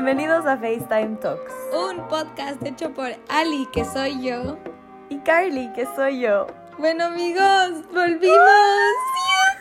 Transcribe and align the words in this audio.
Bienvenidos 0.00 0.46
a 0.46 0.56
FaceTime 0.56 1.16
Talks. 1.16 1.52
Un 1.72 2.06
podcast 2.06 2.64
hecho 2.64 2.94
por 2.94 3.10
Ali, 3.28 3.66
que 3.72 3.84
soy 3.84 4.22
yo. 4.22 4.56
Y 5.08 5.18
Carly, 5.18 5.72
que 5.72 5.86
soy 5.96 6.20
yo. 6.20 6.46
Bueno 6.78 7.06
amigos, 7.06 7.84
volvimos. 7.92 8.38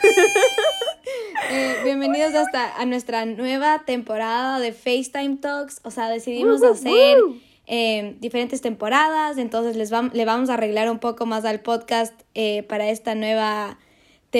Eh, 1.49 1.77
bienvenidos 1.83 2.35
hasta 2.35 2.75
a 2.77 2.85
nuestra 2.85 3.25
nueva 3.25 3.83
temporada 3.85 4.59
de 4.59 4.73
FaceTime 4.73 5.37
Talks. 5.37 5.79
O 5.83 5.89
sea, 5.89 6.07
decidimos 6.09 6.61
hacer 6.61 7.17
eh, 7.65 8.15
diferentes 8.19 8.61
temporadas, 8.61 9.39
entonces 9.39 9.75
les 9.75 9.91
vam- 9.91 10.11
le 10.13 10.25
vamos 10.25 10.51
a 10.51 10.53
arreglar 10.53 10.91
un 10.91 10.99
poco 10.99 11.25
más 11.25 11.45
al 11.45 11.61
podcast 11.61 12.13
eh, 12.35 12.61
para 12.63 12.89
esta 12.89 13.15
nueva 13.15 13.79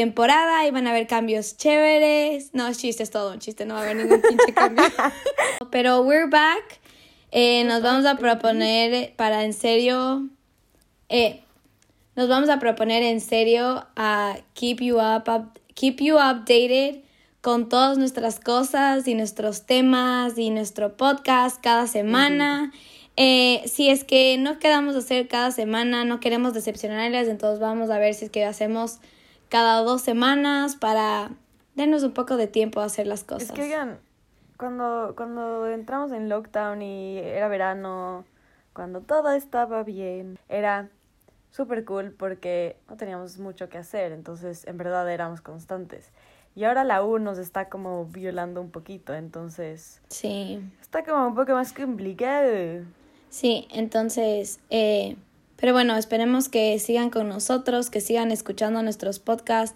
temporada 0.02 0.68
y 0.68 0.72
van 0.72 0.86
a 0.86 0.92
haber 0.92 1.08
cambios 1.08 1.58
chéveres. 1.58 2.52
No, 2.54 2.68
es 2.68 2.78
chiste, 2.78 3.02
es 3.02 3.10
todo 3.10 3.32
un 3.34 3.40
chiste, 3.40 3.66
no 3.66 3.74
va 3.74 3.80
a 3.80 3.84
haber 3.84 3.96
ningún 3.96 4.22
pinche 4.22 4.54
cambio. 4.54 4.86
Pero 5.72 6.02
we're 6.02 6.28
back. 6.30 6.80
Eh, 7.32 7.64
nos 7.64 7.82
vamos 7.82 8.06
a 8.06 8.16
proponer 8.16 9.16
para 9.16 9.44
en 9.44 9.54
serio. 9.54 10.28
eh, 11.10 11.42
nos 12.16 12.30
vamos 12.30 12.50
a 12.50 12.60
proponer 12.60 13.02
en 13.02 13.22
serio 13.22 13.86
a 13.96 14.38
keep 14.54 14.82
you 14.82 14.98
up, 14.98 15.28
up- 15.28 15.60
keep 15.74 16.00
you 16.00 16.18
updated 16.18 17.02
con 17.42 17.68
todas 17.70 17.98
nuestras 17.98 18.40
cosas 18.40 19.08
y 19.08 19.16
nuestros 19.16 19.66
temas 19.66 20.38
y 20.38 20.52
nuestro 20.52 20.96
podcast 20.96 21.60
cada 21.62 21.88
semana. 21.88 22.72
Eh, 23.16 23.64
si 23.66 23.90
es 23.90 24.04
que 24.04 24.38
no 24.38 24.60
quedamos 24.60 24.96
a 24.96 25.00
hacer 25.00 25.28
cada 25.28 25.50
semana, 25.50 26.06
no 26.06 26.20
queremos 26.20 26.54
decepcionarles, 26.54 27.28
entonces 27.28 27.60
vamos 27.60 27.90
a 27.90 27.98
ver 27.98 28.14
si 28.14 28.26
es 28.26 28.32
que 28.32 28.46
hacemos 28.46 29.00
cada 29.50 29.82
dos 29.84 30.02
semanas 30.02 30.76
para 30.76 31.32
darnos 31.76 32.04
un 32.04 32.14
poco 32.14 32.38
de 32.38 32.48
tiempo 32.48 32.80
a 32.82 32.86
hacer 32.86 33.08
las 33.08 33.24
cosas. 33.24 33.50
Es 33.50 33.52
que 33.52 33.64
oigan, 33.64 34.00
cuando, 34.58 35.14
cuando 35.16 35.68
entramos 35.68 36.12
en 36.12 36.30
lockdown 36.30 36.82
y 36.82 37.18
era 37.20 37.48
verano, 37.48 38.26
cuando 38.74 39.02
todo 39.02 39.32
estaba 39.32 39.84
bien, 39.84 40.38
era 40.50 40.90
súper 41.52 41.86
cool 41.86 42.12
porque 42.12 42.78
no 42.90 42.98
teníamos 42.98 43.38
mucho 43.40 43.70
que 43.70 43.78
hacer, 43.78 44.12
entonces 44.12 44.66
en 44.68 44.78
verdad 44.78 45.10
éramos 45.12 45.42
constantes. 45.42 46.12
Y 46.56 46.64
ahora 46.64 46.84
la 46.84 47.04
U 47.04 47.20
nos 47.20 47.38
está 47.38 47.70
como 47.70 48.06
violando 48.06 48.62
un 48.62 48.72
poquito, 48.72 49.14
entonces 49.14 50.02
Sí. 50.10 50.60
está 50.82 51.04
como 51.04 51.28
un 51.28 51.36
poco 51.36 51.54
más 51.54 51.72
complicado. 51.74 52.84
Sí, 53.30 53.68
entonces, 53.72 54.60
eh, 54.72 55.16
pero 55.58 55.74
bueno, 55.74 55.96
esperemos 55.98 56.50
que 56.50 56.78
sigan 56.80 57.10
con 57.10 57.28
nosotros, 57.30 57.90
que 57.90 58.02
sigan 58.02 58.32
escuchando 58.32 58.82
nuestros 58.84 59.20
podcasts, 59.20 59.76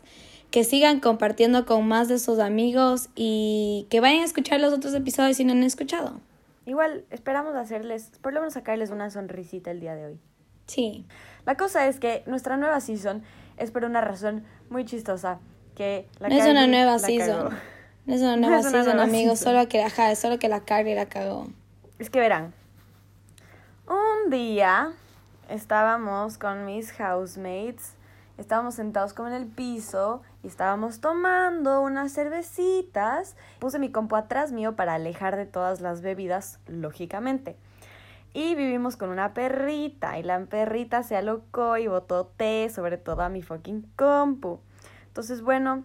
que 0.51 0.63
sigan 0.63 0.99
compartiendo 0.99 1.65
con 1.65 1.87
más 1.87 2.07
de 2.07 2.19
sus 2.19 2.39
amigos 2.39 3.09
y 3.15 3.87
que 3.89 3.99
vayan 4.01 4.21
a 4.21 4.25
escuchar 4.25 4.59
los 4.59 4.73
otros 4.73 4.93
episodios 4.93 5.37
si 5.37 5.45
no 5.45 5.53
han 5.53 5.63
escuchado. 5.63 6.19
Igual 6.65 7.05
esperamos 7.09 7.55
hacerles, 7.55 8.11
por 8.21 8.33
lo 8.33 8.39
menos 8.41 8.53
sacarles 8.53 8.91
una 8.91 9.09
sonrisita 9.09 9.71
el 9.71 9.79
día 9.79 9.95
de 9.95 10.05
hoy. 10.07 10.19
Sí, 10.67 11.05
La 11.45 11.55
cosa 11.55 11.87
es 11.87 11.99
que 11.99 12.23
nuestra 12.27 12.55
nueva 12.57 12.79
season 12.79 13.23
es 13.57 13.71
por 13.71 13.83
una 13.83 13.99
razón 14.01 14.43
muy 14.69 14.85
chistosa. 14.85 15.39
Que 15.75 16.07
la 16.19 16.29
no 16.29 16.35
es 16.35 16.45
una 16.45 16.67
nueva 16.67 16.91
la 16.93 16.99
season. 16.99 17.37
cagó. 17.49 17.49
No 18.05 18.15
es 18.15 18.21
una 18.21 18.35
No 18.37 18.47
nueva 18.47 18.59
es 18.59 18.65
una 18.65 18.71
season, 18.71 18.95
nueva 18.97 19.03
amigos, 19.09 19.39
season. 19.39 19.53
solo 19.55 19.69
que, 19.69 19.81
ajá, 19.83 20.15
solo 20.15 20.37
que 20.39 20.49
la 20.49 20.61
Carly 20.65 20.93
la 20.95 21.05
cagó. 21.07 21.47
Es 21.99 22.09
que 22.09 22.19
verán, 22.19 22.53
un 23.87 24.29
día 24.29 24.91
estábamos 25.51 26.37
con 26.37 26.65
mis 26.65 26.93
housemates, 26.93 27.95
estábamos 28.37 28.75
sentados 28.75 29.13
como 29.13 29.27
en 29.27 29.35
el 29.35 29.47
piso 29.47 30.21
y 30.43 30.47
estábamos 30.47 31.01
tomando 31.01 31.81
unas 31.81 32.13
cervecitas. 32.13 33.35
Puse 33.59 33.77
mi 33.77 33.91
compu 33.91 34.15
atrás 34.15 34.53
mío 34.53 34.75
para 34.75 34.93
alejar 34.93 35.35
de 35.35 35.45
todas 35.45 35.81
las 35.81 36.01
bebidas, 36.01 36.59
lógicamente. 36.67 37.57
Y 38.33 38.55
vivimos 38.55 38.95
con 38.95 39.09
una 39.09 39.33
perrita 39.33 40.17
y 40.17 40.23
la 40.23 40.39
perrita 40.45 41.03
se 41.03 41.17
alocó 41.17 41.75
y 41.77 41.87
botó 41.87 42.27
té 42.27 42.69
sobre 42.73 42.97
toda 42.97 43.27
mi 43.27 43.41
fucking 43.41 43.81
compu. 43.97 44.61
Entonces, 45.07 45.41
bueno, 45.41 45.83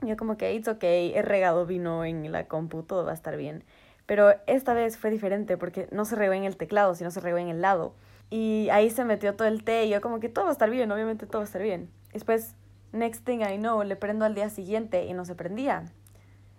yo 0.00 0.16
como 0.16 0.38
que, 0.38 0.54
it's 0.54 0.68
okay, 0.68 1.12
he 1.14 1.20
regado 1.20 1.66
vino 1.66 2.06
en 2.06 2.32
la 2.32 2.48
compu, 2.48 2.82
todo 2.82 3.04
va 3.04 3.10
a 3.10 3.14
estar 3.14 3.36
bien. 3.36 3.62
Pero 4.06 4.34
esta 4.46 4.72
vez 4.72 4.96
fue 4.96 5.10
diferente 5.10 5.58
porque 5.58 5.86
no 5.92 6.06
se 6.06 6.16
regó 6.16 6.32
en 6.32 6.44
el 6.44 6.56
teclado, 6.56 6.94
sino 6.94 7.10
se 7.10 7.20
regó 7.20 7.36
en 7.36 7.48
el 7.48 7.60
lado. 7.60 7.92
Y 8.32 8.70
ahí 8.70 8.88
se 8.88 9.04
metió 9.04 9.34
todo 9.34 9.46
el 9.46 9.62
té 9.62 9.84
y 9.84 9.90
yo 9.90 10.00
como 10.00 10.18
que 10.18 10.30
todo 10.30 10.46
va 10.46 10.50
a 10.52 10.54
estar 10.54 10.70
bien, 10.70 10.90
obviamente 10.90 11.26
todo 11.26 11.40
va 11.40 11.42
a 11.42 11.44
estar 11.44 11.60
bien. 11.60 11.90
Después, 12.14 12.54
next 12.90 13.26
thing 13.26 13.40
I 13.40 13.58
know, 13.58 13.82
le 13.82 13.94
prendo 13.94 14.24
al 14.24 14.34
día 14.34 14.48
siguiente 14.48 15.04
y 15.04 15.12
no 15.12 15.26
se 15.26 15.34
prendía. 15.34 15.84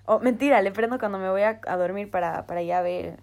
O 0.05 0.19
mentira, 0.19 0.61
le 0.61 0.71
prendo 0.71 0.99
cuando 0.99 1.17
me 1.17 1.31
voy 1.31 1.41
a, 1.41 1.59
a 1.65 1.75
dormir 1.77 2.11
para, 2.11 2.45
para 2.45 2.61
ya 2.61 2.83
ver 2.83 3.17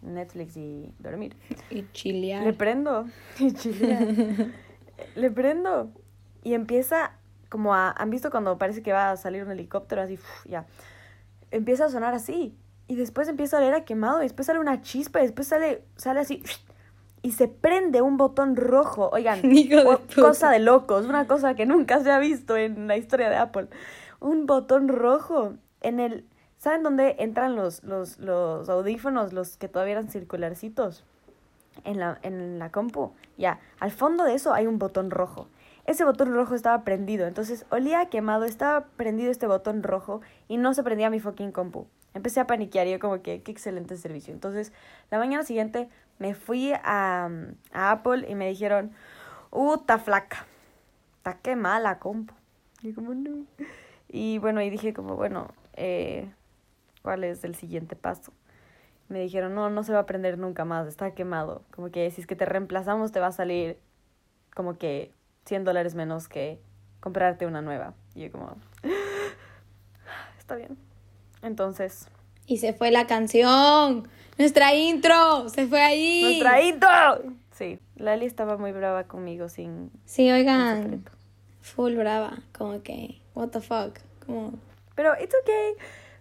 Netflix 0.00 0.56
y 0.56 0.90
dormir. 1.00 1.36
Y 1.68 1.84
chilear. 1.92 2.44
Le 2.44 2.54
prendo. 2.54 3.04
y 3.38 3.52
chilea. 3.52 4.00
Le 5.14 5.30
prendo. 5.30 5.92
Y 6.42 6.54
empieza 6.54 7.18
como 7.50 7.74
a... 7.74 7.92
¿Han 7.92 8.08
visto 8.08 8.30
cuando 8.30 8.56
parece 8.56 8.82
que 8.82 8.94
va 8.94 9.10
a 9.10 9.18
salir 9.18 9.44
un 9.44 9.50
helicóptero 9.50 10.00
así? 10.00 10.14
uf, 10.14 10.46
ya. 10.46 10.64
Empieza 11.50 11.84
a 11.84 11.88
sonar 11.90 12.14
así. 12.14 12.56
Y 12.88 12.96
después 12.96 13.28
empieza 13.28 13.58
a 13.58 13.60
oler 13.60 13.74
a 13.74 13.84
quemado. 13.84 14.20
Y 14.20 14.24
después 14.24 14.46
sale 14.46 14.60
una 14.60 14.80
chispa. 14.80 15.20
Y 15.20 15.24
después 15.24 15.46
sale, 15.46 15.84
sale 15.96 16.20
así. 16.20 16.42
Y 17.22 17.32
se 17.32 17.46
prende 17.48 18.02
un 18.02 18.16
botón 18.16 18.56
rojo. 18.56 19.08
Oigan, 19.12 19.40
de 19.42 19.84
o- 19.86 20.00
cosa 20.20 20.50
de 20.50 20.58
locos. 20.58 21.06
Una 21.06 21.26
cosa 21.26 21.54
que 21.54 21.66
nunca 21.66 22.00
se 22.02 22.10
ha 22.10 22.18
visto 22.18 22.56
en 22.56 22.88
la 22.88 22.96
historia 22.96 23.30
de 23.30 23.36
Apple. 23.36 23.68
Un 24.20 24.46
botón 24.46 24.88
rojo 24.88 25.54
en 25.80 26.00
el... 26.00 26.26
¿Saben 26.58 26.82
dónde 26.84 27.16
entran 27.18 27.56
los, 27.56 27.82
los, 27.82 28.18
los 28.18 28.68
audífonos, 28.68 29.32
los 29.32 29.56
que 29.56 29.68
todavía 29.68 29.92
eran 29.92 30.08
circularcitos? 30.08 31.04
en 31.84 31.98
la, 31.98 32.18
en 32.22 32.58
la 32.58 32.70
compu. 32.70 33.12
Ya, 33.38 33.58
al 33.80 33.90
fondo 33.90 34.24
de 34.24 34.34
eso 34.34 34.52
hay 34.52 34.66
un 34.66 34.78
botón 34.78 35.10
rojo. 35.10 35.48
Ese 35.86 36.04
botón 36.04 36.32
rojo 36.32 36.54
estaba 36.54 36.84
prendido, 36.84 37.26
entonces 37.26 37.66
olía 37.70 38.06
quemado, 38.06 38.44
estaba 38.44 38.84
prendido 38.96 39.30
este 39.32 39.46
botón 39.48 39.82
rojo 39.82 40.20
y 40.48 40.56
no 40.56 40.74
se 40.74 40.82
prendía 40.82 41.10
mi 41.10 41.18
fucking 41.18 41.50
compu. 41.50 41.86
Empecé 42.14 42.40
a 42.40 42.46
paniquear 42.46 42.86
y 42.86 42.92
yo 42.92 42.98
como 42.98 43.22
que, 43.22 43.42
qué 43.42 43.50
excelente 43.50 43.96
servicio. 43.96 44.32
Entonces, 44.34 44.72
la 45.10 45.18
mañana 45.18 45.44
siguiente 45.44 45.88
me 46.22 46.34
fui 46.34 46.72
a, 46.72 47.28
a 47.72 47.90
Apple 47.90 48.26
y 48.28 48.36
me 48.36 48.48
dijeron, 48.48 48.92
uh, 49.50 49.74
está 49.74 49.98
flaca, 49.98 50.46
está 51.16 51.38
quemada 51.38 51.80
la 51.80 51.98
compu. 51.98 52.32
Y 52.80 52.92
como, 52.92 53.12
no. 53.12 53.44
Y 54.08 54.38
bueno, 54.38 54.62
y 54.62 54.70
dije 54.70 54.94
como, 54.94 55.16
bueno, 55.16 55.48
eh, 55.72 56.30
¿cuál 57.02 57.24
es 57.24 57.42
el 57.42 57.56
siguiente 57.56 57.96
paso? 57.96 58.32
Me 59.08 59.18
dijeron, 59.18 59.52
no, 59.56 59.68
no 59.68 59.82
se 59.82 59.92
va 59.92 59.98
a 59.98 60.06
prender 60.06 60.38
nunca 60.38 60.64
más, 60.64 60.86
está 60.86 61.12
quemado. 61.12 61.64
Como 61.74 61.90
que 61.90 62.08
si 62.12 62.20
es 62.20 62.28
que 62.28 62.36
te 62.36 62.44
reemplazamos 62.44 63.10
te 63.10 63.18
va 63.18 63.26
a 63.26 63.32
salir 63.32 63.76
como 64.54 64.78
que 64.78 65.12
100 65.46 65.64
dólares 65.64 65.96
menos 65.96 66.28
que 66.28 66.60
comprarte 67.00 67.46
una 67.46 67.62
nueva. 67.62 67.94
Y 68.14 68.20
yo 68.20 68.30
como, 68.30 68.56
está 70.38 70.54
bien. 70.54 70.78
Entonces, 71.42 72.06
Y 72.46 72.58
se 72.58 72.74
fue 72.74 72.92
la 72.92 73.08
canción. 73.08 74.08
Nuestra 74.38 74.74
intro. 74.74 75.48
Se 75.48 75.66
fue 75.66 75.80
ahí. 75.80 76.22
¡nuestra 76.22 76.62
intro! 76.62 77.34
Sí, 77.52 77.78
Lali 77.96 78.26
estaba 78.26 78.56
muy 78.56 78.72
brava 78.72 79.04
conmigo 79.04 79.48
sin... 79.48 79.90
Sí, 80.04 80.30
oigan. 80.30 81.04
Full 81.60 81.94
brava. 81.94 82.38
Como 82.56 82.82
que, 82.82 83.20
what 83.34 83.50
the 83.50 83.60
fuck. 83.60 83.98
Como, 84.24 84.54
Pero 84.94 85.12
it's 85.20 85.34
okay. 85.42 85.74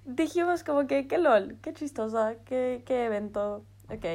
Dijimos 0.05 0.63
como 0.63 0.87
que, 0.87 1.07
qué 1.07 1.17
lol, 1.17 1.57
qué 1.61 1.73
chistosa, 1.73 2.35
qué, 2.45 2.83
qué 2.85 3.05
evento. 3.05 3.63
Ok, 3.89 4.05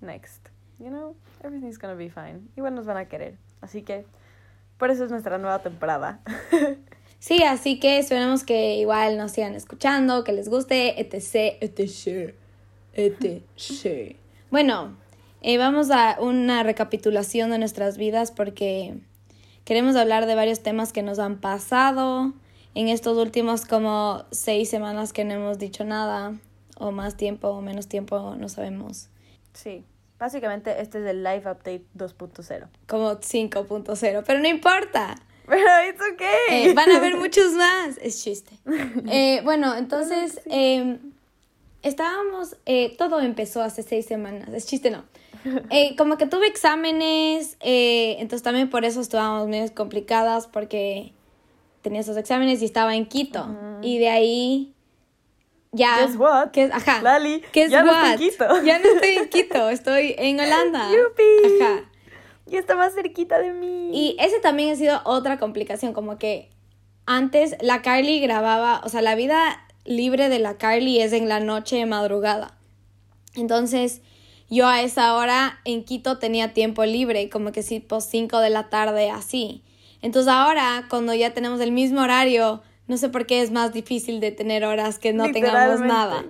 next. 0.00 0.48
You 0.78 0.88
know, 0.88 1.16
everything's 1.42 1.78
gonna 1.78 1.94
be 1.94 2.10
fine. 2.10 2.42
Igual 2.56 2.74
nos 2.74 2.86
van 2.86 2.98
a 2.98 3.06
querer. 3.06 3.38
Así 3.62 3.82
que, 3.82 4.04
por 4.76 4.90
eso 4.90 5.04
es 5.04 5.10
nuestra 5.10 5.38
nueva 5.38 5.60
temporada. 5.60 6.20
Sí, 7.18 7.42
así 7.42 7.80
que 7.80 7.98
esperemos 7.98 8.44
que 8.44 8.76
igual 8.76 9.16
nos 9.16 9.32
sigan 9.32 9.54
escuchando, 9.54 10.22
que 10.22 10.32
les 10.32 10.48
guste, 10.48 11.00
etc, 11.00 11.56
etc, 11.60 12.34
etc. 12.96 14.16
Bueno, 14.50 14.96
eh, 15.42 15.58
vamos 15.58 15.90
a 15.90 16.16
una 16.20 16.62
recapitulación 16.62 17.50
de 17.50 17.58
nuestras 17.58 17.98
vidas 17.98 18.32
porque 18.32 18.94
queremos 19.64 19.96
hablar 19.96 20.26
de 20.26 20.34
varios 20.34 20.62
temas 20.62 20.92
que 20.92 21.02
nos 21.02 21.18
han 21.18 21.38
pasado 21.40 22.32
en 22.74 22.88
estos 22.88 23.16
últimos 23.16 23.64
como 23.64 24.24
seis 24.30 24.68
semanas 24.68 25.12
que 25.12 25.24
no 25.24 25.34
hemos 25.34 25.58
dicho 25.58 25.84
nada, 25.84 26.34
o 26.78 26.90
más 26.90 27.16
tiempo 27.16 27.48
o 27.48 27.62
menos 27.62 27.88
tiempo, 27.88 28.34
no 28.36 28.48
sabemos. 28.48 29.08
sí, 29.54 29.84
básicamente 30.18 30.80
este 30.80 30.98
es 30.98 31.06
el 31.06 31.22
Live 31.22 31.50
Update 31.50 31.84
2.0. 31.96 32.68
Como 32.86 33.12
5.0, 33.12 34.24
pero 34.26 34.38
no 34.40 34.48
importa. 34.48 35.16
Pero 35.46 35.62
it's 35.88 36.00
okay. 36.12 36.70
Eh, 36.70 36.74
van 36.74 36.90
a 36.90 36.96
haber 36.96 37.16
muchos 37.18 37.52
más. 37.52 37.98
Es 38.02 38.22
chiste. 38.22 38.58
Eh, 39.08 39.40
bueno, 39.44 39.76
entonces 39.76 40.40
eh, 40.46 40.98
estábamos, 41.88 42.56
eh, 42.66 42.94
todo 42.96 43.20
empezó 43.20 43.62
hace 43.62 43.82
seis 43.82 44.06
semanas. 44.06 44.48
Es 44.52 44.66
chiste, 44.66 44.90
no. 44.90 45.04
Eh, 45.70 45.94
como 45.96 46.16
que 46.18 46.26
tuve 46.26 46.46
exámenes, 46.48 47.56
eh, 47.60 48.16
entonces 48.18 48.42
también 48.42 48.68
por 48.68 48.84
eso 48.84 49.00
estábamos 49.00 49.46
medio 49.48 49.72
complicadas 49.74 50.48
porque 50.48 51.12
tenía 51.82 52.00
esos 52.00 52.16
exámenes 52.16 52.60
y 52.62 52.64
estaba 52.64 52.96
en 52.96 53.06
Quito. 53.06 53.46
Y 53.82 53.98
de 53.98 54.08
ahí 54.08 54.72
Ya. 55.72 55.98
Guess 56.06 56.16
what? 56.16 56.50
¿Qué- 56.52 56.70
ajá. 56.72 57.02
Lali, 57.02 57.42
Guess 57.52 57.70
ya 57.70 57.82
no 57.82 57.92
estoy 57.92 58.10
en 58.12 58.18
Quito. 58.18 58.44
Ya 58.64 58.78
no 58.78 58.88
estoy 58.88 59.10
en 59.16 59.28
Quito, 59.28 59.68
estoy 59.70 60.14
en 60.18 60.40
Holanda. 60.40 60.88
Yupi. 60.90 61.62
Ajá. 61.62 61.84
Y 62.48 62.56
está 62.56 62.76
más 62.76 62.94
cerquita 62.94 63.38
de 63.38 63.52
mí. 63.52 63.90
Y 63.92 64.16
ese 64.18 64.40
también 64.40 64.72
ha 64.72 64.76
sido 64.76 65.00
otra 65.04 65.38
complicación, 65.38 65.92
como 65.92 66.16
que 66.18 66.50
antes 67.04 67.56
la 67.60 67.82
Carly 67.82 68.20
grababa, 68.20 68.80
o 68.84 68.88
sea, 68.88 69.02
la 69.02 69.14
vida 69.16 69.65
libre 69.86 70.28
de 70.28 70.38
la 70.38 70.58
Carly 70.58 71.00
es 71.00 71.12
en 71.12 71.28
la 71.28 71.40
noche 71.40 71.76
de 71.76 71.86
madrugada. 71.86 72.56
Entonces, 73.34 74.00
yo 74.48 74.66
a 74.66 74.82
esa 74.82 75.14
hora 75.14 75.60
en 75.64 75.84
Quito 75.84 76.18
tenía 76.18 76.52
tiempo 76.52 76.84
libre, 76.84 77.28
como 77.28 77.52
que 77.52 77.62
tipo 77.62 78.00
5 78.00 78.38
de 78.38 78.50
la 78.50 78.68
tarde, 78.68 79.10
así. 79.10 79.62
Entonces 80.02 80.32
ahora, 80.32 80.86
cuando 80.88 81.14
ya 81.14 81.34
tenemos 81.34 81.60
el 81.60 81.72
mismo 81.72 82.02
horario, 82.02 82.62
no 82.86 82.96
sé 82.96 83.08
por 83.08 83.26
qué 83.26 83.42
es 83.42 83.50
más 83.50 83.72
difícil 83.72 84.20
de 84.20 84.30
tener 84.30 84.64
horas 84.64 84.98
que 84.98 85.12
no 85.12 85.30
tengamos 85.32 85.80
nada. 85.80 86.24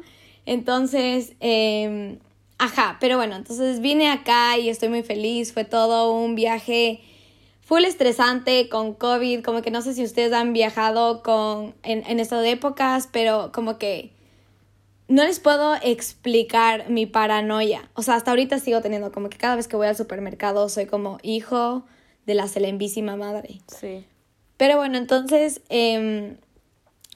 Entonces, 0.47 1.35
eh, 1.41 2.19
ajá, 2.59 2.97
pero 3.00 3.17
bueno, 3.17 3.37
entonces 3.37 3.81
vine 3.81 4.11
acá 4.11 4.56
y 4.56 4.69
estoy 4.69 4.88
muy 4.88 5.02
feliz. 5.02 5.52
Fue 5.52 5.64
todo 5.64 6.12
un 6.12 6.35
viaje 6.35 7.00
full 7.66 7.84
estresante 7.84 8.68
con 8.68 8.94
COVID, 8.94 9.42
como 9.42 9.60
que 9.60 9.72
no 9.72 9.82
sé 9.82 9.92
si 9.92 10.04
ustedes 10.04 10.32
han 10.32 10.52
viajado 10.52 11.24
con, 11.24 11.74
en, 11.82 12.04
en 12.06 12.20
estas 12.20 12.46
épocas, 12.46 13.08
pero 13.10 13.50
como 13.52 13.76
que 13.76 14.12
no 15.08 15.24
les 15.24 15.40
puedo 15.40 15.74
explicar 15.82 16.88
mi 16.90 17.06
paranoia. 17.06 17.90
O 17.94 18.02
sea, 18.02 18.14
hasta 18.14 18.30
ahorita 18.30 18.60
sigo 18.60 18.80
teniendo 18.82 19.10
como 19.10 19.28
que 19.30 19.36
cada 19.36 19.56
vez 19.56 19.66
que 19.66 19.74
voy 19.74 19.88
al 19.88 19.96
supermercado 19.96 20.68
soy 20.68 20.86
como 20.86 21.18
hijo 21.24 21.82
de 22.24 22.34
la 22.34 22.46
celembísima 22.46 23.16
madre. 23.16 23.58
Sí. 23.66 24.04
Pero 24.56 24.76
bueno, 24.76 24.96
entonces 24.96 25.60
em, 25.68 26.36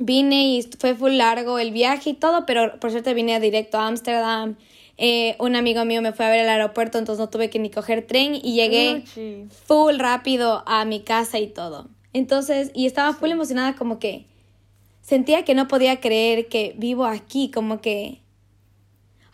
vine 0.01 0.49
y 0.49 0.69
fue 0.81 0.97
full 0.97 1.13
largo 1.13 1.61
el 1.61 1.71
viaje 1.71 2.11
y 2.11 2.15
todo, 2.15 2.45
pero 2.45 2.81
por 2.81 2.91
suerte 2.91 3.15
vine 3.15 3.39
directo 3.39 3.79
a 3.79 3.87
Ámsterdam. 3.87 4.57
Eh, 5.03 5.35
un 5.39 5.57
amigo 5.57 5.87
mío 5.87 6.03
me 6.03 6.13
fue 6.13 6.27
a 6.27 6.29
ver 6.29 6.41
al 6.41 6.49
aeropuerto, 6.51 6.99
entonces 6.99 7.19
no 7.19 7.31
tuve 7.31 7.49
que 7.49 7.59
ni 7.59 7.71
coger 7.71 8.07
tren 8.07 8.35
y 8.35 8.53
llegué 8.53 9.03
full 9.49 9.97
rápido 9.99 10.63
a 10.67 10.85
mi 10.85 11.01
casa 11.01 11.39
y 11.39 11.47
todo. 11.47 11.89
Entonces, 12.13 12.71
y 12.75 12.85
estaba 12.85 13.15
full 13.15 13.31
emocionada 13.31 13.77
como 13.77 13.99
que 13.99 14.27
sentía 15.01 15.43
que 15.43 15.55
no 15.55 15.69
podía 15.69 16.01
creer 16.01 16.49
que 16.49 16.75
vivo 16.77 17.07
aquí, 17.07 17.51
como 17.51 17.81
que... 17.81 18.21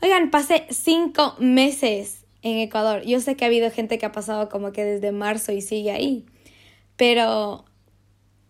Oigan, 0.01 0.31
pasé 0.31 0.69
cinco 0.71 1.35
meses 1.41 2.25
en 2.43 2.59
Ecuador. 2.59 3.03
Yo 3.03 3.19
sé 3.19 3.35
que 3.35 3.45
ha 3.45 3.49
habido 3.49 3.69
gente 3.73 3.99
que 3.99 4.07
ha 4.07 4.13
pasado 4.13 4.49
como 4.49 4.71
que 4.71 4.85
desde 4.85 5.11
marzo 5.11 5.51
y 5.51 5.63
sigue 5.63 5.91
ahí, 5.91 6.27
pero 6.97 7.65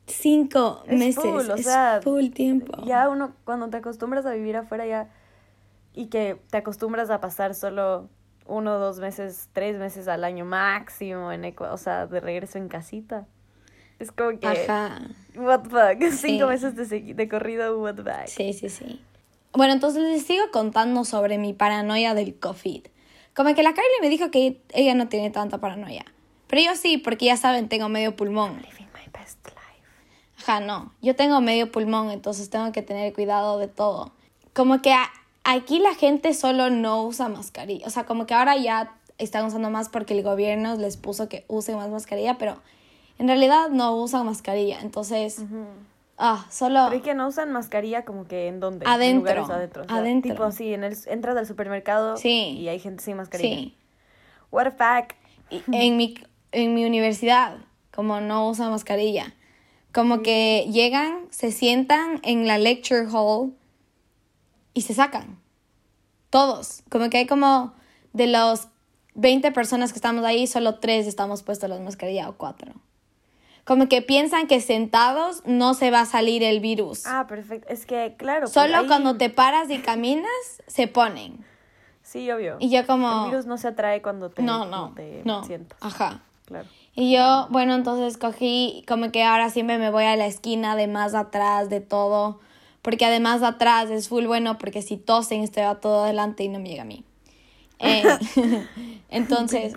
cinco 0.06 0.82
Es 0.86 0.98
meses 0.98 1.24
full, 1.24 1.50
o 1.50 1.54
es 1.54 1.64
sea, 1.64 2.00
full 2.02 2.28
tiempo. 2.28 2.84
Ya 2.84 3.08
uno, 3.08 3.32
cuando 3.46 3.70
te 3.70 3.78
acostumbras 3.78 4.26
a 4.26 4.34
vivir 4.34 4.56
afuera 4.56 4.86
ya 4.86 5.08
y 5.96 6.06
que 6.06 6.40
te 6.50 6.58
acostumbras 6.58 7.10
a 7.10 7.20
pasar 7.20 7.54
solo 7.56 8.08
uno, 8.46 8.78
dos 8.78 9.00
meses, 9.00 9.48
tres 9.52 9.76
meses 9.76 10.06
al 10.06 10.22
año 10.22 10.44
máximo 10.44 11.32
en 11.32 11.44
Ecuador, 11.44 11.74
o 11.74 11.78
sea, 11.78 12.06
de 12.06 12.20
regreso 12.20 12.58
en 12.58 12.68
casita. 12.68 13.26
Es 13.98 14.12
como 14.12 14.38
que, 14.38 14.46
Ajá. 14.46 15.00
what 15.34 15.62
the 15.62 15.70
fuck, 15.70 16.12
cinco 16.16 16.44
Sí. 16.44 16.50
meses 16.50 16.76
de, 16.76 17.14
de 17.14 17.28
corrido, 17.28 17.80
what 17.80 17.94
the 17.96 18.02
fuck. 18.04 18.26
Sí, 18.26 18.52
sí, 18.52 18.68
sí. 18.68 19.00
Bueno, 19.52 19.72
entonces 19.72 20.02
les 20.02 20.24
sigo 20.24 20.44
contando 20.52 21.04
sobre 21.04 21.38
mi 21.38 21.54
paranoia 21.54 22.14
del 22.14 22.38
COVID. 22.38 22.86
Como 23.34 23.54
que 23.54 23.62
la 23.62 23.72
Carly 23.74 23.88
me 24.02 24.08
dijo 24.10 24.30
que 24.30 24.62
ella 24.74 24.94
no 24.94 25.08
tiene 25.08 25.30
tanta 25.30 25.58
paranoia. 25.58 26.04
Pero 26.46 26.62
yo 26.62 26.76
sí, 26.76 26.98
porque 26.98 27.24
ya 27.24 27.36
saben, 27.36 27.68
tengo 27.68 27.88
medio 27.88 28.14
pulmón. 28.16 28.56
Living 28.56 28.86
my 28.94 29.10
best 29.18 29.44
life. 29.46 29.82
Ajá, 30.38 30.60
no. 30.60 30.92
Yo 31.02 31.16
tengo 31.16 31.40
medio 31.40 31.72
pulmón, 31.72 32.10
entonces 32.10 32.50
tengo 32.50 32.70
que 32.72 32.82
tener 32.82 33.12
cuidado 33.14 33.58
de 33.58 33.66
todo. 33.68 34.12
Como 34.54 34.80
que 34.82 34.94
aquí 35.46 35.78
la 35.78 35.94
gente 35.94 36.34
solo 36.34 36.70
no 36.70 37.04
usa 37.04 37.28
mascarilla. 37.28 37.86
O 37.86 37.90
sea, 37.90 38.04
como 38.04 38.26
que 38.26 38.34
ahora 38.34 38.56
ya 38.56 38.92
están 39.18 39.46
usando 39.46 39.70
más 39.70 39.88
porque 39.88 40.14
el 40.14 40.22
gobierno 40.22 40.76
les 40.76 40.96
puso 40.96 41.28
que 41.28 41.44
usen 41.48 41.76
más 41.76 41.88
mascarilla, 41.88 42.36
pero 42.36 42.60
en 43.18 43.28
realidad 43.28 43.68
no 43.70 43.96
usan 43.96 44.26
mascarilla. 44.26 44.80
Entonces, 44.80 45.42
ah, 46.18 46.46
solo... 46.50 46.84
Pero 46.86 46.96
es 46.96 47.02
que 47.02 47.14
no 47.14 47.28
usan 47.28 47.52
mascarilla 47.52 48.04
como 48.04 48.26
que 48.26 48.48
en 48.48 48.60
dónde? 48.60 48.84
En 48.84 48.90
Adentro, 48.90 49.34
lugares 49.34 49.50
adentro. 49.50 49.82
o 49.82 49.86
sea, 49.86 49.96
adentro. 49.96 50.32
Tipo 50.32 50.44
así, 50.44 50.74
en 50.74 50.84
el, 50.84 50.96
entras 51.06 51.36
al 51.36 51.46
supermercado 51.46 52.16
Sí. 52.16 52.56
y 52.58 52.68
hay 52.68 52.78
gente 52.78 53.02
sin 53.02 53.16
mascarilla. 53.16 53.56
Sí. 53.56 53.76
What 54.50 54.66
a. 54.78 55.06
Y 55.48 55.62
en 55.72 55.96
mi, 55.96 56.14
en 56.52 56.74
mi 56.74 56.84
universidad, 56.84 57.56
como 57.94 58.20
no 58.20 58.48
usan 58.48 58.70
mascarilla. 58.70 59.32
Como 59.92 60.20
que 60.22 60.68
llegan, 60.70 61.26
se 61.30 61.52
sientan 61.52 62.20
en 62.22 62.46
la 62.46 62.58
lecture 62.58 63.06
hall 63.10 63.54
y 64.76 64.82
se 64.82 64.92
sacan. 64.94 65.38
Todos. 66.28 66.82
Como 66.90 67.08
que 67.08 67.16
hay 67.16 67.26
como 67.26 67.72
de 68.12 68.26
los 68.26 68.68
20 69.14 69.50
personas 69.52 69.92
que 69.92 69.98
estamos 69.98 70.22
ahí, 70.24 70.46
solo 70.46 70.76
tres 70.76 71.06
estamos 71.06 71.42
puestos 71.42 71.70
las 71.70 71.80
mascarillas 71.80 72.28
o 72.28 72.34
cuatro. 72.36 72.72
Como 73.64 73.88
que 73.88 74.02
piensan 74.02 74.46
que 74.46 74.60
sentados 74.60 75.42
no 75.46 75.72
se 75.72 75.90
va 75.90 76.00
a 76.00 76.06
salir 76.06 76.42
el 76.42 76.60
virus. 76.60 77.06
Ah, 77.06 77.26
perfecto. 77.26 77.66
Es 77.72 77.86
que, 77.86 78.14
claro. 78.18 78.42
pues 78.42 78.52
Solo 78.52 78.76
ahí- 78.76 78.86
cuando 78.86 79.16
te 79.16 79.30
paras 79.30 79.70
y 79.70 79.78
caminas, 79.78 80.30
se 80.66 80.86
ponen. 80.88 81.44
Sí, 82.02 82.30
obvio. 82.30 82.58
Y 82.60 82.68
yo 82.70 82.86
como... 82.86 83.24
El 83.24 83.30
virus 83.30 83.46
no 83.46 83.56
se 83.56 83.68
atrae 83.68 84.02
cuando 84.02 84.28
te, 84.30 84.42
no, 84.42 84.66
no, 84.66 84.92
te 84.94 85.22
no. 85.24 85.42
sientas. 85.44 85.78
Ajá. 85.80 86.20
Claro. 86.44 86.68
Y 86.94 87.12
yo, 87.12 87.48
bueno, 87.50 87.74
entonces 87.74 88.18
cogí, 88.18 88.84
como 88.86 89.10
que 89.10 89.24
ahora 89.24 89.48
siempre 89.50 89.78
me 89.78 89.90
voy 89.90 90.04
a 90.04 90.16
la 90.16 90.26
esquina 90.26 90.76
de 90.76 90.86
más 90.86 91.14
atrás 91.14 91.68
de 91.70 91.80
todo, 91.80 92.40
porque 92.86 93.04
además 93.04 93.40
de 93.40 93.48
atrás 93.48 93.90
es 93.90 94.08
full 94.08 94.26
bueno, 94.26 94.58
porque 94.58 94.80
si 94.80 94.96
tosen 94.96 95.42
estoy 95.42 95.64
a 95.64 95.74
todo 95.74 96.04
adelante 96.04 96.44
y 96.44 96.48
no 96.48 96.60
me 96.60 96.68
llega 96.68 96.82
a 96.82 96.84
mí. 96.84 97.04
Eh, 97.80 98.04
entonces, 99.08 99.74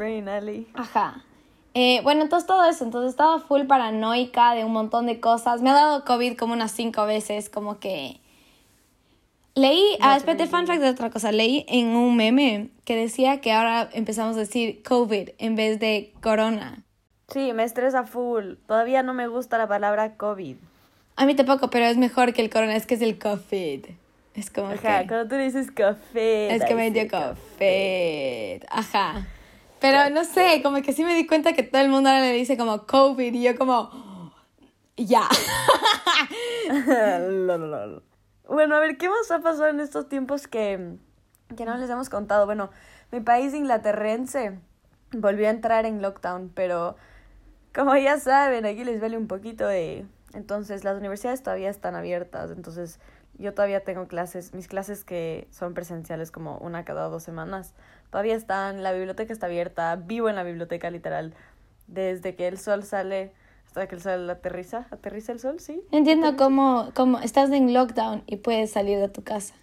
ajá. 0.75 1.25
Eh, 1.73 2.01
bueno, 2.03 2.21
entonces 2.21 2.45
todo 2.45 2.63
eso, 2.69 2.83
entonces 2.83 3.09
estaba 3.09 3.39
full 3.39 3.63
paranoica 3.63 4.53
de 4.53 4.63
un 4.63 4.73
montón 4.73 5.07
de 5.07 5.19
cosas. 5.19 5.63
Me 5.63 5.71
ha 5.71 5.73
dado 5.73 6.05
COVID 6.05 6.37
como 6.37 6.53
unas 6.53 6.71
cinco 6.71 7.03
veces, 7.07 7.49
como 7.49 7.79
que... 7.79 8.21
Leí, 9.55 9.97
ah, 10.01 10.15
espérate, 10.15 10.45
fun 10.45 10.67
fact 10.67 10.79
de 10.79 10.89
otra 10.89 11.09
cosa, 11.09 11.31
leí 11.31 11.65
en 11.67 11.95
un 11.95 12.15
meme 12.15 12.69
que 12.85 12.95
decía 12.95 13.41
que 13.41 13.51
ahora 13.51 13.89
empezamos 13.91 14.35
a 14.35 14.41
decir 14.41 14.83
COVID 14.83 15.29
en 15.39 15.55
vez 15.55 15.79
de 15.79 16.13
corona. 16.21 16.83
Sí, 17.29 17.53
me 17.53 17.63
estresa 17.63 18.03
full. 18.03 18.53
Todavía 18.67 19.01
no 19.01 19.15
me 19.15 19.27
gusta 19.27 19.57
la 19.57 19.67
palabra 19.67 20.15
COVID. 20.15 20.57
A 21.19 21.25
mí 21.25 21.35
tampoco, 21.35 21.69
pero 21.69 21.83
es 21.83 21.97
mejor 21.97 22.31
que 22.31 22.41
el 22.41 22.49
corona, 22.49 22.77
es 22.77 22.85
que 22.85 22.95
es 22.95 23.01
el 23.01 23.19
COVID. 23.19 23.87
Es 24.35 24.49
como 24.49 24.69
Ajá, 24.69 25.01
que... 25.01 25.07
cuando 25.09 25.27
tú 25.27 25.35
dices 25.35 25.69
café. 25.69 26.55
Es 26.55 26.63
que 26.63 26.75
me 26.75 26.91
dio 26.91 27.09
COVID. 27.09 28.63
Ajá. 28.69 29.27
Pero 29.81 30.09
no 30.11 30.23
sé, 30.23 30.61
como 30.63 30.81
que 30.81 30.93
sí 30.93 31.03
me 31.03 31.13
di 31.15 31.27
cuenta 31.27 31.51
que 31.51 31.63
todo 31.63 31.81
el 31.81 31.89
mundo 31.89 32.09
ahora 32.09 32.21
le 32.21 32.31
dice 32.31 32.55
como 32.55 32.87
COVID 32.87 33.33
y 33.33 33.43
yo 33.43 33.57
como... 33.57 34.31
Ya. 34.95 35.27
Bueno, 38.47 38.77
a 38.77 38.79
ver, 38.79 38.97
¿qué 38.97 39.09
más 39.09 39.29
ha 39.29 39.41
pasado 39.41 39.67
en 39.67 39.81
estos 39.81 40.07
tiempos 40.07 40.47
que, 40.47 40.95
que 41.55 41.65
no 41.65 41.77
les 41.77 41.89
hemos 41.89 42.09
contado? 42.09 42.45
Bueno, 42.45 42.69
mi 43.11 43.19
país 43.19 43.53
inglaterrense 43.53 44.57
volvió 45.11 45.47
a 45.47 45.51
entrar 45.51 45.85
en 45.85 46.01
lockdown, 46.01 46.49
pero 46.55 46.95
como 47.75 47.95
ya 47.97 48.17
saben, 48.17 48.65
aquí 48.65 48.85
les 48.85 49.01
vale 49.01 49.17
un 49.17 49.27
poquito 49.27 49.67
de... 49.67 50.05
Entonces, 50.33 50.83
las 50.83 50.97
universidades 50.97 51.41
todavía 51.41 51.69
están 51.69 51.95
abiertas, 51.95 52.51
entonces 52.51 52.99
yo 53.37 53.53
todavía 53.53 53.83
tengo 53.83 54.07
clases, 54.07 54.53
mis 54.53 54.67
clases 54.67 55.03
que 55.03 55.47
son 55.49 55.73
presenciales 55.73 56.29
como 56.29 56.57
una 56.57 56.85
cada 56.85 57.07
dos 57.07 57.23
semanas, 57.23 57.73
todavía 58.11 58.35
están, 58.35 58.83
la 58.83 58.91
biblioteca 58.91 59.33
está 59.33 59.47
abierta, 59.47 59.95
vivo 59.95 60.29
en 60.29 60.35
la 60.35 60.43
biblioteca 60.43 60.89
literal, 60.91 61.33
desde 61.87 62.35
que 62.35 62.47
el 62.47 62.59
sol 62.59 62.83
sale 62.83 63.31
hasta 63.65 63.87
que 63.87 63.95
el 63.95 64.01
sol 64.01 64.29
aterriza, 64.29 64.87
aterriza 64.91 65.31
el 65.31 65.39
sol, 65.39 65.59
¿sí? 65.59 65.81
Entiendo 65.91 66.35
cómo, 66.35 66.91
cómo 66.95 67.19
estás 67.19 67.51
en 67.51 67.73
lockdown 67.73 68.23
y 68.25 68.37
puedes 68.37 68.71
salir 68.71 68.99
de 68.99 69.09
tu 69.09 69.23
casa. 69.23 69.53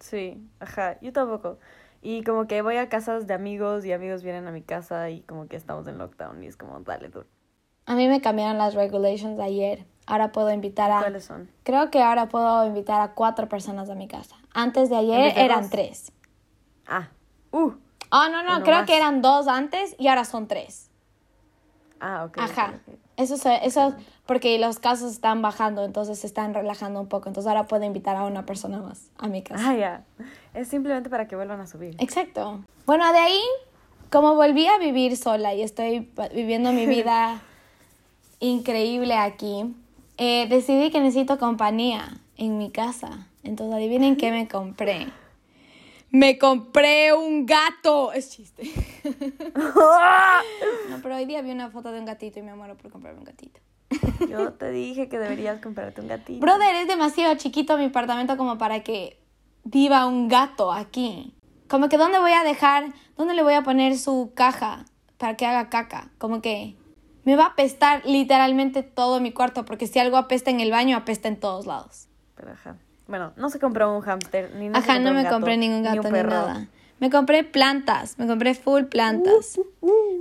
Sí, 0.00 0.42
ajá, 0.58 0.98
yo 1.00 1.12
tampoco. 1.12 1.58
Y 2.02 2.24
como 2.24 2.46
que 2.46 2.62
voy 2.62 2.76
a 2.76 2.88
casas 2.88 3.26
de 3.26 3.34
amigos 3.34 3.84
y 3.84 3.92
amigos 3.92 4.22
vienen 4.22 4.46
a 4.46 4.52
mi 4.52 4.62
casa 4.62 5.10
y 5.10 5.20
como 5.22 5.48
que 5.48 5.56
estamos 5.56 5.86
en 5.86 5.98
lockdown 5.98 6.42
y 6.42 6.46
es 6.46 6.56
como, 6.56 6.80
dale, 6.80 7.08
duro. 7.08 7.26
A 7.90 7.94
mí 7.96 8.06
me 8.06 8.20
cambiaron 8.20 8.56
las 8.56 8.74
regulations 8.74 9.40
ayer. 9.40 9.84
Ahora 10.06 10.30
puedo 10.30 10.52
invitar 10.52 10.92
a... 10.92 11.00
¿Cuáles 11.00 11.24
son? 11.24 11.50
Creo 11.64 11.90
que 11.90 12.00
ahora 12.00 12.28
puedo 12.28 12.64
invitar 12.64 13.00
a 13.00 13.14
cuatro 13.14 13.48
personas 13.48 13.90
a 13.90 13.96
mi 13.96 14.06
casa. 14.06 14.36
Antes 14.54 14.90
de 14.90 14.96
ayer 14.96 15.36
eran 15.36 15.62
dos. 15.62 15.70
tres. 15.70 16.12
Ah, 16.86 17.08
uh, 17.50 17.72
Oh, 18.12 18.28
no, 18.30 18.44
no, 18.44 18.62
creo 18.62 18.76
más. 18.78 18.86
que 18.86 18.96
eran 18.96 19.22
dos 19.22 19.48
antes 19.48 19.96
y 19.98 20.06
ahora 20.06 20.24
son 20.24 20.46
tres. 20.46 20.88
ah, 21.98 22.26
ok. 22.26 22.38
Ajá. 22.38 22.74
Eso, 23.16 23.36
se- 23.36 23.66
eso 23.66 23.94
porque 24.24 24.56
los 24.60 24.78
casos 24.78 25.10
están 25.10 25.42
bajando, 25.42 25.84
entonces 25.84 26.20
se 26.20 26.28
están 26.28 26.54
relajando 26.54 27.00
un 27.00 27.08
poco. 27.08 27.28
Entonces 27.28 27.48
ahora 27.48 27.64
puedo 27.66 27.82
invitar 27.84 28.14
a 28.16 28.22
una 28.24 28.46
persona 28.46 28.78
más 28.78 29.10
a 29.18 29.26
mi 29.26 29.42
casa. 29.42 29.64
Ah, 29.68 29.74
ya. 29.76 30.04
Es 30.54 30.68
simplemente 30.68 31.10
para 31.10 31.26
que 31.26 31.34
vuelvan 31.34 31.60
a 31.60 31.66
subir. 31.66 31.96
Exacto. 31.98 32.64
Bueno, 32.86 33.12
de 33.12 33.18
ahí, 33.18 33.40
como 34.12 34.36
volví 34.36 34.68
a 34.68 34.78
vivir 34.78 35.16
sola 35.16 35.54
y 35.54 35.62
estoy 35.62 36.08
viviendo 36.32 36.70
mi 36.72 36.86
vida 36.96 37.42
increíble 38.40 39.14
aquí, 39.14 39.74
eh, 40.16 40.46
decidí 40.48 40.90
que 40.90 41.00
necesito 41.00 41.38
compañía 41.38 42.20
en 42.36 42.58
mi 42.58 42.70
casa. 42.70 43.28
Entonces 43.42 43.76
adivinen 43.76 44.16
qué 44.16 44.32
me 44.32 44.48
compré. 44.48 45.06
Me 46.10 46.38
compré 46.38 47.12
un 47.12 47.46
gato. 47.46 48.12
Es 48.12 48.30
chiste. 48.30 48.64
no, 49.54 50.98
pero 51.02 51.16
hoy 51.16 51.24
día 51.24 51.40
vi 51.40 51.52
una 51.52 51.70
foto 51.70 51.92
de 51.92 52.00
un 52.00 52.04
gatito 52.04 52.40
y 52.40 52.42
me 52.42 52.54
muero 52.54 52.76
por 52.76 52.90
comprarme 52.90 53.20
un 53.20 53.24
gatito. 53.24 53.60
Yo 54.28 54.52
te 54.54 54.70
dije 54.70 55.08
que 55.08 55.18
deberías 55.18 55.60
comprarte 55.60 56.00
un 56.00 56.08
gatito. 56.08 56.40
Brother, 56.40 56.74
es 56.76 56.88
demasiado 56.88 57.34
chiquito 57.36 57.76
mi 57.78 57.86
apartamento 57.86 58.36
como 58.36 58.58
para 58.58 58.80
que 58.80 59.20
viva 59.64 60.06
un 60.06 60.28
gato 60.28 60.72
aquí. 60.72 61.34
Como 61.68 61.88
que 61.88 61.96
dónde 61.96 62.18
voy 62.18 62.32
a 62.32 62.42
dejar, 62.42 62.92
dónde 63.16 63.34
le 63.34 63.42
voy 63.42 63.54
a 63.54 63.62
poner 63.62 63.96
su 63.96 64.32
caja 64.34 64.84
para 65.18 65.36
que 65.36 65.46
haga 65.46 65.70
caca. 65.70 66.10
Como 66.18 66.42
que 66.42 66.76
me 67.24 67.36
va 67.36 67.44
a 67.44 67.48
apestar 67.48 68.02
literalmente 68.04 68.82
todo 68.82 69.20
mi 69.20 69.32
cuarto 69.32 69.64
porque 69.64 69.86
si 69.86 69.98
algo 69.98 70.16
apesta 70.16 70.50
en 70.50 70.60
el 70.60 70.70
baño, 70.70 70.96
apesta 70.96 71.28
en 71.28 71.38
todos 71.38 71.66
lados. 71.66 72.08
Pero 72.36 72.52
ajá. 72.52 72.76
Bueno, 73.06 73.32
no 73.36 73.50
se 73.50 73.58
compró 73.58 73.94
un 73.94 74.02
hámster 74.02 74.54
ni 74.54 74.68
no 74.68 74.78
Ajá, 74.78 74.98
no 75.00 75.12
me 75.12 75.24
gato, 75.24 75.34
compré 75.34 75.56
ningún 75.56 75.82
ni 75.82 75.88
un 75.88 75.96
gato 75.96 76.10
ni, 76.10 76.22
nada. 76.22 76.68
Me 77.00 77.10
compré 77.10 77.42
plantas, 77.44 78.18
me 78.18 78.26
compré 78.26 78.54
full 78.54 78.84
plantas. 78.84 79.58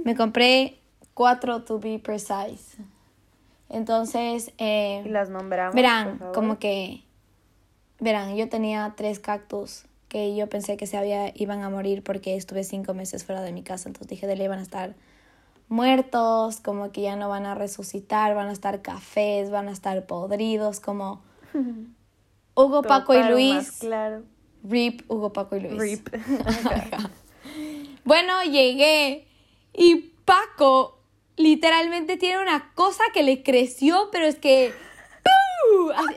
Me 0.06 0.16
compré 0.16 0.80
cuatro 1.14 1.64
to 1.64 1.80
be 1.80 2.00
precise. 2.00 2.78
Entonces, 3.70 4.54
eh, 4.58 5.04
Y 5.06 5.10
las 5.10 5.30
nombramos. 5.30 5.76
verán, 5.76 6.20
como 6.34 6.58
que, 6.58 7.04
verán, 8.00 8.36
yo 8.36 8.50
tenía 8.50 8.94
tres 8.98 9.20
cactus 9.20 9.84
que 10.08 10.36
yo 10.36 10.50
pensé 10.50 10.76
que 10.76 10.88
se 10.88 10.98
había, 10.98 11.32
iban 11.36 11.62
a 11.62 11.70
morir 11.70 12.04
porque 12.04 12.36
estuve 12.36 12.64
cinco 12.64 12.96
meses 12.96 13.24
fuera 13.24 13.42
de 13.42 13.52
mi 13.52 13.62
casa. 13.62 13.90
Entonces 13.90 14.08
dije, 14.08 14.26
de 14.26 14.36
ley 14.36 14.48
van 14.48 14.60
a 14.60 14.64
estar 14.64 14.96
muertos, 15.70 16.60
como 16.60 16.92
que 16.92 17.02
ya 17.02 17.16
no 17.16 17.30
van 17.30 17.46
a 17.46 17.56
resucitar, 17.56 18.36
van 18.36 18.50
a 18.50 18.52
estar 18.52 18.82
cafés, 18.82 19.50
van 19.50 19.70
a 19.70 19.72
estar 19.72 20.06
podridos, 20.06 20.80
como 20.80 21.22
Hugo, 22.56 22.82
Paco 22.82 23.14
y 23.14 23.24
Luis. 23.24 23.72
Claro. 23.80 24.24
Rip, 24.64 25.10
Hugo, 25.10 25.32
Paco 25.32 25.56
y 25.56 25.62
Luis. 25.62 25.80
Rip. 25.80 26.10
Bueno, 28.10 28.42
llegué 28.44 29.28
y 29.72 30.14
Paco 30.26 31.00
literalmente 31.36 32.18
tiene 32.18 32.42
una 32.42 32.72
cosa 32.74 33.04
que 33.14 33.22
le 33.22 33.44
creció, 33.44 34.10
pero 34.12 34.26
es 34.26 34.36
que... 34.36 34.74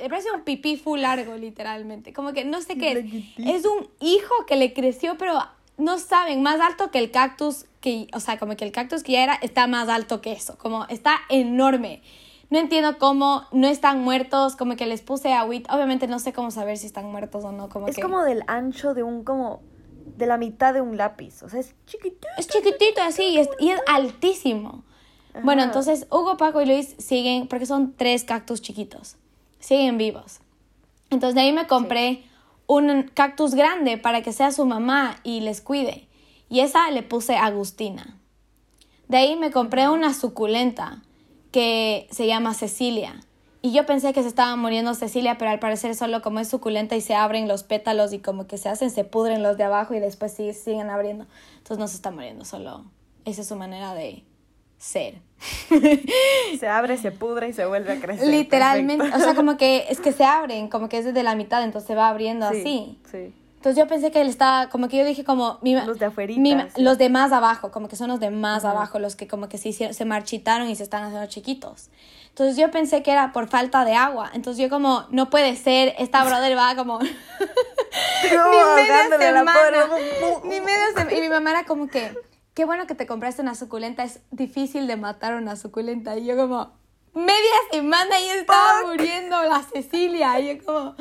Me 0.00 0.08
parece 0.08 0.32
un 0.32 0.40
pipí 0.40 0.78
full 0.78 1.00
largo, 1.00 1.36
literalmente. 1.36 2.14
Como 2.14 2.32
que 2.32 2.46
no 2.46 2.62
sé 2.62 2.78
qué. 2.78 3.26
Es 3.36 3.66
un 3.66 3.90
hijo 4.00 4.32
que 4.46 4.56
le 4.56 4.72
creció, 4.72 5.18
pero 5.18 5.38
no 5.76 5.98
saben, 5.98 6.42
más 6.42 6.60
alto 6.60 6.90
que 6.90 6.98
el 6.98 7.10
cactus, 7.10 7.66
que, 7.82 8.08
o 8.14 8.20
sea, 8.20 8.38
como 8.38 8.56
que 8.56 8.64
el 8.64 8.72
cactus 8.72 9.02
que 9.02 9.12
ya 9.12 9.22
era, 9.24 9.34
está 9.34 9.66
más 9.66 9.90
alto 9.90 10.22
que 10.22 10.32
eso. 10.32 10.56
Como 10.56 10.86
está 10.86 11.16
enorme. 11.28 12.02
No 12.48 12.58
entiendo 12.58 12.96
cómo 12.98 13.44
no 13.52 13.66
están 13.66 14.00
muertos, 14.00 14.56
como 14.56 14.76
que 14.76 14.86
les 14.86 15.02
puse 15.02 15.34
agüita. 15.34 15.74
Obviamente 15.74 16.06
no 16.06 16.18
sé 16.18 16.32
cómo 16.32 16.50
saber 16.50 16.78
si 16.78 16.86
están 16.86 17.10
muertos 17.10 17.44
o 17.44 17.52
no. 17.52 17.68
Como 17.68 17.88
Es 17.88 17.96
que... 17.96 18.02
como 18.02 18.22
del 18.22 18.44
ancho 18.46 18.94
de 18.94 19.02
un, 19.02 19.24
como, 19.24 19.60
de 20.16 20.26
la 20.26 20.38
mitad 20.38 20.72
de 20.72 20.80
un 20.80 20.96
lápiz. 20.96 21.42
O 21.42 21.48
sea, 21.50 21.60
es 21.60 21.74
chiquitito. 21.86 22.28
Es 22.38 22.48
chiquitito 22.48 23.02
así 23.02 23.24
y 23.24 23.38
es, 23.38 23.50
y 23.58 23.70
es 23.70 23.80
altísimo. 23.86 24.84
Bueno, 25.42 25.62
Ajá. 25.62 25.70
entonces 25.70 26.06
Hugo, 26.10 26.36
Paco 26.36 26.60
y 26.60 26.66
Luis 26.66 26.94
siguen, 26.98 27.48
porque 27.48 27.66
son 27.66 27.94
tres 27.94 28.24
cactus 28.24 28.60
chiquitos, 28.60 29.16
siguen 29.58 29.96
vivos. 29.96 30.40
Entonces 31.08 31.34
de 31.34 31.40
ahí 31.40 31.52
me 31.52 31.66
compré 31.66 32.24
un 32.66 33.10
cactus 33.14 33.54
grande 33.54 33.96
para 33.96 34.22
que 34.22 34.32
sea 34.32 34.52
su 34.52 34.66
mamá 34.66 35.16
y 35.24 35.40
les 35.40 35.62
cuide. 35.62 36.06
Y 36.52 36.60
esa 36.60 36.90
le 36.90 37.02
puse 37.02 37.36
Agustina. 37.36 38.18
De 39.08 39.16
ahí 39.16 39.36
me 39.36 39.50
compré 39.50 39.88
una 39.88 40.12
suculenta 40.12 41.02
que 41.50 42.06
se 42.10 42.26
llama 42.26 42.52
Cecilia. 42.52 43.20
Y 43.62 43.72
yo 43.72 43.86
pensé 43.86 44.12
que 44.12 44.20
se 44.22 44.28
estaba 44.28 44.54
muriendo 44.56 44.92
Cecilia, 44.94 45.38
pero 45.38 45.50
al 45.50 45.58
parecer 45.60 45.94
solo 45.94 46.20
como 46.20 46.40
es 46.40 46.48
suculenta 46.48 46.94
y 46.94 47.00
se 47.00 47.14
abren 47.14 47.48
los 47.48 47.62
pétalos 47.62 48.12
y 48.12 48.18
como 48.18 48.46
que 48.46 48.58
se 48.58 48.68
hacen, 48.68 48.90
se 48.90 49.04
pudren 49.04 49.42
los 49.42 49.56
de 49.56 49.64
abajo 49.64 49.94
y 49.94 50.00
después 50.00 50.34
sí- 50.34 50.52
siguen 50.52 50.90
abriendo. 50.90 51.24
Entonces 51.56 51.78
no 51.78 51.88
se 51.88 51.96
está 51.96 52.10
muriendo, 52.10 52.44
solo 52.44 52.84
esa 53.24 53.40
es 53.40 53.48
su 53.48 53.56
manera 53.56 53.94
de 53.94 54.22
ser. 54.76 55.20
Se 56.58 56.68
abre, 56.68 56.98
se 56.98 57.12
pudre 57.12 57.48
y 57.48 57.52
se 57.52 57.64
vuelve 57.66 57.92
a 57.92 58.00
crecer. 58.00 58.28
Literalmente, 58.28 59.04
Perfecto. 59.04 59.22
o 59.22 59.24
sea, 59.26 59.34
como 59.34 59.56
que 59.56 59.86
es 59.88 60.00
que 60.00 60.12
se 60.12 60.24
abren, 60.24 60.68
como 60.68 60.88
que 60.88 60.98
es 60.98 61.04
desde 61.04 61.22
la 61.22 61.34
mitad, 61.34 61.62
entonces 61.64 61.86
se 61.88 61.94
va 61.94 62.08
abriendo 62.08 62.48
Sí, 62.50 62.60
así. 62.60 62.98
Sí. 63.10 63.34
Entonces 63.62 63.78
yo 63.80 63.86
pensé 63.86 64.10
que 64.10 64.20
él 64.20 64.28
estaba, 64.28 64.68
como 64.70 64.88
que 64.88 64.96
yo 64.96 65.04
dije 65.04 65.22
como... 65.22 65.60
Mi, 65.62 65.76
Los 65.76 66.00
de 66.00 66.06
afuerita, 66.06 66.40
mi 66.40 66.50
sí. 66.50 66.82
Los 66.82 66.98
de 66.98 67.08
más 67.08 67.30
abajo, 67.30 67.70
como 67.70 67.86
que 67.86 67.94
son 67.94 68.08
los 68.08 68.18
de 68.18 68.32
más 68.32 68.64
abajo, 68.64 68.98
los 68.98 69.14
que 69.14 69.28
como 69.28 69.48
que 69.48 69.56
se, 69.56 69.68
hicieron, 69.68 69.94
se 69.94 70.04
marchitaron 70.04 70.68
y 70.68 70.74
se 70.74 70.82
están 70.82 71.04
haciendo 71.04 71.28
chiquitos. 71.28 71.88
Entonces 72.30 72.56
yo 72.56 72.72
pensé 72.72 73.04
que 73.04 73.12
era 73.12 73.30
por 73.30 73.46
falta 73.46 73.84
de 73.84 73.94
agua. 73.94 74.32
Entonces 74.34 74.60
yo 74.60 74.68
como, 74.68 75.06
no 75.10 75.30
puede 75.30 75.54
ser, 75.54 75.94
esta 76.00 76.24
brother 76.28 76.58
va 76.58 76.74
como... 76.74 76.98
Como 78.32 78.76
ni 78.76 78.82
media 78.82 79.08
la 79.08 79.18
semana. 79.18 79.52
pobre. 79.86 80.48
Ni 80.48 80.60
media 80.60 80.86
semana. 80.96 81.12
Y 81.12 81.20
mi 81.20 81.28
mamá 81.28 81.50
era 81.50 81.64
como 81.64 81.86
que, 81.86 82.12
qué 82.54 82.64
bueno 82.64 82.88
que 82.88 82.96
te 82.96 83.06
compraste 83.06 83.42
una 83.42 83.54
suculenta, 83.54 84.02
es 84.02 84.18
difícil 84.32 84.88
de 84.88 84.96
matar 84.96 85.34
una 85.34 85.54
suculenta. 85.54 86.16
Y 86.16 86.24
yo 86.24 86.36
como, 86.36 86.72
media 87.14 87.56
semana 87.70 88.20
y 88.20 88.28
estaba 88.30 88.86
muriendo 88.86 89.42
la 89.42 89.62
Cecilia. 89.62 90.40
Y 90.40 90.56
yo 90.56 90.64
como, 90.64 90.96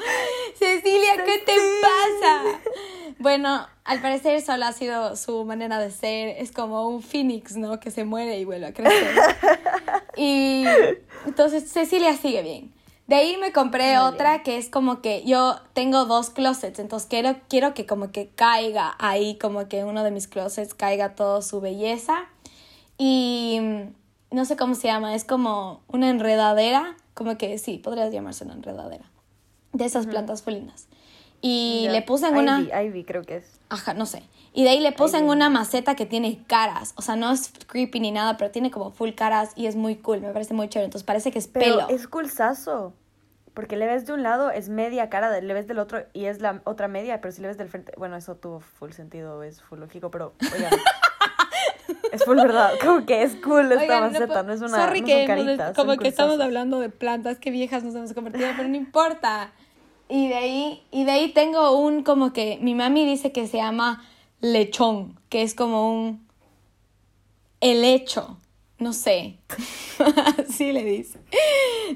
Cecilia, 0.56 1.24
¿qué 1.25 1.39
te 1.39 1.56
pasa? 1.82 2.62
Bueno, 3.20 3.68
al 3.84 4.01
parecer 4.01 4.41
solo 4.41 4.65
ha 4.65 4.74
sido 4.74 5.15
su 5.15 5.46
manera 5.46 5.80
de 5.80 5.91
ser. 5.91 6.30
Es 6.38 6.51
como 6.51 6.88
un 6.88 7.01
phoenix, 7.01 7.56
¿no? 7.56 7.80
Que 7.80 7.91
se 7.91 8.03
muere 8.03 8.39
y 8.39 8.46
vuelve 8.46 8.68
a 8.68 8.74
crecer. 8.74 9.15
Y 10.18 10.65
entonces 11.25 11.72
Cecilia 11.72 12.15
sigue 12.18 12.41
bien. 12.41 12.74
De 13.08 13.15
ahí 13.15 13.36
me 13.38 13.51
compré 13.51 14.00
otra 14.00 14.41
que 14.41 14.58
es 14.58 14.70
como 14.70 15.01
que 15.01 15.24
yo 15.25 15.60
tengo 15.74 16.06
dos 16.06 16.30
closets, 16.30 16.80
entonces 16.80 17.10
quiero, 17.10 17.36
quiero 17.50 17.74
que 17.74 17.86
como 17.86 18.12
que 18.12 18.30
caiga 18.30 18.96
ahí, 19.00 19.38
como 19.38 19.68
que 19.68 19.84
uno 19.84 20.03
de 20.03 20.12
mis 20.12 20.27
closets 20.27 20.74
caiga 20.74 21.13
toda 21.13 21.41
su 21.41 21.60
belleza. 21.60 22.30
Y 22.98 23.60
no 24.32 24.46
sé 24.46 24.56
cómo 24.58 24.76
se 24.76 24.88
llama, 24.88 25.14
es 25.16 25.24
como 25.26 25.82
una 25.88 26.10
enredadera, 26.10 26.96
como 27.14 27.38
que 27.38 27.58
sí, 27.58 27.78
podría 27.78 28.08
llamarse 28.10 28.44
una 28.46 28.54
enredadera. 28.54 29.06
De 29.74 29.86
esas 29.86 30.08
plantas 30.08 30.42
felinas. 30.44 30.88
Y 31.42 31.84
Ya. 31.86 31.92
le 31.92 32.02
puse 32.02 32.28
en 32.28 32.38
una... 32.38 32.60
Ivy, 32.60 32.72
Ivy 32.88 33.04
creo 33.04 33.24
que 33.24 33.38
es. 33.38 33.60
Ajá, 33.70 33.94
no 33.94 34.06
sé. 34.06 34.24
Y 34.54 34.64
de 34.64 34.70
ahí 34.72 34.80
le 34.82 34.92
puse 34.92 35.18
en 35.18 35.30
una 35.30 35.50
maceta 35.50 35.96
que 35.96 36.06
tiene 36.06 36.44
caras. 36.46 36.94
O 36.98 37.02
sea, 37.02 37.16
no 37.16 37.32
es 37.32 37.52
creepy 37.68 38.00
ni 38.02 38.12
nada, 38.12 38.36
pero 38.38 38.52
tiene 38.52 38.70
como 38.70 38.92
full 38.92 39.12
caras 39.12 39.52
y 39.56 39.66
es 39.68 39.76
muy 39.78 39.96
cool. 39.96 40.20
Me 40.22 40.34
parece 40.34 40.54
muy 40.54 40.68
chévere. 40.68 40.86
Entonces 40.86 41.06
parece 41.06 41.32
que 41.32 41.40
es 41.40 41.48
Pero 41.48 41.78
pelo. 41.88 41.90
es 41.90 42.08
culsazo. 42.08 42.94
Porque 43.54 43.76
le 43.78 43.86
ves 43.88 44.06
de 44.06 44.14
un 44.14 44.24
lado, 44.24 44.50
es 44.52 44.70
media 44.70 45.10
cara, 45.10 45.40
le 45.42 45.54
ves 45.54 45.68
del 45.68 45.80
otro 45.80 46.04
y 46.14 46.26
es 46.26 46.40
la 46.42 46.62
otra 46.66 46.88
media, 46.88 47.20
pero 47.22 47.32
si 47.34 47.42
le 47.42 47.48
ves 47.50 47.58
del 47.58 47.68
frente, 47.70 47.92
bueno, 47.98 48.16
eso 48.16 48.36
tuvo 48.36 48.60
full 48.62 48.92
sentido, 48.92 49.44
es 49.44 49.62
full 49.62 49.80
lógico, 49.80 50.10
pero 50.10 50.34
oigan, 50.56 50.72
es 52.12 52.24
full 52.24 52.38
verdad, 52.38 52.74
como 52.81 53.05
que 53.05 53.24
es 53.24 53.36
cool 53.38 53.71
esta 53.71 53.83
Oigan, 53.83 54.12
maceta, 54.12 54.43
no, 54.43 54.53
es 54.53 54.62
una, 54.62 54.86
sorry 54.86 55.01
no 55.01 55.07
que 55.07 55.25
caritas, 55.25 55.75
como 55.75 55.98
que 55.98 56.07
estamos 56.07 56.39
hablando 56.39 56.79
de 56.79 56.89
plantas 56.89 57.39
que 57.39 57.51
viejas 57.51 57.83
nos 57.83 57.95
hemos 57.95 58.13
convertido, 58.13 58.50
pero 58.55 58.67
no 58.69 58.75
importa. 58.75 59.51
Y 60.10 60.27
de 60.27 60.36
ahí, 60.36 60.83
y 60.91 61.05
de 61.05 61.12
ahí 61.12 61.31
tengo 61.31 61.77
un 61.77 62.03
como 62.03 62.33
que 62.33 62.60
mi 62.62 62.75
mami 62.75 63.05
dice 63.05 63.31
que 63.31 63.48
se 63.48 63.57
llama 63.57 64.03
lechón, 64.41 65.19
que 65.29 65.41
es 65.41 65.55
como 65.55 65.89
un 65.89 66.27
helecho, 67.62 68.38
no 68.77 68.91
sé. 68.91 69.38
Así 70.38 70.74
le 70.74 70.83
dice. 70.83 71.19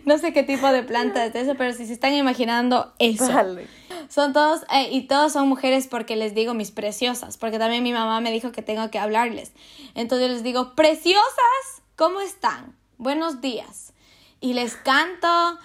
No 0.06 0.18
sé 0.18 0.32
qué 0.32 0.44
tipo 0.44 0.72
de 0.72 0.84
planta 0.84 1.26
es 1.26 1.36
eso, 1.36 1.56
pero 1.58 1.74
si 1.74 1.86
se 1.86 1.94
están 1.94 2.14
imaginando 2.14 2.94
eso. 3.00 3.28
Vale. 3.28 3.68
Son 4.10 4.34
todos, 4.34 4.64
eh, 4.72 4.90
y 4.92 5.08
todos 5.08 5.34
son 5.34 5.48
mujeres 5.48 5.88
porque 5.88 6.16
les 6.16 6.34
digo 6.34 6.54
mis 6.54 6.72
preciosas, 6.72 7.38
porque 7.38 7.60
también 7.60 7.84
mi 7.84 7.94
mamá 7.94 8.22
me 8.22 8.32
dijo 8.32 8.52
que 8.52 8.62
tengo 8.62 8.90
que 8.92 9.00
hablarles. 9.00 9.54
Entonces 9.94 10.28
yo 10.28 10.34
les 10.34 10.44
digo, 10.44 10.76
preciosas, 10.76 11.82
¿cómo 11.96 12.22
están? 12.22 12.76
Buenos 12.98 13.42
días. 13.42 13.94
Y 14.40 14.54
les 14.54 14.76
canto. 14.76 15.60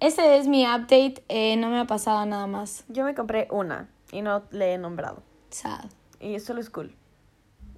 Ese 0.00 0.38
es 0.38 0.46
mi 0.46 0.64
update, 0.64 1.24
eh, 1.28 1.56
no 1.56 1.70
me 1.70 1.78
ha 1.78 1.86
pasado 1.86 2.26
nada 2.26 2.46
más. 2.46 2.84
Yo 2.88 3.04
me 3.04 3.14
compré 3.14 3.48
una 3.50 3.88
y 4.12 4.22
no 4.22 4.42
le 4.50 4.74
he 4.74 4.78
nombrado. 4.78 5.22
Sad. 5.50 5.86
Y 6.20 6.38
solo 6.40 6.60
es 6.60 6.70
cool. 6.70 6.94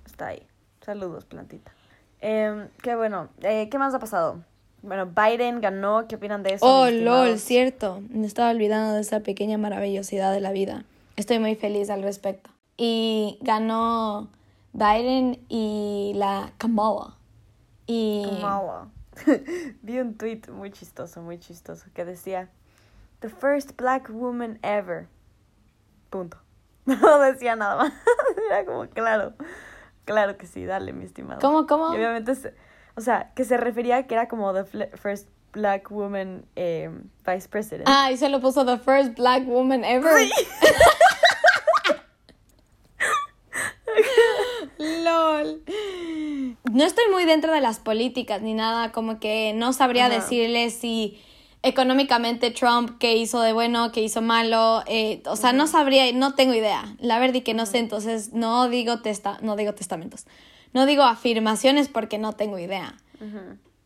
Está 0.04 0.28
ahí. 0.28 0.46
Saludos, 0.80 1.24
plantita. 1.26 1.72
Em, 2.20 2.68
qué 2.82 2.96
bueno. 2.96 3.28
Eh, 3.42 3.68
¿Qué 3.70 3.78
más 3.78 3.94
ha 3.94 3.98
pasado? 3.98 4.42
Bueno, 4.82 5.06
Biden 5.06 5.61
ganó. 5.61 6.06
¿Qué 6.08 6.16
opinan 6.16 6.42
de 6.42 6.54
eso? 6.54 6.66
Oh, 6.66 6.88
lol, 6.90 7.38
cierto. 7.38 8.00
Me 8.11 8.26
estaba 8.26 8.50
olvidando 8.50 8.94
de 8.94 9.00
esa 9.00 9.20
pequeña 9.20 9.58
maravillosidad 9.58 10.32
de 10.32 10.40
la 10.40 10.52
vida. 10.52 10.85
Estoy 11.16 11.38
muy 11.38 11.54
feliz 11.56 11.90
al 11.90 12.02
respecto. 12.02 12.50
Y 12.76 13.38
ganó 13.42 14.28
Biden 14.73 15.40
y 15.49 16.12
la 16.14 16.52
Kamala. 16.58 17.16
Y... 17.87 18.25
Kamala. 18.25 18.88
Vi 19.82 19.99
un 19.99 20.14
tweet 20.16 20.42
muy 20.52 20.70
chistoso, 20.70 21.20
muy 21.23 21.38
chistoso, 21.40 21.87
que 21.92 22.04
decía, 22.04 22.49
The 23.20 23.28
first 23.28 23.76
black 23.76 24.08
woman 24.11 24.58
ever. 24.62 25.08
Punto. 26.11 26.37
No 26.87 27.18
decía 27.18 27.56
nada 27.56 27.76
más. 27.76 27.92
Era 28.50 28.64
como, 28.64 28.87
claro, 28.88 29.35
claro 30.04 30.38
que 30.38 30.47
sí, 30.47 30.64
dale, 30.64 30.92
mi 30.92 31.04
estimado. 31.04 31.40
¿Cómo, 31.40 31.66
cómo? 31.66 31.92
Y 31.92 31.97
obviamente, 31.97 32.35
se- 32.35 32.54
o 32.98 33.00
sea, 33.00 33.30
que 33.36 33.44
se 33.44 33.56
refería 33.56 33.98
a 33.98 34.02
que 34.08 34.14
era 34.14 34.26
como 34.26 34.52
the 34.52 34.64
first 34.96 35.28
black 35.52 35.88
woman 35.88 36.44
eh, 36.56 36.90
vice 37.24 37.48
president. 37.48 37.84
Ah, 37.88 38.10
y 38.10 38.16
se 38.16 38.28
lo 38.28 38.40
puso 38.40 38.66
the 38.66 38.76
first 38.78 39.16
black 39.16 39.46
woman 39.46 39.84
ever. 39.84 40.28
LOL. 44.78 45.62
No 46.72 46.84
estoy 46.84 47.04
muy 47.12 47.24
dentro 47.24 47.52
de 47.52 47.60
las 47.60 47.78
políticas 47.78 48.42
ni 48.42 48.54
nada, 48.54 48.90
como 48.90 49.20
que 49.20 49.52
no 49.54 49.72
sabría 49.72 50.06
Ajá. 50.06 50.16
decirles 50.16 50.74
si 50.74 51.22
económicamente 51.62 52.50
Trump 52.50 52.98
qué 52.98 53.16
hizo 53.16 53.40
de 53.40 53.52
bueno, 53.52 53.92
qué 53.92 54.00
hizo 54.02 54.22
malo, 54.22 54.82
eh, 54.86 55.22
o 55.26 55.36
sea, 55.36 55.52
no 55.52 55.68
sabría, 55.68 56.12
no 56.12 56.34
tengo 56.34 56.52
idea. 56.52 56.96
La 56.98 57.20
verdad 57.20 57.44
que 57.44 57.54
no 57.54 57.64
sé, 57.64 57.78
entonces 57.78 58.32
no 58.32 58.68
digo 58.68 59.02
testa, 59.02 59.38
no 59.40 59.54
digo 59.54 59.72
testamentos. 59.72 60.26
No 60.72 60.87
digo 60.87 61.02
afirmaciones 61.02 61.88
porque 61.88 62.18
no 62.18 62.32
tengo 62.32 62.58
idea. 62.58 62.96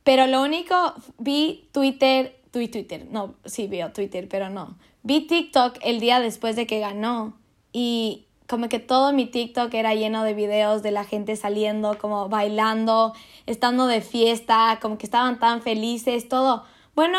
Pero 0.04 0.26
lo 0.26 0.42
único, 0.42 0.74
vi 1.18 1.68
Twitter, 1.72 2.38
vi 2.52 2.68
Twitter, 2.68 3.06
no, 3.10 3.34
sí 3.44 3.66
veo 3.66 3.92
Twitter, 3.92 4.28
pero 4.28 4.50
no. 4.50 4.76
Vi 5.02 5.26
TikTok 5.26 5.78
el 5.82 6.00
día 6.00 6.20
después 6.20 6.56
de 6.56 6.66
que 6.66 6.80
ganó 6.80 7.36
y 7.72 8.26
como 8.46 8.68
que 8.68 8.78
todo 8.78 9.12
mi 9.12 9.26
TikTok 9.26 9.72
era 9.72 9.94
lleno 9.94 10.24
de 10.24 10.34
videos 10.34 10.82
de 10.82 10.90
la 10.90 11.04
gente 11.04 11.36
saliendo, 11.36 11.96
como 11.98 12.28
bailando, 12.28 13.14
estando 13.46 13.86
de 13.86 14.02
fiesta, 14.02 14.78
como 14.82 14.98
que 14.98 15.06
estaban 15.06 15.38
tan 15.38 15.62
felices, 15.62 16.28
todo. 16.28 16.64
Bueno, 16.94 17.18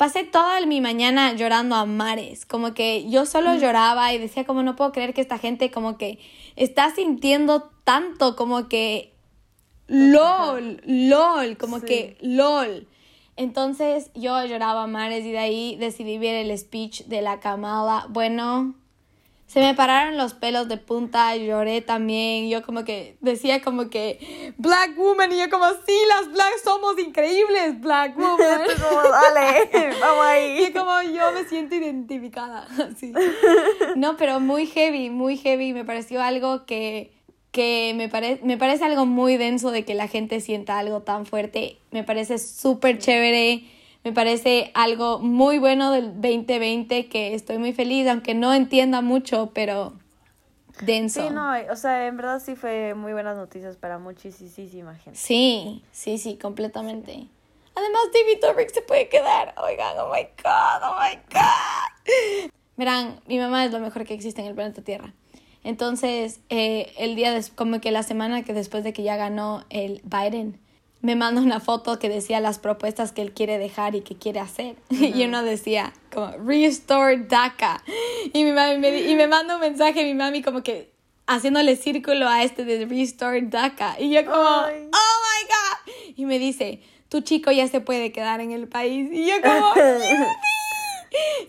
pasé 0.00 0.24
toda 0.24 0.64
mi 0.64 0.80
mañana 0.80 1.34
llorando 1.34 1.74
a 1.74 1.84
mares, 1.84 2.46
como 2.46 2.72
que 2.72 3.10
yo 3.10 3.26
solo 3.26 3.54
lloraba 3.56 4.14
y 4.14 4.18
decía 4.18 4.44
como 4.46 4.62
no 4.62 4.74
puedo 4.74 4.92
creer 4.92 5.12
que 5.12 5.20
esta 5.20 5.36
gente 5.36 5.70
como 5.70 5.98
que 5.98 6.18
está 6.56 6.88
sintiendo 6.94 7.70
tanto, 7.84 8.34
como 8.34 8.66
que 8.66 9.12
LOL, 9.88 10.80
LOL, 10.86 11.58
como 11.58 11.80
Sí. 11.80 11.84
que 11.84 12.16
LOL. 12.22 12.88
Entonces 13.36 14.10
yo 14.14 14.42
lloraba 14.46 14.84
a 14.84 14.86
mares 14.86 15.26
y 15.26 15.32
de 15.32 15.38
ahí 15.38 15.76
decidí 15.76 16.16
ver 16.16 16.46
el 16.46 16.56
speech 16.56 17.04
de 17.04 17.20
la 17.20 17.38
Kamala. 17.40 18.06
Bueno, 18.08 18.76
se 19.50 19.58
me 19.58 19.74
pararon 19.74 20.16
los 20.16 20.32
pelos 20.34 20.68
de 20.68 20.76
punta, 20.76 21.34
lloré 21.34 21.80
también. 21.80 22.48
Yo 22.48 22.62
como 22.62 22.84
que 22.84 23.16
decía 23.20 23.60
como 23.62 23.90
que 23.90 24.52
Black 24.58 24.96
Woman 24.96 25.32
y 25.32 25.38
yo 25.38 25.50
como 25.50 25.66
sí, 25.66 25.96
las 26.08 26.30
Black 26.32 26.52
somos 26.62 26.96
increíbles, 27.00 27.80
Black 27.80 28.16
Woman. 28.16 28.60
Como, 28.80 29.02
dale, 29.10 29.68
vamos 30.00 30.24
Y 30.24 30.28
ahí. 30.28 30.72
como 30.72 31.02
yo 31.02 31.32
me 31.32 31.44
siento 31.48 31.74
identificada. 31.74 32.68
Sí. 32.96 33.12
No, 33.96 34.16
pero 34.16 34.38
muy 34.38 34.66
heavy, 34.66 35.10
muy 35.10 35.36
heavy. 35.36 35.72
Me 35.72 35.84
pareció 35.84 36.22
algo 36.22 36.64
que, 36.64 37.12
que 37.50 37.92
me, 37.96 38.08
pare- 38.08 38.38
me 38.44 38.56
parece 38.56 38.84
algo 38.84 39.04
muy 39.04 39.36
denso 39.36 39.72
de 39.72 39.84
que 39.84 39.94
la 39.94 40.06
gente 40.06 40.40
sienta 40.40 40.78
algo 40.78 41.00
tan 41.02 41.26
fuerte. 41.26 41.78
Me 41.90 42.04
parece 42.04 42.38
súper 42.38 42.98
chévere. 42.98 43.64
Me 44.04 44.12
parece 44.12 44.70
algo 44.74 45.18
muy 45.18 45.58
bueno 45.58 45.90
del 45.92 46.14
2020 46.20 47.08
que 47.08 47.34
estoy 47.34 47.58
muy 47.58 47.72
feliz, 47.74 48.08
aunque 48.08 48.34
no 48.34 48.54
entienda 48.54 49.02
mucho, 49.02 49.50
pero 49.52 49.92
denso. 50.80 51.28
Sí, 51.28 51.34
no, 51.34 51.52
o 51.70 51.76
sea, 51.76 52.06
en 52.06 52.16
verdad 52.16 52.40
sí 52.42 52.54
fue 52.54 52.94
muy 52.94 53.12
buenas 53.12 53.36
noticias 53.36 53.76
para 53.76 53.98
muchísima 53.98 54.94
gente. 54.94 55.18
Sí, 55.18 55.84
sí, 55.92 56.16
sí, 56.16 56.38
completamente. 56.38 57.26
Además, 57.74 58.02
David 58.12 58.40
Dobrik 58.42 58.70
se 58.72 58.82
puede 58.82 59.08
quedar. 59.08 59.54
Oigan, 59.62 59.96
oh 59.98 60.10
my 60.12 60.22
god, 60.42 60.82
oh 60.82 60.96
my 61.00 61.16
god. 61.32 62.50
Verán, 62.76 63.20
mi 63.26 63.38
mamá 63.38 63.64
es 63.66 63.72
lo 63.72 63.80
mejor 63.80 64.06
que 64.06 64.14
existe 64.14 64.40
en 64.40 64.48
el 64.48 64.54
planeta 64.54 64.80
Tierra. 64.82 65.12
Entonces, 65.62 66.40
eh, 66.48 66.90
el 66.96 67.16
día, 67.16 67.32
des- 67.32 67.50
como 67.50 67.80
que 67.82 67.90
la 67.90 68.02
semana 68.02 68.42
que 68.44 68.54
después 68.54 68.82
de 68.82 68.94
que 68.94 69.02
ya 69.02 69.16
ganó 69.16 69.64
el 69.68 70.00
Biden, 70.04 70.58
me 71.02 71.16
manda 71.16 71.40
una 71.40 71.60
foto 71.60 71.98
que 71.98 72.08
decía 72.08 72.40
las 72.40 72.58
propuestas 72.58 73.12
que 73.12 73.22
él 73.22 73.32
quiere 73.32 73.58
dejar 73.58 73.94
y 73.94 74.02
que 74.02 74.16
quiere 74.16 74.40
hacer. 74.40 74.76
Y 74.90 75.24
uno 75.24 75.42
decía, 75.42 75.92
como, 76.12 76.32
Restore 76.44 77.18
DACA. 77.18 77.82
Y 78.32 78.44
mi 78.44 78.52
mami 78.52 78.78
me, 78.78 79.00
y 79.00 79.14
me 79.14 79.26
manda 79.26 79.54
un 79.54 79.60
mensaje, 79.60 80.04
mi 80.04 80.14
mami 80.14 80.42
como 80.42 80.62
que 80.62 80.92
haciéndole 81.26 81.76
círculo 81.76 82.28
a 82.28 82.42
este 82.42 82.64
de 82.64 82.84
Restore 82.84 83.42
DACA. 83.42 83.96
Y 83.98 84.10
yo 84.10 84.24
como, 84.24 84.36
Ay. 84.36 84.88
oh 84.92 85.16
my 85.24 85.48
god. 85.48 86.14
Y 86.16 86.24
me 86.26 86.38
dice, 86.38 86.80
tu 87.08 87.22
chico 87.22 87.50
ya 87.50 87.66
se 87.68 87.80
puede 87.80 88.12
quedar 88.12 88.40
en 88.40 88.52
el 88.52 88.68
país. 88.68 89.08
Y 89.10 89.26
yo 89.26 89.34
como, 89.42 89.72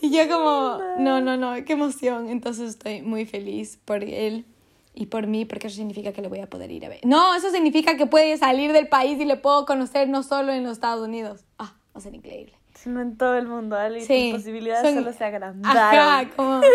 y 0.02 0.12
yo 0.12 0.30
como, 0.30 0.80
no, 1.00 1.20
no, 1.20 1.36
no, 1.36 1.64
qué 1.66 1.74
emoción. 1.74 2.30
Entonces 2.30 2.70
estoy 2.70 3.02
muy 3.02 3.26
feliz 3.26 3.80
por 3.84 4.04
él 4.04 4.46
y 4.94 5.06
por 5.08 5.28
mí, 5.28 5.46
porque 5.46 5.68
eso 5.68 5.76
significa 5.78 6.12
que 6.14 6.22
le 6.22 6.28
voy 6.28 6.40
a 6.40 6.48
poder 6.50 6.72
ir 6.72 6.86
a 6.86 6.90
ver. 6.90 7.00
No, 7.04 7.34
eso 7.36 7.50
significa 7.52 7.96
que 7.98 8.06
puede 8.08 8.38
salir 8.38 8.74
del 8.74 8.88
país 8.88 9.20
y 9.20 9.26
le 9.26 9.38
puedo 9.38 9.66
conocer 9.66 10.10
no 10.10 10.22
solo 10.24 10.52
en 10.52 10.64
los 10.64 10.74
Estados 10.74 11.06
Unidos. 11.08 11.46
Ah, 11.60 11.74
va 11.96 12.00
a 12.00 12.02
ser 12.02 12.14
increíble. 12.16 12.54
Sino 12.76 13.00
en 13.02 13.16
todo 13.18 13.36
el 13.36 13.48
mundo, 13.48 13.78
Ale, 13.78 14.02
Sí. 14.02 14.32
tus 14.34 14.42
posibilidades 14.42 14.84
son- 14.94 15.04
solo 15.04 15.14
se 15.16 15.24
agrandaron. 15.24 15.78
Ajá, 15.78 16.30
como... 16.36 16.62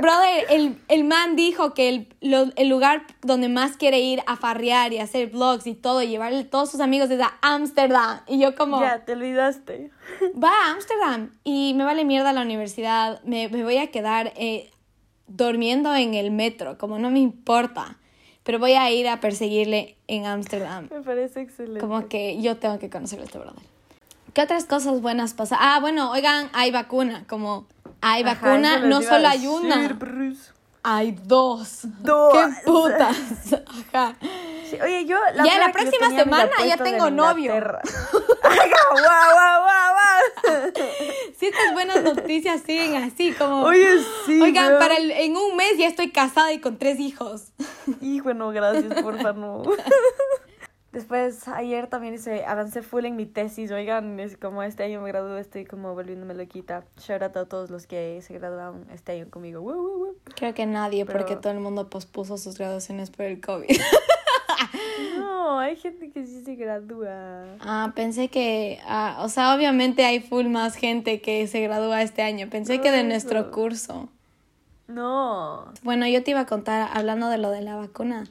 Brother, 0.00 0.44
el, 0.50 0.78
el 0.86 1.02
man 1.02 1.34
dijo 1.34 1.74
que 1.74 1.88
el, 1.88 2.08
lo- 2.20 2.52
el 2.54 2.68
lugar 2.68 3.04
donde 3.22 3.48
más 3.48 3.76
quiere 3.76 3.98
ir 3.98 4.22
a 4.28 4.36
farrear 4.36 4.92
y 4.92 4.98
hacer 4.98 5.30
vlogs 5.30 5.66
y 5.66 5.74
todo, 5.74 6.02
y 6.02 6.06
llevarle 6.06 6.38
a 6.40 6.48
todos 6.50 6.70
sus 6.70 6.78
amigos 6.80 7.10
es 7.10 7.20
a 7.20 7.32
Ámsterdam. 7.42 8.20
Y 8.28 8.38
yo 8.38 8.54
como... 8.54 8.80
Ya, 8.80 9.04
te 9.04 9.14
olvidaste. 9.14 9.90
va 10.40 10.50
a 10.50 10.70
Ámsterdam 10.72 11.30
y 11.42 11.74
me 11.74 11.82
vale 11.82 12.04
mierda 12.04 12.32
la 12.32 12.42
universidad, 12.42 13.20
me, 13.24 13.48
me 13.48 13.64
voy 13.64 13.78
a 13.78 13.90
quedar 13.90 14.32
eh, 14.36 14.70
durmiendo 15.36 15.94
en 15.94 16.14
el 16.14 16.30
metro, 16.30 16.78
como 16.78 16.98
no 16.98 17.10
me 17.10 17.20
importa, 17.20 17.98
pero 18.42 18.58
voy 18.58 18.72
a 18.72 18.90
ir 18.90 19.08
a 19.08 19.20
perseguirle 19.20 19.96
en 20.08 20.26
Ámsterdam, 20.26 20.88
Me 20.90 21.00
parece 21.00 21.40
excelente. 21.40 21.80
como 21.80 22.08
que 22.08 22.40
yo 22.40 22.56
tengo 22.56 22.78
que 22.78 22.90
conocer 22.90 23.20
a 23.20 23.24
este 23.24 23.38
brother. 23.38 23.62
¿Qué 24.34 24.42
otras 24.42 24.64
cosas 24.64 25.00
buenas 25.00 25.34
pasan? 25.34 25.58
Ah, 25.60 25.78
bueno, 25.80 26.10
oigan, 26.10 26.48
hay 26.52 26.70
vacuna, 26.70 27.24
como 27.28 27.66
hay 28.00 28.22
Ajá, 28.22 28.34
vacuna, 28.34 28.78
no 28.80 29.02
solo 29.02 29.28
hay 29.28 29.46
una. 29.46 29.98
Hay 30.82 31.12
dos. 31.12 31.80
Dos. 32.00 32.32
¡Qué 32.32 32.48
putas! 32.64 33.16
Ajá. 33.92 34.16
Sí, 34.68 34.78
oye, 34.82 35.04
yo 35.04 35.16
Ya, 35.44 35.58
la 35.58 35.70
que 35.72 35.84
yo 35.84 35.90
próxima 35.90 36.10
semana 36.10 36.50
ya 36.66 36.76
tengo 36.76 37.06
en 37.08 37.16
novio. 37.16 37.52
Ajá, 38.42 38.62
guau, 38.90 39.02
guau, 39.34 39.62
guau, 39.62 39.92
guau. 39.94 40.72
Si 41.38 41.46
estas 41.46 41.72
buenas 41.72 42.02
noticias 42.02 42.60
siguen 42.64 42.96
así, 43.02 43.32
como... 43.32 43.62
Oye, 43.62 43.98
sí. 44.26 44.40
Oigan, 44.40 44.78
para 44.78 44.96
el- 44.96 45.10
en 45.10 45.36
un 45.36 45.56
mes 45.56 45.76
ya 45.76 45.88
estoy 45.88 46.10
casada 46.12 46.52
y 46.52 46.60
con 46.60 46.78
tres 46.78 47.00
hijos. 47.00 47.52
Hijo, 48.00 48.32
no, 48.34 48.50
gracias, 48.50 49.02
porfa, 49.02 49.32
no. 49.32 49.62
Después, 50.92 51.48
ayer 51.48 51.86
también 51.86 52.12
hice, 52.14 52.44
avancé 52.44 52.82
full 52.82 53.06
en 53.06 53.16
mi 53.16 53.24
tesis. 53.24 53.70
Oigan, 53.70 54.20
es 54.20 54.36
como 54.36 54.62
este 54.62 54.82
año 54.84 55.00
me 55.00 55.08
gradué, 55.08 55.40
estoy 55.40 55.64
como 55.64 55.94
volviéndome 55.94 56.34
loquita. 56.34 56.84
Shout 57.00 57.22
out 57.22 57.36
a 57.36 57.44
todos 57.46 57.70
los 57.70 57.86
que 57.86 58.20
se 58.22 58.34
graduaron 58.34 58.86
este 58.92 59.12
año 59.12 59.30
conmigo. 59.30 59.62
Woo, 59.62 59.72
woo, 59.74 59.98
woo. 60.04 60.16
Creo 60.36 60.52
que 60.52 60.66
nadie, 60.66 61.06
Pero- 61.06 61.18
porque 61.18 61.36
todo 61.36 61.52
el 61.52 61.60
mundo 61.60 61.88
pospuso 61.88 62.36
sus 62.36 62.58
graduaciones 62.58 63.10
por 63.10 63.24
el 63.26 63.40
COVID. 63.40 63.68
No, 65.18 65.58
hay 65.58 65.76
gente 65.76 66.10
que 66.10 66.26
sí 66.26 66.42
se 66.44 66.54
gradúa. 66.54 67.44
Ah, 67.60 67.92
pensé 67.94 68.28
que, 68.28 68.78
ah, 68.86 69.18
o 69.20 69.28
sea, 69.28 69.54
obviamente 69.54 70.04
hay 70.04 70.20
full 70.20 70.46
más 70.46 70.74
gente 70.76 71.20
que 71.20 71.46
se 71.46 71.60
gradúa 71.60 72.02
este 72.02 72.22
año. 72.22 72.48
Pensé 72.48 72.80
que 72.80 72.90
de 72.90 73.00
Eso. 73.00 73.08
nuestro 73.08 73.50
curso. 73.50 74.08
No. 74.88 75.72
Bueno, 75.82 76.06
yo 76.06 76.22
te 76.22 76.30
iba 76.32 76.40
a 76.40 76.46
contar, 76.46 76.88
hablando 76.92 77.28
de 77.28 77.38
lo 77.38 77.50
de 77.50 77.62
la 77.62 77.76
vacuna, 77.76 78.24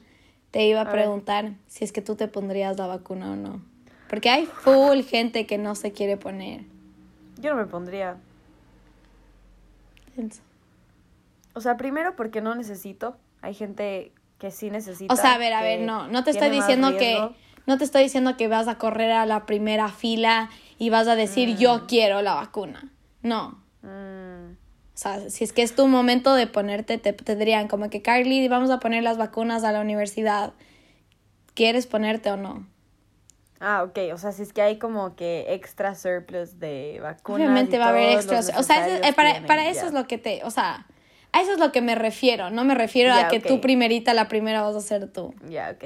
te 0.52 0.64
iba 0.66 0.78
a, 0.78 0.82
A 0.82 0.84
ver. 0.84 0.92
preguntar 0.92 1.52
si 1.66 1.82
es 1.84 1.90
que 1.92 2.00
tú 2.02 2.14
te 2.14 2.28
pondrías 2.28 2.78
la 2.78 2.86
vacuna 2.86 3.32
o 3.32 3.36
no. 3.36 3.60
Porque 4.08 4.30
hay 4.30 4.46
full 4.46 5.00
gente 5.02 5.46
que 5.46 5.58
no 5.58 5.74
se 5.74 5.90
quiere 5.92 6.16
poner. 6.16 6.62
Yo 7.40 7.50
no 7.50 7.56
me 7.56 7.66
pondría. 7.66 8.16
Pienso. 10.14 10.42
O 11.54 11.60
sea, 11.60 11.76
primero 11.76 12.16
porque 12.16 12.40
no 12.40 12.54
necesito. 12.54 13.16
Hay 13.40 13.54
gente 13.54 14.12
que 14.38 14.50
sí 14.50 14.70
necesita. 14.70 15.12
O 15.12 15.16
sea, 15.16 15.34
a 15.34 15.38
ver, 15.38 15.52
a 15.52 15.62
ver, 15.62 15.80
no, 15.80 16.06
no 16.08 16.24
te 16.24 16.30
estoy 16.30 16.50
diciendo 16.50 16.96
que 16.96 17.18
no 17.66 17.78
te 17.78 17.84
estoy 17.84 18.02
diciendo 18.04 18.36
que 18.36 18.48
vas 18.48 18.68
a 18.68 18.76
correr 18.78 19.12
a 19.12 19.24
la 19.26 19.46
primera 19.46 19.88
fila 19.88 20.50
y 20.78 20.90
vas 20.90 21.08
a 21.08 21.14
decir 21.16 21.50
Mm. 21.50 21.58
yo 21.58 21.86
quiero 21.86 22.20
la 22.22 22.34
vacuna. 22.34 22.90
No. 23.22 23.58
Mm, 23.82 24.56
O 24.94 24.98
sea, 24.98 25.30
si 25.30 25.44
es 25.44 25.52
que 25.52 25.62
es 25.62 25.74
tu 25.74 25.86
momento 25.88 26.34
de 26.34 26.46
ponerte, 26.46 26.98
te 26.98 27.12
tendrían 27.12 27.66
como 27.68 27.88
que 27.90 28.02
Carly, 28.02 28.46
vamos 28.48 28.70
a 28.70 28.78
poner 28.78 29.02
las 29.02 29.16
vacunas 29.18 29.64
a 29.64 29.72
la 29.72 29.80
universidad. 29.80 30.52
¿Quieres 31.54 31.86
ponerte 31.86 32.30
o 32.30 32.36
no? 32.36 32.66
Ah, 33.60 33.84
ok. 33.84 33.98
O 34.12 34.18
sea, 34.18 34.32
si 34.32 34.42
es 34.42 34.52
que 34.52 34.60
hay 34.62 34.78
como 34.78 35.14
que 35.16 35.46
extra 35.54 35.94
surplus 35.94 36.58
de 36.58 36.98
vacunas. 37.00 37.36
Obviamente 37.40 37.76
y 37.76 37.78
va 37.78 37.86
a 37.86 37.88
haber 37.90 38.10
extras. 38.18 38.52
O 38.58 38.62
sea, 38.62 38.86
eso- 38.86 39.04
eh, 39.08 39.12
para, 39.14 39.30
tienen, 39.32 39.46
para 39.46 39.68
eso 39.68 39.86
es 39.86 39.92
lo 39.92 40.06
que 40.06 40.18
te, 40.18 40.42
o 40.44 40.50
sea, 40.50 40.86
a 41.32 41.40
eso 41.40 41.52
es 41.52 41.58
lo 41.58 41.72
que 41.72 41.80
me 41.80 41.94
refiero. 41.94 42.50
No 42.50 42.64
me 42.64 42.74
refiero 42.74 43.14
a 43.14 43.28
que 43.28 43.40
tú 43.40 43.60
primerita, 43.60 44.12
la 44.14 44.28
primera 44.28 44.62
vas 44.62 44.76
a 44.76 44.80
ser 44.80 45.10
tú. 45.10 45.34
Ya, 45.48 45.70
ok. 45.74 45.84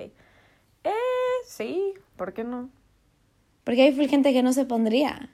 Eh, 0.85 0.91
sí. 1.47 1.95
¿Por 2.17 2.33
qué 2.33 2.45
no? 2.45 2.71
Porque 3.65 3.83
hay 3.83 4.09
gente 4.09 4.33
que 4.33 4.43
no 4.43 4.53
se 4.53 4.65
pondría. 4.65 5.29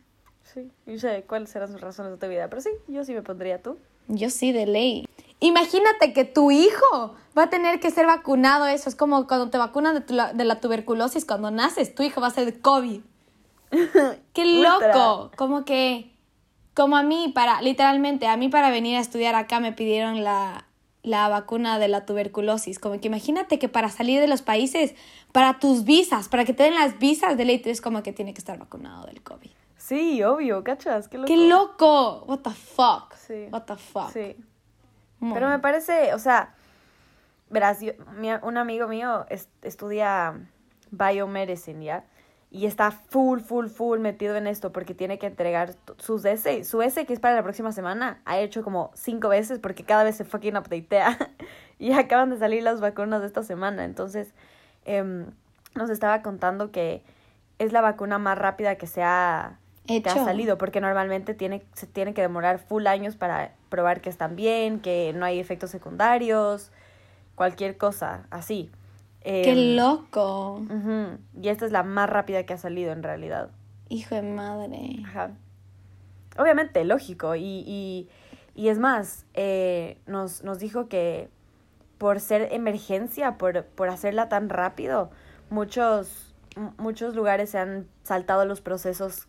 Sí. 0.54 0.70
Yo 0.86 0.98
sé 0.98 1.24
cuáles 1.26 1.50
serán 1.50 1.70
sus 1.70 1.80
razones 1.80 2.12
de 2.12 2.18
tu 2.18 2.28
vida. 2.30 2.48
Pero 2.48 2.60
sí, 2.62 2.70
yo 2.88 3.04
sí 3.04 3.12
me 3.14 3.22
pondría 3.22 3.62
tú. 3.62 3.78
Yo 4.08 4.28
sí, 4.30 4.52
de 4.52 4.66
ley. 4.66 5.06
Imagínate 5.40 6.12
que 6.12 6.24
tu 6.24 6.50
hijo 6.50 7.14
va 7.36 7.44
a 7.44 7.50
tener 7.50 7.80
que 7.80 7.90
ser 7.90 8.06
vacunado. 8.06 8.66
Eso 8.66 8.88
es 8.88 8.94
como 8.94 9.26
cuando 9.26 9.50
te 9.50 9.58
vacunan 9.58 9.94
de, 9.94 10.00
tu- 10.02 10.14
de 10.14 10.44
la 10.44 10.60
tuberculosis 10.60 11.24
cuando 11.24 11.50
naces. 11.50 11.94
Tu 11.94 12.02
hijo 12.02 12.20
va 12.20 12.26
a 12.28 12.30
ser 12.30 12.44
de 12.46 12.60
COVID. 12.60 13.00
¡Qué 14.34 14.44
loco! 14.44 15.30
Como 15.36 15.64
que, 15.64 16.10
como 16.74 16.96
a 16.96 17.02
mí, 17.02 17.32
para, 17.34 17.60
literalmente, 17.62 18.26
a 18.26 18.36
mí 18.36 18.48
para 18.48 18.70
venir 18.70 18.96
a 18.96 19.00
estudiar 19.00 19.34
acá 19.34 19.60
me 19.60 19.72
pidieron 19.72 20.22
la, 20.22 20.66
la 21.02 21.28
vacuna 21.28 21.78
de 21.78 21.88
la 21.88 22.04
tuberculosis. 22.04 22.78
Como 22.78 23.00
que 23.00 23.08
imagínate 23.08 23.58
que 23.58 23.68
para 23.68 23.88
salir 23.88 24.20
de 24.20 24.28
los 24.28 24.42
países, 24.42 24.94
para 25.32 25.58
tus 25.58 25.84
visas, 25.84 26.28
para 26.28 26.44
que 26.44 26.52
te 26.52 26.64
den 26.64 26.74
las 26.74 26.98
visas 26.98 27.36
de 27.36 27.44
ley, 27.46 27.62
es 27.64 27.80
como 27.80 28.02
que 28.02 28.12
tiene 28.12 28.34
que 28.34 28.38
estar 28.40 28.58
vacunado 28.58 29.06
del 29.06 29.22
COVID. 29.22 29.50
Sí, 29.86 30.22
obvio, 30.22 30.62
¿cachas? 30.62 31.08
Qué 31.08 31.18
loco. 31.18 31.26
¡Qué 31.26 31.36
loco! 31.48 32.24
What 32.26 32.38
the 32.40 32.50
fuck? 32.50 33.14
Sí. 33.14 33.48
What 33.50 33.62
the 33.62 33.76
fuck? 33.76 34.10
Sí. 34.12 34.36
Pero 35.20 35.48
me 35.48 35.58
parece, 35.58 36.14
o 36.14 36.18
sea, 36.20 36.54
verás, 37.50 37.80
yo- 37.80 37.92
mi- 38.16 38.30
un 38.42 38.56
amigo 38.58 38.86
mío 38.86 39.26
es- 39.28 39.48
estudia 39.62 40.34
biomedicine, 40.92 41.84
¿ya? 41.84 42.04
Y 42.50 42.66
está 42.66 42.90
full, 42.92 43.40
full, 43.40 43.66
full 43.68 43.98
metido 43.98 44.36
en 44.36 44.46
esto 44.46 44.72
porque 44.72 44.94
tiene 44.94 45.18
que 45.18 45.26
entregar 45.26 45.74
sus 45.98 46.24
essays. 46.24 46.68
Su 46.68 46.80
essay, 46.82 47.04
que 47.06 47.12
es 47.14 47.20
para 47.20 47.34
la 47.34 47.42
próxima 47.42 47.72
semana, 47.72 48.20
ha 48.24 48.38
hecho 48.38 48.62
como 48.62 48.90
cinco 48.94 49.28
veces 49.30 49.58
porque 49.58 49.84
cada 49.84 50.04
vez 50.04 50.16
se 50.16 50.24
fucking 50.24 50.56
updatea. 50.56 51.18
y 51.78 51.92
acaban 51.92 52.30
de 52.30 52.38
salir 52.38 52.62
las 52.62 52.80
vacunas 52.80 53.20
de 53.20 53.26
esta 53.26 53.42
semana. 53.42 53.84
Entonces, 53.84 54.32
em, 54.84 55.26
nos 55.74 55.90
estaba 55.90 56.22
contando 56.22 56.70
que 56.70 57.02
es 57.58 57.72
la 57.72 57.80
vacuna 57.80 58.18
más 58.18 58.36
rápida 58.38 58.76
que 58.76 58.86
se 58.86 59.02
ha, 59.02 59.58
que 59.86 60.08
ha 60.08 60.12
Hecho. 60.12 60.24
salido 60.24 60.58
porque 60.58 60.80
normalmente 60.80 61.34
tiene, 61.34 61.62
se 61.74 61.86
tiene 61.86 62.14
que 62.14 62.22
demorar 62.22 62.58
full 62.58 62.86
años 62.86 63.16
para 63.16 63.54
probar 63.68 64.00
que 64.00 64.10
están 64.10 64.36
bien, 64.36 64.80
que 64.80 65.12
no 65.14 65.24
hay 65.24 65.38
efectos 65.40 65.70
secundarios, 65.70 66.70
cualquier 67.34 67.76
cosa 67.76 68.26
así. 68.30 68.70
¡Qué 69.22 69.54
Em, 69.54 69.76
loco! 69.76 70.56
ujú, 70.58 71.18
Y 71.40 71.48
esta 71.48 71.66
es 71.66 71.72
la 71.72 71.82
más 71.82 72.08
rápida 72.10 72.44
que 72.44 72.54
ha 72.54 72.58
salido 72.58 72.92
en 72.92 73.02
realidad. 73.02 73.50
Hijo 73.88 74.14
de 74.14 74.22
madre. 74.22 75.00
Ajá. 75.04 75.30
Obviamente, 76.38 76.84
lógico. 76.84 77.34
Y, 77.34 77.64
y, 77.66 78.08
y 78.54 78.68
es 78.68 78.78
más, 78.78 79.26
eh, 79.34 79.98
nos, 80.06 80.42
nos 80.42 80.58
dijo 80.58 80.88
que 80.88 81.28
por 81.98 82.20
ser 82.20 82.48
emergencia, 82.52 83.38
por, 83.38 83.64
por 83.64 83.88
hacerla 83.88 84.28
tan 84.28 84.48
rápido, 84.48 85.10
muchos, 85.50 86.34
mu- 86.56 86.72
muchos 86.78 87.14
lugares 87.14 87.50
se 87.50 87.58
han 87.58 87.86
saltado 88.02 88.44
los 88.44 88.60
procesos 88.60 89.28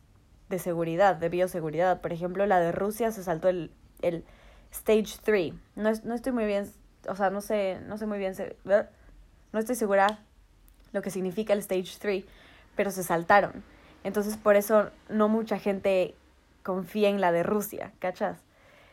de 0.53 0.59
seguridad, 0.59 1.15
de 1.15 1.29
bioseguridad. 1.29 2.01
Por 2.01 2.13
ejemplo, 2.13 2.45
la 2.45 2.59
de 2.59 2.71
Rusia 2.71 3.11
se 3.11 3.23
saltó 3.23 3.49
el, 3.49 3.71
el 4.01 4.25
Stage 4.71 5.19
3. 5.23 5.53
No, 5.75 5.89
es- 5.89 6.05
no 6.05 6.13
estoy 6.15 6.31
muy 6.33 6.45
bien, 6.45 6.71
o 7.07 7.15
sea, 7.15 7.29
no 7.29 7.41
sé, 7.41 7.79
no 7.87 7.97
sé 7.97 8.05
muy 8.07 8.19
bien, 8.19 8.33
no 9.51 9.59
estoy 9.59 9.75
segura 9.75 10.19
lo 10.91 11.01
que 11.01 11.11
significa 11.11 11.53
el 11.53 11.59
Stage 11.59 11.97
3, 11.99 12.25
pero 12.75 12.91
se 12.91 13.03
saltaron. 13.03 13.63
Entonces, 14.03 14.37
por 14.37 14.55
eso 14.55 14.89
no 15.09 15.29
mucha 15.29 15.59
gente 15.59 16.15
confía 16.63 17.09
en 17.09 17.21
la 17.21 17.31
de 17.31 17.43
Rusia, 17.43 17.93
¿cachas? 17.99 18.39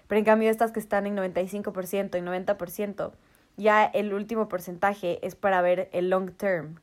Pero 0.08 0.18
en 0.18 0.24
cambio, 0.24 0.50
estas 0.50 0.72
que 0.72 0.80
están 0.80 1.06
en 1.06 1.14
95% 1.14 2.18
y 2.18 2.22
90%, 2.22 3.12
ya 3.56 3.84
el 3.84 4.14
último 4.14 4.48
porcentaje 4.48 5.24
es 5.26 5.34
para 5.36 5.62
ver 5.62 5.88
el 5.92 6.10
long 6.10 6.32
term, 6.32 6.80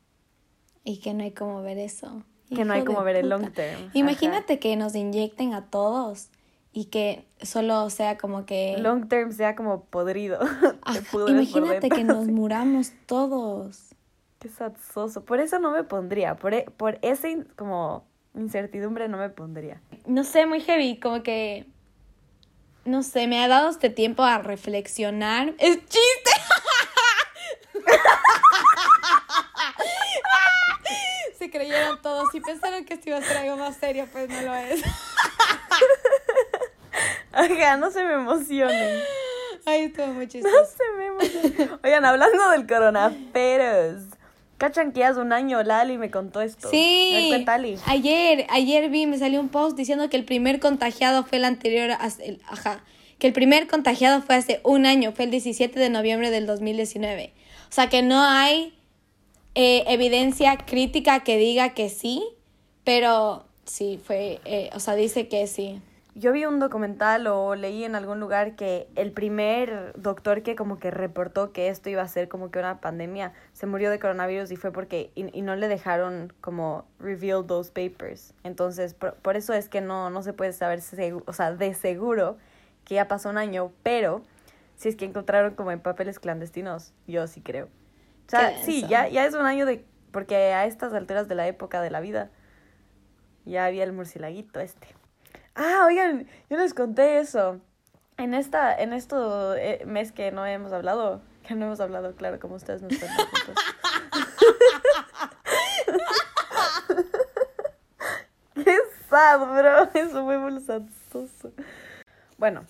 Y 0.84 1.00
que 1.02 1.14
no 1.14 1.24
hay 1.24 1.34
como 1.34 1.62
ver 1.62 1.78
eso. 1.78 2.24
Que 2.54 2.66
no 2.66 2.74
hay 2.74 2.84
como 2.84 3.04
ver 3.04 3.18
el 3.18 3.30
long 3.30 3.52
term. 3.52 3.90
Imagínate 3.94 4.60
que 4.60 4.76
nos 4.76 4.96
inyecten 4.96 5.54
a 5.54 5.66
todos 5.66 6.30
y 6.74 6.86
que 6.86 7.26
solo 7.42 7.90
sea 7.90 8.18
como 8.18 8.46
que... 8.46 8.76
Long 8.78 9.08
term 9.08 9.32
sea 9.32 9.56
como 9.56 9.84
podrido. 9.86 10.40
Ajá, 10.84 11.02
imagínate 11.28 11.90
que 11.90 12.04
nos 12.04 12.28
muramos 12.28 12.92
todos. 13.06 13.80
Qué 14.40 14.50
satsoso. 14.50 15.26
Por 15.26 15.40
eso 15.40 15.58
no 15.60 15.72
me 15.72 15.84
pondría. 15.84 16.36
Por, 16.36 16.54
e- 16.54 16.66
por 16.78 17.00
esa 17.02 17.28
in- 17.30 17.48
como 17.56 18.06
incertidumbre 18.36 19.08
no 19.08 19.18
me 19.18 19.30
pondría. 19.30 19.82
No 20.06 20.24
sé, 20.24 20.46
muy 20.46 20.62
heavy, 20.62 21.00
como 21.00 21.24
que... 21.24 21.66
No 22.86 23.02
sé, 23.04 23.28
me 23.28 23.44
ha 23.44 23.48
dado 23.48 23.70
este 23.70 23.90
tiempo 23.90 24.24
a 24.24 24.38
reflexionar. 24.38 25.56
¡Es 25.58 25.78
chiste! 25.80 26.32
Se 31.48 31.52
creyeron 31.58 32.02
todos 32.02 32.28
y 32.36 32.42
pensaron 32.42 32.84
que 32.84 32.96
esto 32.96 33.08
iba 33.08 33.20
a 33.20 33.22
ser 33.22 33.38
algo 33.38 33.56
más 33.56 33.78
serio, 33.78 34.06
pues 34.12 34.28
no 34.28 34.42
lo 34.42 34.54
es. 34.54 34.82
Ajá, 37.32 37.78
no 37.78 37.90
se 37.90 38.04
me 38.04 38.16
emocionen. 38.16 39.00
Ay, 39.66 39.84
estuvo 39.84 40.08
muy 40.08 40.26
No 40.26 40.32
chistoso. 40.32 40.56
se 40.78 40.84
me 40.98 41.06
emocionen. 41.08 41.80
Oigan, 41.86 42.04
hablando 42.04 42.50
del 42.50 42.68
coronavirus. 42.68 44.04
¿Cachan 44.58 44.92
que 44.92 45.06
hace 45.06 45.22
un 45.22 45.32
año 45.32 45.64
Lali 45.64 45.98
me 45.98 46.12
contó 46.12 46.42
esto? 46.42 46.70
Sí, 46.70 47.28
cuenta, 47.30 47.58
ayer, 47.86 48.46
ayer 48.50 48.90
vi, 48.90 49.06
me 49.06 49.18
salió 49.18 49.40
un 49.40 49.48
post 49.50 49.78
diciendo 49.78 50.10
que 50.10 50.18
el 50.18 50.26
primer 50.26 50.60
contagiado 50.60 51.24
fue 51.24 51.38
el 51.38 51.46
anterior, 51.46 51.92
el- 52.24 52.42
ajá, 52.48 52.84
que 53.20 53.28
el 53.28 53.34
primer 53.34 53.68
contagiado 53.68 54.22
fue 54.22 54.36
hace 54.36 54.60
un 54.64 54.86
año, 54.86 55.14
fue 55.14 55.26
el 55.26 55.32
17 55.32 55.80
de 55.80 55.90
noviembre 55.90 56.30
del 56.30 56.46
2019. 56.46 57.32
O 57.70 57.72
sea 57.72 57.88
que 57.88 58.02
no 58.02 58.22
hay 58.22 58.77
eh, 59.60 59.86
evidencia 59.88 60.56
crítica 60.56 61.22
que 61.22 61.36
diga 61.40 61.74
que 61.74 61.90
sí, 61.90 62.24
pero 62.84 63.44
sí, 63.66 64.00
fue, 64.04 64.40
eh, 64.46 64.70
o 64.76 64.80
sea, 64.80 64.94
dice 64.94 65.28
que 65.28 65.48
sí. 65.48 65.82
Yo 66.14 66.32
vi 66.32 66.46
un 66.46 66.60
documental 66.60 67.26
o 67.26 67.56
leí 67.56 67.84
en 67.84 67.96
algún 67.96 68.20
lugar 68.20 68.56
que 68.56 68.88
el 68.96 69.12
primer 69.12 69.94
doctor 69.96 70.44
que 70.44 70.56
como 70.56 70.78
que 70.78 70.92
reportó 70.92 71.54
que 71.54 71.70
esto 71.70 71.90
iba 71.90 72.04
a 72.04 72.08
ser 72.08 72.28
como 72.28 72.52
que 72.52 72.60
una 72.60 72.82
pandemia 72.82 73.34
se 73.54 73.66
murió 73.66 73.90
de 73.90 73.98
coronavirus 73.98 74.52
y 74.52 74.58
fue 74.58 74.72
porque 74.72 75.10
y, 75.16 75.36
y 75.36 75.42
no 75.42 75.56
le 75.56 75.68
dejaron 75.68 76.32
como 76.40 76.86
reveal 77.00 77.44
those 77.48 77.72
papers. 77.72 78.36
Entonces, 78.44 78.94
por, 78.94 79.16
por 79.16 79.38
eso 79.38 79.54
es 79.54 79.70
que 79.70 79.82
no, 79.82 80.12
no 80.12 80.22
se 80.22 80.34
puede 80.34 80.54
saber 80.54 80.84
o 81.26 81.34
sea, 81.34 81.52
de 81.52 81.74
seguro 81.74 82.38
que 82.86 82.94
ya 82.94 83.08
pasó 83.08 83.30
un 83.30 83.40
año, 83.40 83.72
pero 83.82 84.22
si 84.76 84.90
es 84.90 84.96
que 84.96 85.06
encontraron 85.06 85.56
como 85.56 85.72
en 85.72 85.80
papeles 85.80 86.20
clandestinos, 86.20 86.94
yo 87.08 87.26
sí 87.26 87.42
creo. 87.42 87.70
O 88.28 88.30
sea, 88.30 88.62
sí, 88.64 88.86
ya, 88.90 89.08
ya 89.08 89.26
es 89.26 89.34
un 89.34 89.46
año 89.46 89.66
de 89.66 89.86
porque 90.12 90.36
a 90.36 90.66
estas 90.66 90.94
alturas 90.94 91.28
de 91.30 91.36
la 91.36 91.48
época 91.48 91.82
de 91.82 91.90
la 91.90 92.02
vida 92.02 92.30
ya 93.46 93.66
había 93.66 93.84
el 93.84 93.94
murcielaguito 93.94 94.60
este. 94.60 94.88
Ah, 95.56 95.86
oigan, 95.88 96.28
yo 96.50 96.58
les 96.58 96.74
conté 96.74 97.20
eso. 97.20 97.62
En 98.18 98.34
esta, 98.34 98.76
en 98.76 98.94
esto 98.94 99.56
eh, 99.56 99.84
mes 99.86 100.12
que 100.12 100.32
no 100.32 100.46
hemos 100.46 100.74
hablado, 100.74 101.22
que 101.48 101.56
no 101.56 101.68
hemos 101.68 101.80
hablado, 101.80 102.16
claro, 102.16 102.40
como 102.40 102.56
ustedes 102.56 102.82
nos 102.82 102.98
cuentan 102.98 103.28
juntos. 103.28 103.64
Qué 108.66 108.78
sad, 109.10 109.40
bro. 109.40 109.90
Eso 109.94 110.26
fue 110.26 110.38
muy 110.38 110.60
sadsoso. 110.60 111.54
Bueno, 112.38 112.66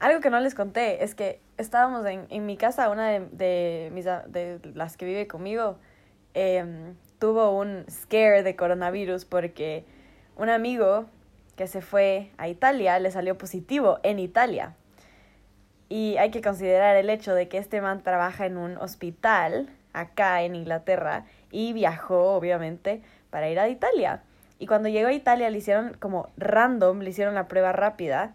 algo 0.00 0.20
que 0.20 0.30
no 0.30 0.40
les 0.40 0.54
conté 0.54 1.02
es 1.02 1.14
que 1.14 1.40
estábamos 1.56 2.06
en, 2.06 2.26
en 2.30 2.46
mi 2.46 2.56
casa, 2.56 2.90
una 2.90 3.08
de, 3.10 3.90
mis, 3.92 4.04
de 4.04 4.60
las 4.74 4.96
que 4.96 5.04
vive 5.04 5.26
conmigo, 5.26 5.76
em, 6.34 6.94
tuvo 7.18 7.58
un 7.58 7.84
scare 7.90 8.42
de 8.42 8.54
coronavirus 8.54 9.24
porque 9.24 9.84
un 10.36 10.48
amigo 10.50 11.06
que 11.56 11.66
se 11.66 11.82
fue 11.82 12.30
a 12.38 12.48
Italia 12.48 12.98
le 13.00 13.10
salió 13.10 13.36
positivo 13.36 13.98
en 14.04 14.20
Italia. 14.20 14.76
Y 15.88 16.16
hay 16.18 16.30
que 16.30 16.42
considerar 16.42 16.96
el 16.96 17.10
hecho 17.10 17.34
de 17.34 17.48
que 17.48 17.58
este 17.58 17.80
man 17.80 18.02
trabaja 18.02 18.46
en 18.46 18.56
un 18.56 18.76
hospital 18.76 19.68
acá 19.92 20.42
en 20.42 20.54
Inglaterra 20.54 21.24
y 21.50 21.72
viajó, 21.72 22.34
obviamente, 22.34 23.02
para 23.30 23.48
ir 23.48 23.58
a 23.58 23.68
Italia. 23.68 24.22
Y 24.60 24.66
cuando 24.66 24.88
llegó 24.88 25.08
a 25.08 25.12
Italia 25.12 25.50
le 25.50 25.58
hicieron 25.58 25.94
como 25.98 26.28
random, 26.36 27.00
le 27.00 27.10
hicieron 27.10 27.34
la 27.34 27.48
prueba 27.48 27.72
rápida 27.72 28.34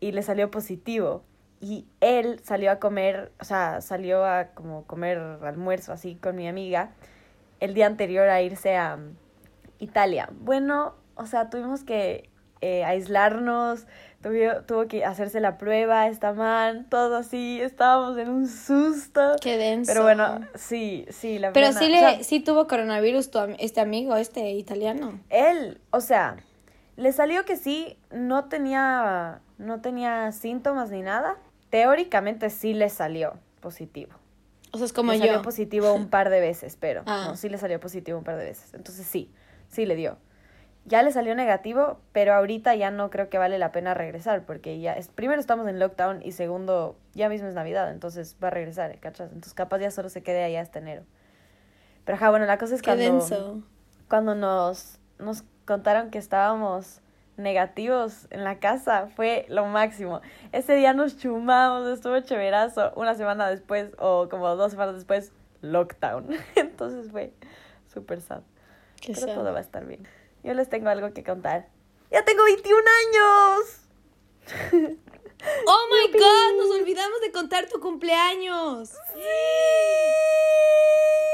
y 0.00 0.12
le 0.12 0.22
salió 0.22 0.50
positivo. 0.50 1.24
Y 1.60 1.86
él 2.00 2.40
salió 2.44 2.70
a 2.70 2.78
comer, 2.78 3.32
o 3.40 3.44
sea, 3.44 3.80
salió 3.80 4.24
a 4.24 4.48
como 4.48 4.84
comer 4.86 5.18
almuerzo 5.42 5.92
así 5.92 6.16
con 6.16 6.36
mi 6.36 6.48
amiga 6.48 6.90
el 7.60 7.74
día 7.74 7.86
anterior 7.86 8.28
a 8.28 8.42
irse 8.42 8.76
a 8.76 8.96
um, 8.96 9.14
Italia. 9.78 10.28
Bueno, 10.40 10.94
o 11.14 11.26
sea, 11.26 11.50
tuvimos 11.50 11.84
que 11.84 12.28
eh, 12.60 12.84
aislarnos, 12.84 13.86
tuvo, 14.22 14.62
tuvo 14.66 14.88
que 14.88 15.04
hacerse 15.04 15.40
la 15.40 15.58
prueba, 15.58 16.08
esta 16.08 16.32
man, 16.32 16.86
todo 16.88 17.16
así, 17.16 17.60
estábamos 17.60 18.18
en 18.18 18.28
un 18.28 18.48
susto. 18.48 19.36
Qué 19.40 19.56
denso. 19.56 19.90
Pero 19.90 20.02
bueno, 20.02 20.40
sí, 20.54 21.06
sí, 21.10 21.38
la 21.38 21.52
Pero 21.52 21.72
sí, 21.72 21.84
o 21.84 21.88
le, 21.88 21.98
sea, 21.98 22.22
sí 22.22 22.40
tuvo 22.40 22.66
coronavirus 22.66 23.30
tu, 23.30 23.38
este 23.58 23.80
amigo, 23.80 24.16
este 24.16 24.50
italiano. 24.52 25.20
Él, 25.30 25.80
o 25.90 26.00
sea, 26.00 26.36
le 26.96 27.12
salió 27.12 27.44
que 27.44 27.56
sí, 27.56 27.98
no 28.10 28.46
tenía, 28.46 29.40
no 29.58 29.80
tenía 29.80 30.32
síntomas 30.32 30.90
ni 30.90 31.02
nada. 31.02 31.36
Teóricamente 31.70 32.50
sí 32.50 32.74
le 32.74 32.88
salió 32.88 33.34
positivo. 33.60 34.12
O 34.72 34.78
sea, 34.78 34.86
es 34.86 34.92
como 34.92 35.12
le 35.12 35.18
yo. 35.18 35.26
salió 35.26 35.42
positivo 35.42 35.92
un 35.92 36.08
par 36.08 36.30
de 36.30 36.40
veces, 36.40 36.76
pero 36.78 37.02
Ah. 37.06 37.26
no, 37.28 37.36
sí 37.36 37.48
le 37.48 37.58
salió 37.58 37.80
positivo 37.80 38.18
un 38.18 38.24
par 38.24 38.36
de 38.36 38.44
veces. 38.44 38.72
Entonces 38.74 39.06
sí, 39.06 39.30
sí 39.68 39.86
le 39.86 39.94
dio. 39.96 40.18
Ya 40.84 41.02
le 41.02 41.10
salió 41.10 41.34
negativo, 41.34 41.98
pero 42.12 42.32
ahorita 42.34 42.74
ya 42.76 42.90
no 42.92 43.10
creo 43.10 43.28
que 43.28 43.38
vale 43.38 43.58
la 43.58 43.72
pena 43.72 43.92
regresar, 43.94 44.44
porque 44.46 44.78
ya 44.78 44.92
es, 44.92 45.08
primero 45.08 45.40
estamos 45.40 45.66
en 45.66 45.80
lockdown 45.80 46.22
y 46.22 46.30
segundo, 46.32 46.96
ya 47.12 47.28
mismo 47.28 47.48
es 47.48 47.54
Navidad, 47.54 47.90
entonces 47.90 48.36
va 48.42 48.48
a 48.48 48.50
regresar, 48.52 48.96
¿cachas? 49.00 49.28
Entonces 49.28 49.52
capaz 49.54 49.78
ya 49.80 49.90
solo 49.90 50.08
se 50.10 50.22
quede 50.22 50.44
allá 50.44 50.60
hasta 50.60 50.78
enero. 50.78 51.02
Pero 52.04 52.14
ajá, 52.16 52.30
bueno, 52.30 52.46
la 52.46 52.56
cosa 52.58 52.76
es 52.76 52.82
Qué 52.82 52.86
cuando 52.92 53.02
denso. 53.04 53.62
cuando 54.08 54.34
nos, 54.36 55.00
nos 55.18 55.42
contaron 55.66 56.10
que 56.10 56.18
estábamos 56.18 57.00
negativos 57.36 58.26
en 58.30 58.44
la 58.44 58.58
casa 58.58 59.08
fue 59.14 59.44
lo 59.48 59.66
máximo. 59.66 60.20
Ese 60.52 60.74
día 60.74 60.94
nos 60.94 61.18
chumamos, 61.18 61.86
estuvo 61.88 62.18
chéverazo. 62.20 62.92
Una 62.96 63.14
semana 63.14 63.50
después, 63.50 63.90
o 63.98 64.28
como 64.30 64.56
dos 64.56 64.70
semanas 64.72 64.94
después, 64.94 65.32
lockdown. 65.60 66.28
Entonces 66.54 67.10
fue 67.10 67.32
súper 67.92 68.20
sad. 68.20 68.40
Qué 69.00 69.12
Pero 69.12 69.26
sad. 69.26 69.34
todo 69.34 69.52
va 69.52 69.58
a 69.58 69.62
estar 69.62 69.84
bien. 69.86 70.06
Yo 70.42 70.54
les 70.54 70.68
tengo 70.68 70.88
algo 70.88 71.12
que 71.12 71.22
contar. 71.24 71.68
¡Ya 72.10 72.24
tengo 72.24 72.44
21 72.44 72.78
años! 73.08 73.80
Oh 75.66 75.88
my 75.90 76.18
god, 76.18 76.56
nos 76.56 76.80
olvidamos 76.80 77.20
de 77.20 77.30
contar 77.30 77.68
tu 77.68 77.78
cumpleaños. 77.78 78.92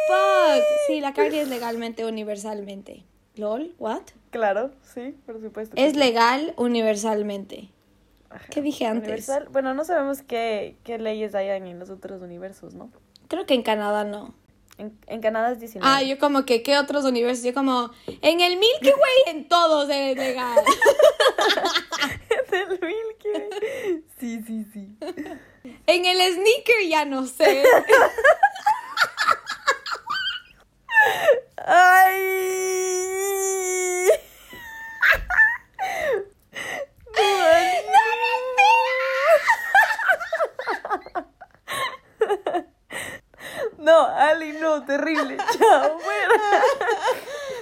Fuck. 0.08 0.62
Sí, 0.88 1.00
la 1.00 1.12
Carly 1.14 1.38
es 1.38 1.48
legalmente 1.48 2.04
universalmente. 2.04 3.04
LOL, 3.36 3.74
what? 3.78 4.02
Claro, 4.32 4.72
sí, 4.82 5.14
por 5.26 5.40
supuesto. 5.40 5.76
Es 5.76 5.94
legal 5.94 6.54
universalmente. 6.56 7.68
Ajá. 8.30 8.46
¿Qué 8.50 8.62
dije 8.62 8.86
antes? 8.86 9.04
Universal. 9.04 9.48
Bueno, 9.50 9.74
no 9.74 9.84
sabemos 9.84 10.22
qué, 10.22 10.74
qué 10.84 10.98
leyes 10.98 11.34
hayan 11.34 11.66
en 11.66 11.78
los 11.78 11.90
otros 11.90 12.22
universos, 12.22 12.74
¿no? 12.74 12.90
Creo 13.28 13.44
que 13.44 13.52
en 13.52 13.62
Canadá 13.62 14.04
no. 14.04 14.34
En, 14.78 14.98
en 15.06 15.20
Canadá 15.20 15.52
es 15.52 15.60
19. 15.60 15.86
Ah, 15.86 16.02
yo 16.02 16.18
como 16.18 16.46
que, 16.46 16.62
¿qué 16.62 16.78
otros 16.78 17.04
universos? 17.04 17.44
Yo 17.44 17.52
como, 17.52 17.90
en 18.06 18.40
el 18.40 18.56
Milky 18.58 18.88
Way, 18.88 19.36
en 19.36 19.48
todos 19.48 19.90
es 19.90 20.16
legal. 20.16 20.58
del 22.50 22.68
Milky 22.80 23.28
Way. 23.34 24.04
Sí, 24.18 24.42
sí, 24.46 24.64
sí. 24.72 24.96
En 25.86 26.04
el 26.06 26.18
sneaker 26.32 26.88
ya 26.88 27.04
no 27.04 27.26
sé. 27.26 27.64
¡Ay! 31.66 32.62
No, 43.78 44.06
Ali, 44.06 44.52
no, 44.52 44.84
terrible. 44.84 45.36
Chao, 45.36 45.98
fuera. 45.98 46.40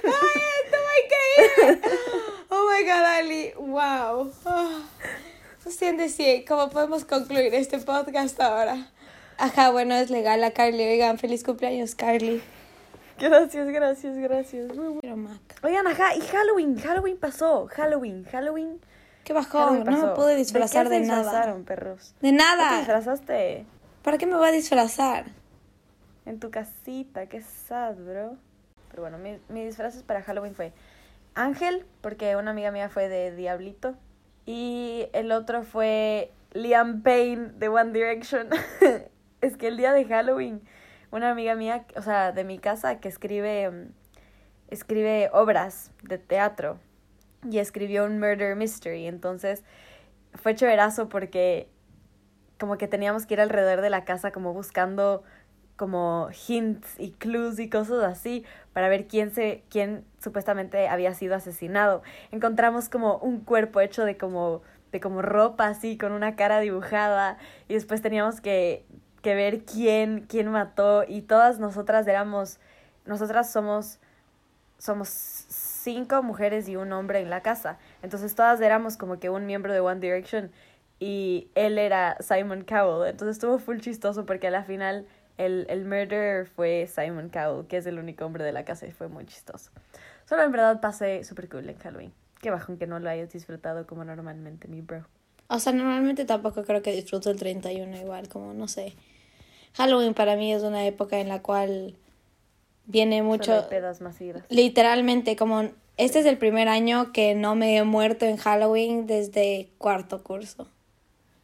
¡Ay, 0.04 0.42
esto 0.62 0.76
va 0.86 0.92
a 0.92 1.08
caer! 1.10 1.80
Oh 2.50 2.68
my 2.68 2.82
god, 2.84 3.04
Ali, 3.04 3.52
wow. 3.56 4.32
Oh. 4.44 4.82
¿Cómo 6.46 6.70
podemos 6.70 7.04
concluir 7.04 7.54
este 7.54 7.78
podcast 7.78 8.40
ahora? 8.40 8.88
Ajá, 9.38 9.70
bueno, 9.70 9.94
es 9.94 10.10
legal 10.10 10.42
a 10.44 10.50
Carly. 10.50 10.82
Oigan, 10.82 11.18
feliz 11.18 11.42
cumpleaños, 11.44 11.94
Carly. 11.94 12.42
Gracias, 13.18 13.68
gracias, 13.68 14.16
gracias. 14.16 14.74
Muy 14.76 14.98
bueno. 15.02 15.30
Oigan, 15.62 15.86
ajá, 15.86 16.14
y 16.14 16.20
Halloween, 16.20 16.78
Halloween 16.78 17.16
pasó. 17.18 17.66
Halloween, 17.66 18.24
Halloween. 18.24 18.80
¿Qué? 19.24 19.34
Halloween 19.34 19.84
No 19.84 20.06
me 20.06 20.14
pude 20.14 20.36
disfrazar 20.36 20.88
¿De, 20.88 20.96
de, 20.96 21.00
qué 21.00 21.06
se 21.06 21.10
nada. 21.12 21.22
disfrazaron, 21.22 21.64
perros? 21.64 22.14
De 22.20 22.32
¿No 22.32 22.38
te 22.38 22.44
nada. 22.44 22.78
disfrazaste 22.78 23.66
¿Para 24.02 24.16
qué 24.18 24.26
me 24.26 24.36
voy 24.36 24.48
a 24.48 24.52
disfrazar? 24.52 25.26
en 26.26 26.38
tu 26.38 26.50
casita? 26.50 27.26
Qué 27.26 27.42
sad, 27.42 27.94
bro. 27.96 28.36
Pero 28.90 29.02
bueno, 29.02 29.18
mi, 29.18 29.38
mi 29.48 29.64
disfraz 29.64 30.02
para 30.04 30.22
Halloween 30.22 30.54
fue 30.54 30.72
Ángel, 31.34 31.84
porque 32.00 32.36
una 32.36 32.50
amiga 32.52 32.70
mía 32.72 32.88
fue 32.88 33.08
de 33.08 33.34
Diablito. 33.34 33.94
Y 34.46 35.08
el 35.12 35.32
otro 35.32 35.62
fue 35.62 36.32
Liam 36.52 37.02
Payne 37.02 37.52
de 37.56 37.68
One 37.68 37.92
Direction. 37.92 38.48
es 39.40 39.56
que 39.56 39.68
el 39.68 39.76
día 39.76 39.92
de 39.92 40.04
Halloween, 40.04 40.62
una 41.10 41.30
amiga 41.30 41.54
mía, 41.54 41.86
o 41.96 42.02
sea, 42.02 42.32
de 42.32 42.44
mi 42.44 42.58
casa, 42.58 43.00
que 43.00 43.08
escribe, 43.08 43.70
mm, 43.70 43.92
escribe 44.68 45.30
obras 45.32 45.92
de 46.02 46.18
teatro 46.18 46.78
y 47.48 47.58
escribió 47.58 48.04
un 48.04 48.18
murder 48.18 48.56
mystery. 48.56 49.06
Entonces 49.06 49.64
fue 50.34 50.54
chéverazo 50.54 51.08
porque 51.08 51.68
como 52.58 52.76
que 52.76 52.88
teníamos 52.88 53.26
que 53.26 53.34
ir 53.34 53.40
alrededor 53.40 53.80
de 53.80 53.90
la 53.90 54.04
casa 54.04 54.32
como 54.32 54.52
buscando 54.52 55.24
como 55.80 56.28
hints 56.46 57.00
y 57.00 57.12
clues 57.12 57.58
y 57.58 57.70
cosas 57.70 58.04
así 58.04 58.44
para 58.74 58.90
ver 58.90 59.06
quién 59.06 59.32
se 59.32 59.64
quién 59.70 60.04
supuestamente 60.22 60.88
había 60.88 61.14
sido 61.14 61.34
asesinado. 61.34 62.02
Encontramos 62.32 62.90
como 62.90 63.16
un 63.16 63.40
cuerpo 63.40 63.80
hecho 63.80 64.04
de 64.04 64.18
como 64.18 64.60
de 64.92 65.00
como 65.00 65.22
ropa 65.22 65.68
así 65.68 65.96
con 65.96 66.12
una 66.12 66.36
cara 66.36 66.60
dibujada 66.60 67.38
y 67.66 67.72
después 67.72 68.02
teníamos 68.02 68.42
que 68.42 68.84
que 69.22 69.34
ver 69.34 69.64
quién 69.64 70.26
quién 70.28 70.48
mató 70.48 71.04
y 71.08 71.22
todas 71.22 71.58
nosotras 71.58 72.06
éramos 72.06 72.60
nosotras 73.06 73.50
somos 73.50 74.00
somos 74.76 75.08
cinco 75.08 76.22
mujeres 76.22 76.68
y 76.68 76.76
un 76.76 76.92
hombre 76.92 77.20
en 77.20 77.30
la 77.30 77.40
casa. 77.40 77.78
Entonces 78.02 78.34
todas 78.34 78.60
éramos 78.60 78.98
como 78.98 79.18
que 79.18 79.30
un 79.30 79.46
miembro 79.46 79.72
de 79.72 79.80
One 79.80 80.00
Direction 80.00 80.50
y 80.98 81.48
él 81.54 81.78
era 81.78 82.18
Simon 82.20 82.64
Cowell. 82.64 83.08
Entonces 83.08 83.36
estuvo 83.36 83.58
full 83.58 83.78
chistoso 83.78 84.26
porque 84.26 84.48
a 84.48 84.50
la 84.50 84.64
final 84.64 85.06
el, 85.40 85.66
el 85.68 85.84
murderer 85.84 86.46
fue 86.46 86.86
Simon 86.86 87.30
Cowell, 87.30 87.66
que 87.66 87.78
es 87.78 87.86
el 87.86 87.98
único 87.98 88.24
hombre 88.24 88.44
de 88.44 88.52
la 88.52 88.64
casa 88.64 88.86
y 88.86 88.92
fue 88.92 89.08
muy 89.08 89.24
chistoso. 89.26 89.70
Solo 90.28 90.42
en 90.42 90.52
verdad 90.52 90.80
pasé 90.80 91.24
súper 91.24 91.48
cool 91.48 91.68
en 91.68 91.78
Halloween. 91.78 92.12
Qué 92.40 92.50
bajón 92.50 92.78
que 92.78 92.86
no 92.86 93.00
lo 93.00 93.10
hayas 93.10 93.32
disfrutado 93.32 93.86
como 93.86 94.04
normalmente, 94.04 94.68
mi 94.68 94.80
bro. 94.80 95.06
O 95.48 95.58
sea, 95.58 95.72
normalmente 95.72 96.24
tampoco 96.24 96.62
creo 96.62 96.82
que 96.82 96.92
disfruto 96.92 97.30
el 97.30 97.38
31 97.38 97.96
igual, 97.96 98.28
como 98.28 98.54
no 98.54 98.68
sé. 98.68 98.94
Halloween 99.74 100.14
para 100.14 100.36
mí 100.36 100.52
es 100.52 100.62
una 100.62 100.86
época 100.86 101.18
en 101.18 101.28
la 101.28 101.42
cual 101.42 101.96
viene 102.86 103.22
mucho, 103.22 103.66
pedas 103.68 104.00
masivas. 104.00 104.44
literalmente 104.48 105.36
como 105.36 105.70
este 105.96 106.20
es 106.20 106.26
el 106.26 106.38
primer 106.38 106.68
año 106.68 107.12
que 107.12 107.34
no 107.34 107.54
me 107.54 107.76
he 107.76 107.84
muerto 107.84 108.26
en 108.26 108.36
Halloween 108.36 109.06
desde 109.06 109.68
cuarto 109.78 110.22
curso. 110.22 110.66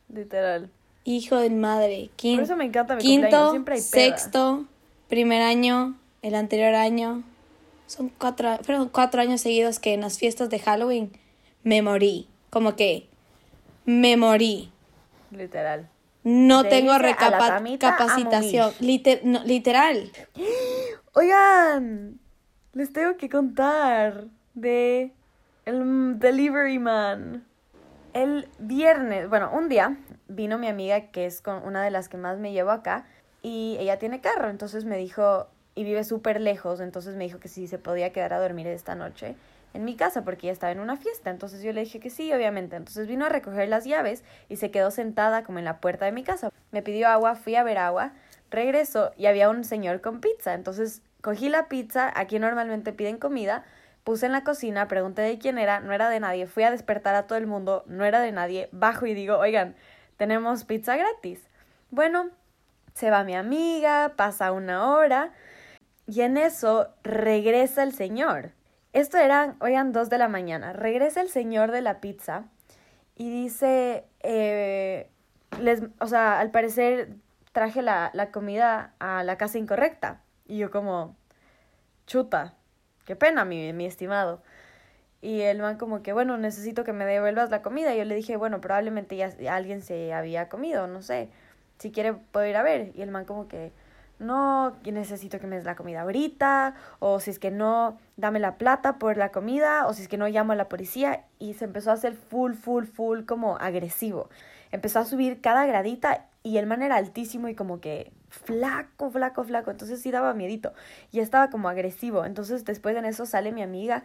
Literal. 0.09 0.71
Hijo 1.09 1.37
de 1.37 1.51
madre, 1.51 2.11
Por 2.11 2.17
quin- 2.17 2.41
eso 2.41 2.57
me 2.57 2.65
encanta 2.65 2.97
mi 2.97 3.01
quinto, 3.03 3.51
Siempre 3.53 3.77
hay 3.77 3.81
pedas. 3.81 3.91
sexto, 3.91 4.65
primer 5.09 5.41
año, 5.41 5.95
el 6.23 6.35
anterior 6.35 6.75
año. 6.75 7.23
Son 7.87 8.09
cuatro, 8.19 8.59
fueron 8.65 8.89
cuatro 8.89 9.23
años 9.23 9.41
seguidos 9.41 9.79
que 9.79 9.95
en 9.95 10.01
las 10.01 10.19
fiestas 10.19 10.51
de 10.51 10.59
Halloween 10.59 11.13
me 11.63 11.81
morí. 11.81 12.27
Como 12.51 12.75
que 12.75 13.07
me 13.85 14.17
morí. 14.17 14.73
Literal. 15.31 15.89
No 16.25 16.65
De 16.65 16.71
tengo 16.71 16.93
irse 16.93 16.97
a 16.97 16.99
la 16.99 17.09
recapa- 17.15 17.49
camita 17.49 17.89
a 17.91 17.97
capacitación. 17.97 18.73
morir. 18.75 18.83
Liter- 18.83 19.21
no, 19.23 19.45
literal. 19.45 20.11
Oigan, 21.15 22.19
les 22.73 22.93
tengo 22.93 23.17
que 23.17 23.29
contar 23.29 24.25
de 24.55 25.13
el 25.65 26.19
Delivery 26.19 26.79
Man. 26.81 27.45
El 28.13 28.49
viernes, 28.59 29.29
bueno, 29.29 29.51
un 29.53 29.69
día 29.69 29.97
vino 30.29 30.59
mi 30.59 30.69
amiga 30.69 31.09
que 31.13 31.27
es 31.27 31.41
con 31.41 31.65
una 31.65 31.83
de 31.83 31.91
las 31.91 32.09
que 32.09 32.17
más 32.17 32.39
me 32.39 32.53
llevo 32.53 32.71
acá 32.71 33.07
y 33.43 33.77
ella 33.79 33.99
tiene 33.99 34.21
carro, 34.21 34.49
entonces 34.51 34.85
me 34.85 34.97
dijo 34.97 35.49
y 35.75 35.85
vive 35.85 36.05
súper 36.05 36.41
lejos, 36.41 36.81
entonces 36.81 37.17
me 37.17 37.25
dijo 37.25 37.39
que 37.39 37.49
si 37.49 37.67
se 37.67 37.79
podía 37.79 38.13
quedar 38.13 38.33
a 38.33 38.41
dormir 38.41 38.67
esta 38.67 38.95
noche 38.95 39.37
en 39.75 39.85
mi 39.85 39.95
casa 39.95 40.25
porque 40.25 40.47
ella 40.47 40.53
estaba 40.53 40.73
en 40.73 40.81
una 40.81 40.97
fiesta, 40.97 41.31
entonces 41.31 41.63
yo 41.63 41.73
le 41.73 41.83
dije 41.83 42.01
que 42.01 42.09
sí, 42.09 42.33
obviamente, 42.33 42.77
entonces 42.77 43.07
vino 43.07 43.27
a 43.27 43.29
recoger 43.29 43.69
las 43.69 43.85
llaves 43.85 44.25
y 44.49 44.57
se 44.57 44.71
quedó 44.71 44.91
sentada 44.91 45.45
como 45.45 45.59
en 45.59 45.67
la 45.67 45.81
puerta 45.81 46.07
de 46.07 46.13
mi 46.13 46.25
casa. 46.25 46.51
Me 46.73 46.83
pidió 46.83 47.09
agua, 47.09 47.35
fui 47.35 47.57
a 47.57 47.63
ver 47.63 47.77
agua, 47.77 48.13
regresó 48.51 49.13
y 49.19 49.27
había 49.27 49.51
un 49.51 49.65
señor 49.65 50.01
con 50.01 50.21
pizza, 50.21 50.55
entonces 50.55 51.03
cogí 51.21 51.51
la 51.51 51.69
pizza, 51.69 52.11
aquí 52.15 52.39
normalmente 52.39 52.95
piden 52.95 53.19
comida, 53.19 53.65
puse 54.03 54.27
en 54.27 54.33
la 54.33 54.45
cocina, 54.45 54.89
pregunté 54.89 55.23
de 55.23 55.39
quién 55.39 55.59
era, 55.59 55.81
no 55.81 55.93
era 55.93 56.09
de 56.09 56.21
nadie, 56.21 56.47
fui 56.47 56.63
a 56.63 56.71
despertar 56.71 57.15
a 57.15 57.27
todo 57.27 57.37
el 57.37 57.47
mundo, 57.47 57.85
no 57.87 58.05
era 58.05 58.21
de 58.21 58.33
nadie, 58.33 58.69
bajo 58.73 59.05
y 59.07 59.13
digo, 59.13 59.37
oigan, 59.37 59.75
tenemos 60.17 60.65
pizza 60.65 60.97
gratis. 60.97 61.41
Bueno, 61.91 62.31
se 62.95 63.11
va 63.11 63.25
mi 63.25 63.35
amiga, 63.35 64.15
pasa 64.17 64.53
una 64.53 64.91
hora 64.91 65.33
y 66.07 66.23
en 66.23 66.37
eso 66.37 66.89
regresa 67.03 67.83
el 67.83 67.93
señor. 67.93 68.53
Esto 68.93 69.19
eran, 69.19 69.57
oigan, 69.61 69.93
dos 69.93 70.09
de 70.09 70.19
la 70.19 70.29
mañana. 70.29 70.73
Regresa 70.73 71.21
el 71.21 71.29
señor 71.29 71.71
de 71.71 71.83
la 71.83 72.01
pizza 72.01 72.45
y 73.15 73.31
dice, 73.31 74.07
eh, 74.21 75.11
les, 75.61 75.83
o 76.01 76.07
sea, 76.07 76.41
al 76.41 76.51
parecer 76.51 77.11
traje 77.53 77.83
la, 77.83 78.11
la 78.15 78.31
comida 78.31 78.95
a 78.99 79.23
la 79.23 79.37
casa 79.37 79.59
incorrecta. 79.59 80.23
Y 80.47 80.59
yo 80.59 80.71
como, 80.71 81.17
chuta, 82.07 82.55
qué 83.05 83.17
pena, 83.17 83.45
mi, 83.45 83.73
mi 83.73 83.87
estimado. 83.87 84.43
Y 85.23 85.41
el 85.41 85.61
man 85.61 85.77
como 85.79 86.03
que, 86.03 86.13
bueno, 86.13 86.37
necesito 86.37 86.85
que 86.85 86.93
me 86.93 87.05
devuelvas 87.05 87.51
la 87.51 87.63
comida. 87.63 87.95
Y 87.95 87.99
yo 87.99 88.05
le 88.05 88.15
dije, 88.15 88.37
bueno, 88.37 88.61
probablemente 88.61 89.17
ya 89.17 89.33
alguien 89.55 89.83
se 89.83 90.13
había 90.13 90.49
comido, 90.49 90.87
no 90.87 91.03
sé. 91.03 91.29
Si 91.79 91.91
quiere, 91.91 92.13
puedo 92.15 92.47
ir 92.47 92.57
a 92.57 92.63
ver. 92.63 92.93
Y 92.95 93.03
el 93.03 93.11
man 93.11 93.25
como 93.25 93.49
que, 93.49 93.73
no, 94.19 94.77
necesito 94.85 95.41
que 95.41 95.47
me 95.47 95.57
des 95.57 95.65
la 95.65 95.75
comida 95.75 96.03
ahorita. 96.03 96.75
O 96.99 97.21
si 97.21 97.31
es 97.31 97.39
que 97.39 97.51
no, 97.51 97.99
dame 98.17 98.41
la 98.41 98.57
plata 98.57 98.99
por 98.99 99.17
la 99.17 99.33
comida. 99.33 99.87
O 99.87 99.95
si 99.95 100.03
es 100.03 100.09
que 100.09 100.19
no, 100.19 100.29
llamo 100.29 100.53
a 100.53 100.57
la 100.57 100.69
policía. 100.69 101.25
Y 101.39 101.55
se 101.55 101.65
empezó 101.65 101.91
a 101.91 101.95
hacer 101.95 102.15
full, 102.15 102.53
full, 102.53 102.85
full 102.85 103.25
como 103.25 103.57
agresivo. 103.57 104.29
Empezó 104.71 105.01
a 105.01 105.05
subir 105.05 105.41
cada 105.41 105.65
gradita 105.67 106.27
y 106.43 106.59
el 106.59 106.67
man 106.67 106.83
era 106.83 106.97
altísimo 106.97 107.49
y 107.49 107.55
como 107.55 107.81
que 107.81 108.13
flaco, 108.29 109.11
flaco, 109.11 109.45
flaco. 109.45 109.71
Entonces 109.71 110.03
sí 110.03 110.11
daba 110.11 110.35
miedito. 110.35 110.73
Y 111.11 111.21
estaba 111.21 111.51
como 111.51 111.69
agresivo. 111.69 112.25
Entonces 112.25 112.65
después 112.65 112.97
en 112.97 113.07
eso 113.07 113.27
sale 113.27 113.51
mi 113.51 113.63
amiga 113.63 114.05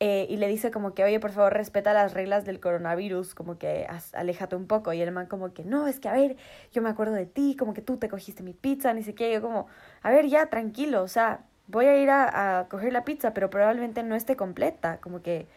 eh, 0.00 0.26
y 0.30 0.36
le 0.36 0.46
dice 0.46 0.70
como 0.70 0.94
que, 0.94 1.02
oye, 1.02 1.18
por 1.18 1.32
favor, 1.32 1.52
respeta 1.52 1.92
las 1.92 2.14
reglas 2.14 2.44
del 2.44 2.60
coronavirus, 2.60 3.34
como 3.34 3.58
que 3.58 3.86
aléjate 4.12 4.54
un 4.54 4.66
poco. 4.66 4.92
Y 4.92 5.00
el 5.00 5.10
man 5.10 5.26
como 5.26 5.52
que, 5.52 5.64
no, 5.64 5.88
es 5.88 5.98
que, 5.98 6.08
a 6.08 6.12
ver, 6.12 6.36
yo 6.72 6.82
me 6.82 6.88
acuerdo 6.88 7.14
de 7.14 7.26
ti, 7.26 7.56
como 7.58 7.74
que 7.74 7.82
tú 7.82 7.96
te 7.96 8.08
cogiste 8.08 8.42
mi 8.42 8.52
pizza, 8.52 8.92
ni 8.94 9.02
sé 9.02 9.14
qué. 9.14 9.32
Yo 9.32 9.42
como, 9.42 9.66
a 10.02 10.10
ver, 10.10 10.26
ya, 10.28 10.46
tranquilo, 10.46 11.02
o 11.02 11.08
sea, 11.08 11.40
voy 11.66 11.86
a 11.86 11.96
ir 12.00 12.10
a, 12.10 12.60
a 12.60 12.68
coger 12.68 12.92
la 12.92 13.04
pizza, 13.04 13.34
pero 13.34 13.50
probablemente 13.50 14.02
no 14.04 14.14
esté 14.14 14.36
completa, 14.36 14.98
como 15.00 15.20
que, 15.22 15.48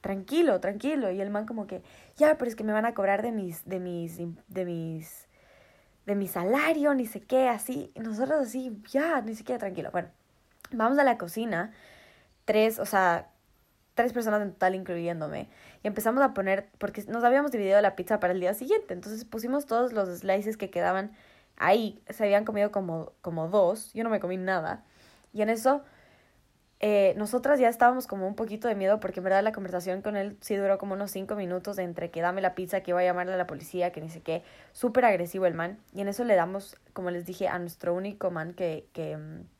tranquilo, 0.00 0.60
tranquilo. 0.60 1.10
Y 1.10 1.20
el 1.20 1.30
man 1.30 1.46
como 1.46 1.66
que, 1.66 1.82
ya, 2.16 2.38
pero 2.38 2.48
es 2.48 2.56
que 2.56 2.64
me 2.64 2.72
van 2.72 2.86
a 2.86 2.94
cobrar 2.94 3.20
de 3.22 3.32
mis, 3.32 3.68
de 3.68 3.80
mis, 3.80 4.18
de 4.48 4.64
mis, 4.64 5.28
de 6.06 6.14
mi 6.14 6.26
salario, 6.26 6.94
ni 6.94 7.06
sé 7.06 7.20
qué, 7.20 7.48
así. 7.48 7.92
Nosotros 7.96 8.40
así, 8.40 8.80
ya, 8.90 9.20
ni 9.20 9.34
siquiera 9.34 9.58
tranquilo. 9.58 9.90
Bueno, 9.92 10.08
vamos 10.72 10.98
a 10.98 11.04
la 11.04 11.18
cocina, 11.18 11.72
tres, 12.46 12.78
o 12.78 12.86
sea, 12.86 13.28
tres 14.00 14.14
personas 14.14 14.40
en 14.40 14.52
total 14.52 14.74
incluyéndome. 14.74 15.48
Y 15.82 15.86
empezamos 15.86 16.22
a 16.22 16.32
poner, 16.32 16.70
porque 16.78 17.04
nos 17.04 17.22
habíamos 17.22 17.50
dividido 17.50 17.78
la 17.82 17.96
pizza 17.96 18.18
para 18.18 18.32
el 18.32 18.40
día 18.40 18.54
siguiente. 18.54 18.94
Entonces 18.94 19.26
pusimos 19.26 19.66
todos 19.66 19.92
los 19.92 20.08
slices 20.20 20.56
que 20.56 20.70
quedaban 20.70 21.12
ahí. 21.56 22.02
Se 22.08 22.24
habían 22.24 22.46
comido 22.46 22.70
como, 22.72 23.12
como 23.20 23.48
dos. 23.48 23.92
Yo 23.92 24.02
no 24.02 24.08
me 24.08 24.18
comí 24.18 24.38
nada. 24.38 24.84
Y 25.34 25.42
en 25.42 25.50
eso, 25.50 25.82
eh, 26.80 27.12
nosotras 27.18 27.60
ya 27.60 27.68
estábamos 27.68 28.06
como 28.06 28.26
un 28.26 28.34
poquito 28.34 28.68
de 28.68 28.74
miedo 28.74 29.00
porque 29.00 29.20
en 29.20 29.24
verdad 29.24 29.42
la 29.44 29.52
conversación 29.52 30.00
con 30.00 30.16
él 30.16 30.38
sí 30.40 30.56
duró 30.56 30.78
como 30.78 30.94
unos 30.94 31.10
cinco 31.10 31.34
minutos 31.34 31.78
entre 31.78 32.10
que 32.10 32.22
dame 32.22 32.40
la 32.40 32.54
pizza, 32.54 32.80
que 32.80 32.92
iba 32.92 33.00
a 33.00 33.04
llamarle 33.04 33.34
a 33.34 33.36
la 33.36 33.46
policía, 33.46 33.92
que 33.92 34.00
ni 34.00 34.08
sé 34.08 34.22
qué. 34.22 34.42
Súper 34.72 35.04
agresivo 35.04 35.44
el 35.44 35.52
man. 35.52 35.78
Y 35.94 36.00
en 36.00 36.08
eso 36.08 36.24
le 36.24 36.36
damos, 36.36 36.78
como 36.94 37.10
les 37.10 37.26
dije, 37.26 37.48
a 37.48 37.58
nuestro 37.58 37.92
único 37.94 38.30
man 38.30 38.54
que... 38.54 38.88
que 38.94 39.18
mm, 39.18 39.59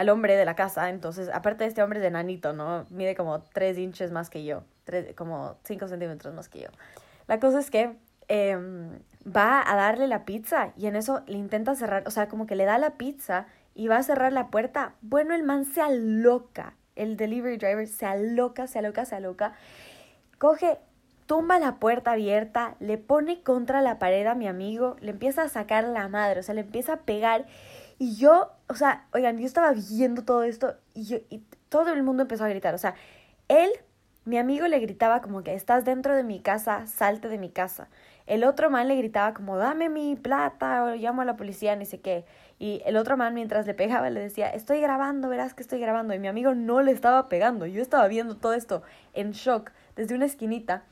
al 0.00 0.08
hombre 0.08 0.34
de 0.34 0.46
la 0.46 0.54
casa. 0.56 0.88
Entonces, 0.88 1.28
aparte 1.28 1.64
de 1.64 1.68
este 1.68 1.82
hombre 1.82 1.98
es 1.98 2.02
de 2.02 2.10
nanito, 2.10 2.54
¿no? 2.54 2.86
Mide 2.88 3.14
como 3.14 3.42
3 3.42 3.76
inches 3.76 4.10
más 4.10 4.30
que 4.30 4.46
yo, 4.46 4.62
tres, 4.84 5.14
como 5.14 5.56
5 5.64 5.88
centímetros 5.88 6.32
más 6.34 6.48
que 6.48 6.60
yo. 6.60 6.68
La 7.26 7.38
cosa 7.38 7.58
es 7.58 7.70
que 7.70 7.94
em, 8.28 8.98
va 9.26 9.62
a 9.70 9.76
darle 9.76 10.06
la 10.06 10.24
pizza 10.24 10.72
y 10.74 10.86
en 10.86 10.96
eso 10.96 11.20
le 11.26 11.36
intenta 11.36 11.74
cerrar, 11.74 12.04
o 12.06 12.10
sea, 12.10 12.28
como 12.28 12.46
que 12.46 12.56
le 12.56 12.64
da 12.64 12.78
la 12.78 12.92
pizza 12.92 13.46
y 13.74 13.88
va 13.88 13.98
a 13.98 14.02
cerrar 14.02 14.32
la 14.32 14.46
puerta. 14.46 14.94
Bueno, 15.02 15.34
el 15.34 15.42
man 15.42 15.66
se 15.66 15.82
aloca, 15.82 16.72
el 16.96 17.18
delivery 17.18 17.58
driver 17.58 17.86
se 17.86 18.06
aloca, 18.06 18.68
se 18.68 18.78
aloca, 18.78 19.04
se 19.04 19.16
aloca. 19.16 19.52
Coge, 20.38 20.78
tumba 21.26 21.58
la 21.58 21.74
puerta 21.74 22.12
abierta, 22.12 22.74
le 22.80 22.96
pone 22.96 23.42
contra 23.42 23.82
la 23.82 23.98
pared 23.98 24.26
a 24.26 24.34
mi 24.34 24.48
amigo, 24.48 24.96
le 25.00 25.10
empieza 25.10 25.42
a 25.42 25.48
sacar 25.50 25.84
la 25.84 26.08
madre, 26.08 26.40
o 26.40 26.42
sea, 26.42 26.54
le 26.54 26.62
empieza 26.62 26.94
a 26.94 27.00
pegar. 27.00 27.44
Y 28.00 28.16
yo, 28.16 28.50
o 28.66 28.74
sea, 28.76 29.04
oigan, 29.12 29.36
yo 29.36 29.44
estaba 29.44 29.72
viendo 29.72 30.22
todo 30.24 30.42
esto 30.42 30.74
y, 30.94 31.04
yo, 31.04 31.18
y 31.28 31.42
todo 31.68 31.92
el 31.92 32.02
mundo 32.02 32.22
empezó 32.22 32.44
a 32.44 32.48
gritar. 32.48 32.74
O 32.74 32.78
sea, 32.78 32.94
él, 33.48 33.68
mi 34.24 34.38
amigo 34.38 34.66
le 34.68 34.78
gritaba 34.78 35.20
como 35.20 35.42
que 35.42 35.52
estás 35.52 35.84
dentro 35.84 36.16
de 36.16 36.24
mi 36.24 36.40
casa, 36.40 36.86
salte 36.86 37.28
de 37.28 37.36
mi 37.36 37.50
casa. 37.50 37.88
El 38.26 38.44
otro 38.44 38.70
man 38.70 38.88
le 38.88 38.96
gritaba 38.96 39.34
como 39.34 39.58
dame 39.58 39.90
mi 39.90 40.16
plata 40.16 40.84
o 40.84 40.94
llamo 40.94 41.20
a 41.20 41.26
la 41.26 41.36
policía, 41.36 41.76
ni 41.76 41.84
sé 41.84 42.00
qué. 42.00 42.24
Y 42.58 42.80
el 42.86 42.96
otro 42.96 43.18
man 43.18 43.34
mientras 43.34 43.66
le 43.66 43.74
pegaba 43.74 44.08
le 44.08 44.20
decía, 44.20 44.48
estoy 44.48 44.80
grabando, 44.80 45.28
verás 45.28 45.52
que 45.52 45.62
estoy 45.62 45.78
grabando. 45.78 46.14
Y 46.14 46.18
mi 46.18 46.28
amigo 46.28 46.54
no 46.54 46.80
le 46.80 46.92
estaba 46.92 47.28
pegando. 47.28 47.66
Yo 47.66 47.82
estaba 47.82 48.08
viendo 48.08 48.34
todo 48.34 48.54
esto 48.54 48.82
en 49.12 49.32
shock 49.32 49.72
desde 49.94 50.14
una 50.14 50.24
esquinita. 50.24 50.84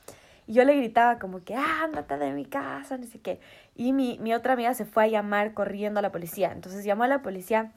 Yo 0.48 0.64
le 0.64 0.74
gritaba 0.74 1.18
como 1.18 1.44
que, 1.44 1.54
"Ah, 1.54 1.82
ándate 1.84 2.16
de 2.16 2.32
mi 2.32 2.46
casa, 2.46 2.96
ni 2.96 3.06
sé 3.06 3.20
qué. 3.20 3.38
Y 3.76 3.92
mi, 3.92 4.18
mi 4.18 4.34
otra 4.34 4.54
amiga 4.54 4.72
se 4.74 4.86
fue 4.86 5.04
a 5.04 5.06
llamar 5.06 5.52
corriendo 5.54 5.98
a 6.00 6.02
la 6.02 6.10
policía. 6.10 6.50
Entonces 6.52 6.84
llamó 6.84 7.04
a 7.04 7.08
la 7.08 7.22
policía. 7.22 7.72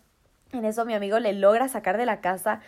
En 0.53 0.65
eso 0.65 0.85
mi 0.85 0.93
amigo 0.93 1.19
le 1.19 1.33
logra 1.33 1.67
sacar 1.67 1.97
de 1.97 2.05
la 2.05 2.21
casa. 2.21 2.61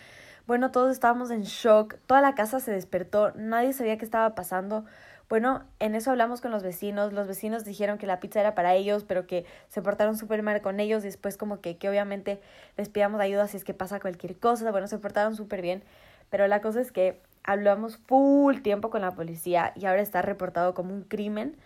Bueno, 0.46 0.70
todos 0.70 0.92
estábamos 0.92 1.30
en 1.30 1.42
shock. 1.42 1.96
Toda 2.06 2.20
la 2.20 2.34
casa 2.34 2.60
se 2.60 2.70
despertó. 2.70 3.32
Nadie 3.34 3.72
sabía 3.72 3.96
qué 3.96 4.04
estaba 4.04 4.34
pasando. 4.34 4.84
Bueno, 5.30 5.64
en 5.78 5.94
eso 5.94 6.10
hablamos 6.10 6.42
con 6.42 6.50
los 6.50 6.62
vecinos. 6.62 7.14
Los 7.14 7.26
vecinos 7.26 7.64
dijeron 7.64 7.96
que 7.96 8.06
la 8.06 8.20
pizza 8.20 8.40
era 8.40 8.54
para 8.54 8.74
ellos, 8.74 9.04
pero 9.04 9.26
que 9.26 9.46
se 9.68 9.80
portaron 9.80 10.18
súper 10.18 10.42
mal 10.42 10.60
con 10.60 10.80
ellos. 10.80 11.02
Después 11.02 11.38
como 11.38 11.60
que, 11.62 11.78
que 11.78 11.88
obviamente 11.88 12.40
les 12.76 12.90
pidamos 12.90 13.20
ayuda 13.22 13.48
si 13.48 13.56
es 13.56 13.64
que 13.64 13.72
pasa 13.72 14.00
cualquier 14.00 14.36
cosa. 14.38 14.70
Bueno, 14.70 14.86
se 14.86 14.98
portaron 14.98 15.34
súper 15.34 15.62
bien. 15.62 15.82
Pero 16.28 16.46
la 16.46 16.60
cosa 16.60 16.80
es 16.82 16.92
que 16.92 17.22
hablamos 17.44 17.98
full 18.06 18.60
tiempo 18.60 18.90
con 18.90 19.02
la 19.02 19.12
policía 19.12 19.72
y 19.76 19.86
ahora 19.86 20.02
está 20.02 20.22
reportado 20.22 20.74
como 20.74 20.92
un 20.92 21.02
crimen. 21.02 21.56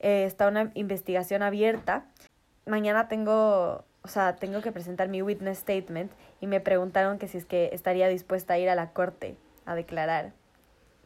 Eh, 0.00 0.24
está 0.26 0.48
una 0.48 0.70
investigación 0.74 1.42
abierta. 1.42 2.04
Mañana 2.66 3.08
tengo, 3.08 3.84
o 4.02 4.08
sea, 4.08 4.36
tengo 4.36 4.60
que 4.60 4.72
presentar 4.72 5.08
mi 5.08 5.22
witness 5.22 5.58
statement 5.58 6.12
y 6.40 6.46
me 6.46 6.60
preguntaron 6.60 7.18
que 7.18 7.28
si 7.28 7.38
es 7.38 7.44
que 7.44 7.70
estaría 7.72 8.08
dispuesta 8.08 8.54
a 8.54 8.58
ir 8.58 8.68
a 8.68 8.74
la 8.74 8.92
corte 8.92 9.36
a 9.64 9.74
declarar 9.74 10.32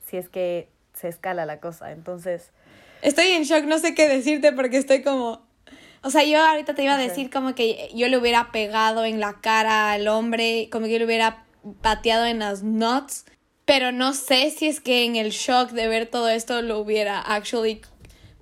si 0.05 0.17
es 0.17 0.29
que 0.29 0.69
se 0.93 1.09
escala 1.09 1.47
la 1.47 1.61
cosa. 1.61 1.93
Entonces, 1.93 2.53
Estoy 3.05 3.27
en 3.33 3.43
shock, 3.43 3.65
no 3.65 3.79
sé 3.79 3.95
qué 3.95 4.09
decirte 4.09 4.53
porque 4.53 4.79
estoy 4.79 5.03
como... 5.03 5.43
O 6.03 6.09
sea, 6.09 6.25
yo 6.25 6.43
ahorita 6.43 6.75
te 6.75 6.85
iba 6.85 6.95
a 6.95 6.99
decir 6.99 7.29
como 7.31 7.55
que 7.55 7.91
yo 7.95 8.09
le 8.09 8.17
hubiera 8.17 8.51
pegado 8.51 9.05
en 9.05 9.21
la 9.21 9.43
cara 9.43 9.93
al 9.93 10.09
hombre, 10.09 10.71
como 10.73 10.87
que 10.87 10.93
yo 10.93 10.99
le 10.99 11.05
hubiera 11.05 11.45
pateado 11.83 12.25
en 12.25 12.39
las 12.39 12.63
nuts, 12.63 13.27
pero 13.65 13.93
no 13.93 14.13
sé 14.13 14.51
si 14.51 14.67
es 14.67 14.81
que 14.81 15.05
en 15.05 15.17
el 15.17 15.31
shock 15.31 15.71
de 15.71 15.89
ver 15.89 16.07
todo 16.07 16.29
esto 16.29 16.63
lo 16.63 16.79
hubiera 16.79 17.21
actually 17.21 17.81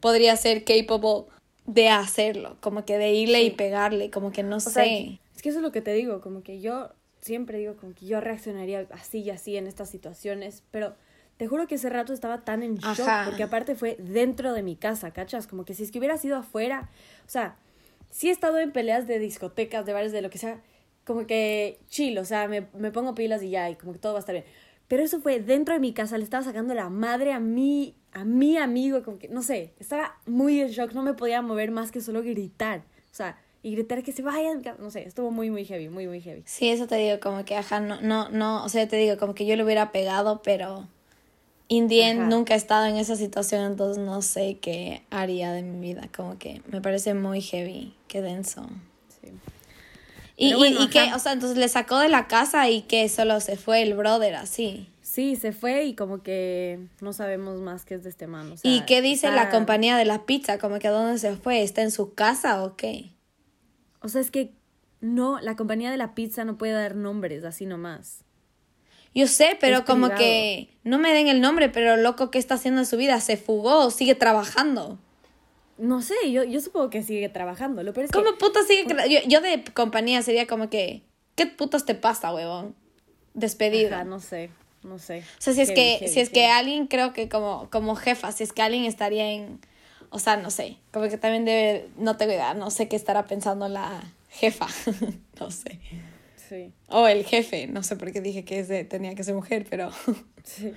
podría 0.01 0.37
ser 0.37 0.65
capable 0.65 1.27
de 1.67 1.89
hacerlo, 1.89 2.57
como 2.61 2.85
que 2.85 2.99
de 2.99 3.13
irle 3.13 3.43
y 3.43 3.51
pegarle, 3.51 4.11
como 4.11 4.33
que 4.33 4.43
no 4.43 4.59
sé. 4.59 5.21
Es 5.35 5.43
que 5.43 5.49
eso 5.49 5.59
es 5.59 5.63
lo 5.63 5.73
que 5.73 5.81
te 5.81 5.93
digo, 5.93 6.21
como 6.21 6.43
que 6.43 6.61
yo 6.61 6.91
siempre 7.21 7.59
digo 7.59 7.77
como 7.77 7.95
que 7.95 8.07
yo 8.07 8.21
reaccionaría 8.21 8.87
así 8.91 9.21
y 9.21 9.31
así 9.31 9.57
en 9.57 9.69
estas 9.69 9.89
situaciones, 9.89 10.65
pero 10.73 10.95
te 11.37 11.47
juro 11.47 11.67
que 11.69 11.77
ese 11.77 11.89
rato 11.89 12.13
estaba 12.13 12.45
tan 12.45 12.63
en 12.63 12.77
shock, 12.77 13.09
Ajá. 13.09 13.25
porque 13.25 13.45
aparte 13.45 13.77
fue 13.77 13.97
dentro 14.01 14.53
de 14.53 14.63
mi 14.63 14.77
casa, 14.77 15.13
¿cachas? 15.13 15.47
Como 15.47 15.65
que 15.65 15.75
si 15.75 15.85
es 15.85 15.93
que 15.93 15.99
hubiera 15.99 16.19
sido 16.19 16.37
afuera, 16.37 16.91
o 17.27 17.31
sea, 17.31 17.57
sí 18.11 18.29
he 18.29 18.33
estado 18.33 18.59
en 18.59 18.73
peleas 18.73 19.07
de 19.07 19.21
discotecas, 19.21 19.87
de 19.87 19.93
bares, 19.93 20.13
de 20.13 20.21
lo 20.21 20.31
que 20.31 20.39
sea, 20.39 20.61
como 21.05 21.27
que 21.27 21.79
chill, 21.89 22.19
o 22.19 22.25
sea, 22.25 22.49
me, 22.49 22.67
me 22.75 22.91
pongo 22.91 23.15
pilas 23.15 23.43
y 23.43 23.51
ya, 23.51 23.71
y 23.71 23.77
como 23.77 23.93
que 23.93 23.99
todo 23.99 24.13
va 24.13 24.19
a 24.19 24.21
estar 24.21 24.35
bien. 24.35 24.45
Pero 24.93 25.05
eso 25.05 25.21
fue 25.21 25.41
dentro 25.41 25.73
de 25.73 25.81
mi 25.81 25.95
casa, 25.95 26.19
le 26.19 26.25
estaba 26.25 26.45
sacando 26.45 26.75
la 26.75 26.91
madre 26.91 27.33
a 27.33 27.41
mí, 27.41 27.97
a 28.13 28.27
mi 28.27 28.59
amigo, 28.59 29.03
como 29.03 29.19
que, 29.19 29.27
no 29.27 29.43
sé, 29.43 29.73
estaba 29.81 30.19
muy 30.27 30.61
en 30.61 30.69
shock, 30.69 30.93
no 30.93 31.03
me 31.03 31.15
podía 31.15 31.41
mover 31.41 31.71
más 31.71 31.91
que 31.91 32.03
solo 32.03 32.23
gritar, 32.23 32.81
o 33.11 33.15
sea, 33.15 33.39
y 33.63 33.73
gritar 33.73 34.03
que 34.03 34.13
se 34.13 34.21
vayan, 34.21 34.61
no 34.79 34.91
sé, 34.91 35.09
estuvo 35.09 35.31
muy, 35.31 35.51
muy 35.51 35.65
heavy, 35.65 35.89
muy, 35.89 36.07
muy 36.07 36.21
heavy. 36.21 36.43
Sí, 36.45 36.69
eso 36.69 36.89
te 36.89 36.97
digo, 36.97 37.21
como 37.21 37.43
que, 37.47 37.57
ajá, 37.57 37.81
no, 37.81 38.03
no, 38.03 38.29
no, 38.29 38.63
o 38.63 38.69
sea, 38.69 38.87
te 38.87 38.97
digo, 38.97 39.17
como 39.17 39.35
que 39.35 39.47
yo 39.47 39.57
le 39.57 39.65
hubiera 39.65 39.93
pegado, 39.93 40.43
pero 40.43 40.87
in 41.69 41.89
the 41.89 42.11
end 42.11 42.21
Ajá. 42.21 42.29
nunca 42.29 42.53
he 42.53 42.59
estado 42.59 42.85
en 42.85 42.97
esa 42.97 43.17
situación, 43.17 43.65
entonces 43.65 43.97
no 43.97 44.21
sé 44.21 44.59
qué 44.61 45.05
haría 45.09 45.53
de 45.53 45.63
mi 45.63 45.81
vida, 45.81 46.11
como 46.15 46.37
que 46.37 46.61
me 46.71 46.83
parece 46.83 47.15
muy 47.15 47.41
heavy, 47.41 47.97
qué 48.09 48.21
denso. 48.21 48.67
Y, 50.37 50.55
bueno, 50.55 50.81
y, 50.81 50.85
y 50.85 50.89
que, 50.89 51.13
o 51.15 51.19
sea, 51.19 51.33
entonces 51.33 51.59
le 51.59 51.69
sacó 51.69 51.99
de 51.99 52.09
la 52.09 52.27
casa 52.27 52.69
y 52.71 52.83
que 52.83 53.09
solo 53.09 53.41
se 53.41 53.57
fue 53.57 53.83
el 53.83 53.95
brother 53.95 54.35
así. 54.35 54.89
Sí, 55.03 55.37
se 55.37 55.53
fue 55.53 55.85
y 55.85 55.95
como 55.95 56.23
que 56.23 56.81
no 57.01 57.13
sabemos 57.13 57.61
más 57.61 57.85
qué 57.85 57.95
es 57.97 58.03
de 58.03 58.09
este 58.09 58.27
man. 58.27 58.53
o 58.53 58.57
sea, 58.57 58.71
¿Y 58.71 58.81
qué 58.87 59.03
dice 59.03 59.31
la 59.31 59.51
compañía 59.51 59.97
de 59.99 60.07
la 60.07 60.25
pizza? 60.25 60.59
Como 60.59 60.79
que 60.79 60.89
a 60.89 60.91
dónde 60.91 61.19
se 61.19 61.37
fue, 61.37 61.63
¿está 61.63 61.83
en 61.83 61.91
su 61.91 62.15
casa 62.15 62.63
o 62.65 62.77
qué? 62.77 63.11
O 64.01 64.09
sea, 64.09 64.23
es 64.23 64.31
que 64.31 64.53
no, 65.03 65.39
la 65.41 65.55
compañía 65.55 65.91
de 65.91 65.99
la 65.99 66.15
pizza 66.15 66.45
no 66.45 66.57
puede 66.57 66.73
dar 66.73 66.95
nombres 66.97 67.45
así 67.45 67.67
nomás. 67.67 68.25
Yo 69.15 69.27
sé, 69.27 69.59
pero 69.61 69.79
Es 69.79 69.85
como 69.85 70.07
privado. 70.07 70.19
que 70.23 70.71
no 70.85 70.97
me 70.99 71.13
den 71.13 71.29
el 71.29 71.43
nombre, 71.43 71.69
pero 71.69 71.99
loco, 71.99 72.31
¿qué 72.31 72.39
está 72.39 72.55
haciendo 72.55 72.81
en 72.81 72.87
su 72.87 72.97
vida? 72.97 73.21
¿Se 73.21 73.37
fugó 73.37 73.85
o 73.85 73.91
sigue 73.91 74.15
trabajando? 74.15 74.99
No 75.83 76.01
sé, 76.01 76.15
yo, 76.31 76.45
yo 76.45 76.61
supongo 76.61 76.91
que 76.91 77.03
sigue 77.03 77.29
trabajando. 77.29 77.83
Lo 77.83 77.93
peor 77.93 78.05
es 78.05 78.13
que- 78.13 78.19
¿Cómo 78.23 78.39
puta 78.39 78.61
sigue? 78.63 78.85
Yo, 79.11 79.19
yo 79.27 79.41
de 79.41 79.65
compañía 79.75 80.23
sería 80.23 80.47
como 80.47 80.71
que, 80.71 81.03
¿qué 81.35 81.47
putas 81.47 81.85
te 81.85 81.97
pasa, 81.97 82.33
huevón? 82.33 82.77
Despedido. 83.35 83.95
Ajá, 83.97 84.05
no 84.05 84.21
sé, 84.21 84.51
no 84.85 85.01
sé. 85.01 85.25
O 85.39 85.41
sea, 85.43 85.55
si 85.55 85.63
es 85.63 85.71
que, 85.73 86.09
si 86.09 86.21
es 86.21 86.31
que 86.31 86.47
alguien, 86.47 86.87
creo 86.87 87.13
que 87.13 87.29
como, 87.29 87.69
como 87.71 87.97
jefa, 87.97 88.31
si 88.31 88.45
es 88.45 88.53
que 88.53 88.63
alguien 88.63 88.85
estaría 88.85 89.33
en, 89.33 89.59
o 90.11 90.21
sea, 90.21 90.37
no 90.37 90.51
sé, 90.51 90.77
como 90.93 91.09
que 91.09 91.19
también 91.19 91.45
debe, 91.45 91.89
no 91.97 92.17
tengo 92.17 92.33
idea, 92.33 92.55
no 92.55 92.71
sé 92.71 92.87
qué 92.89 92.95
estará 92.95 93.25
pensando 93.25 93.67
la 93.69 94.05
jefa, 94.31 94.69
no 95.41 95.51
sé. 95.51 95.81
Sí, 96.49 96.71
O 96.89 97.09
el 97.09 97.25
jefe, 97.25 97.67
no 97.67 97.83
sé 97.83 97.97
por 97.97 98.13
qué 98.13 98.21
dije 98.21 98.45
que 98.45 98.61
ese 98.61 98.85
tenía 98.85 99.15
que 99.17 99.25
ser 99.25 99.35
mujer, 99.35 99.67
pero 99.69 99.91
sí. 100.45 100.73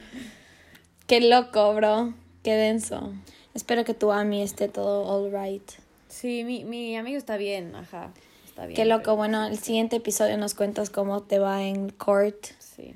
qué 1.07 1.21
loco, 1.21 1.73
bro, 1.75 2.13
qué 2.43 2.53
denso. 2.53 3.13
Espero 3.55 3.83
que 3.85 3.93
tu 3.95 4.11
Ami 4.11 4.41
esté 4.43 4.67
todo 4.67 5.09
all 5.09 5.31
right. 5.31 5.67
Sí, 6.09 6.43
mi, 6.43 6.63
mi 6.63 6.95
amigo 6.97 7.17
está 7.17 7.37
bien, 7.37 7.73
ajá. 7.75 8.13
Está 8.45 8.65
bien. 8.67 8.75
Qué 8.75 8.85
loco, 8.85 9.03
pero- 9.03 9.15
bueno, 9.15 9.47
el 9.47 9.57
siguiente 9.57 9.95
episodio 9.95 10.37
nos 10.37 10.53
cuentas 10.53 10.89
cómo 10.91 11.23
te 11.23 11.39
va 11.39 11.63
en 11.63 11.89
court. 11.89 12.45
Sí. 12.59 12.93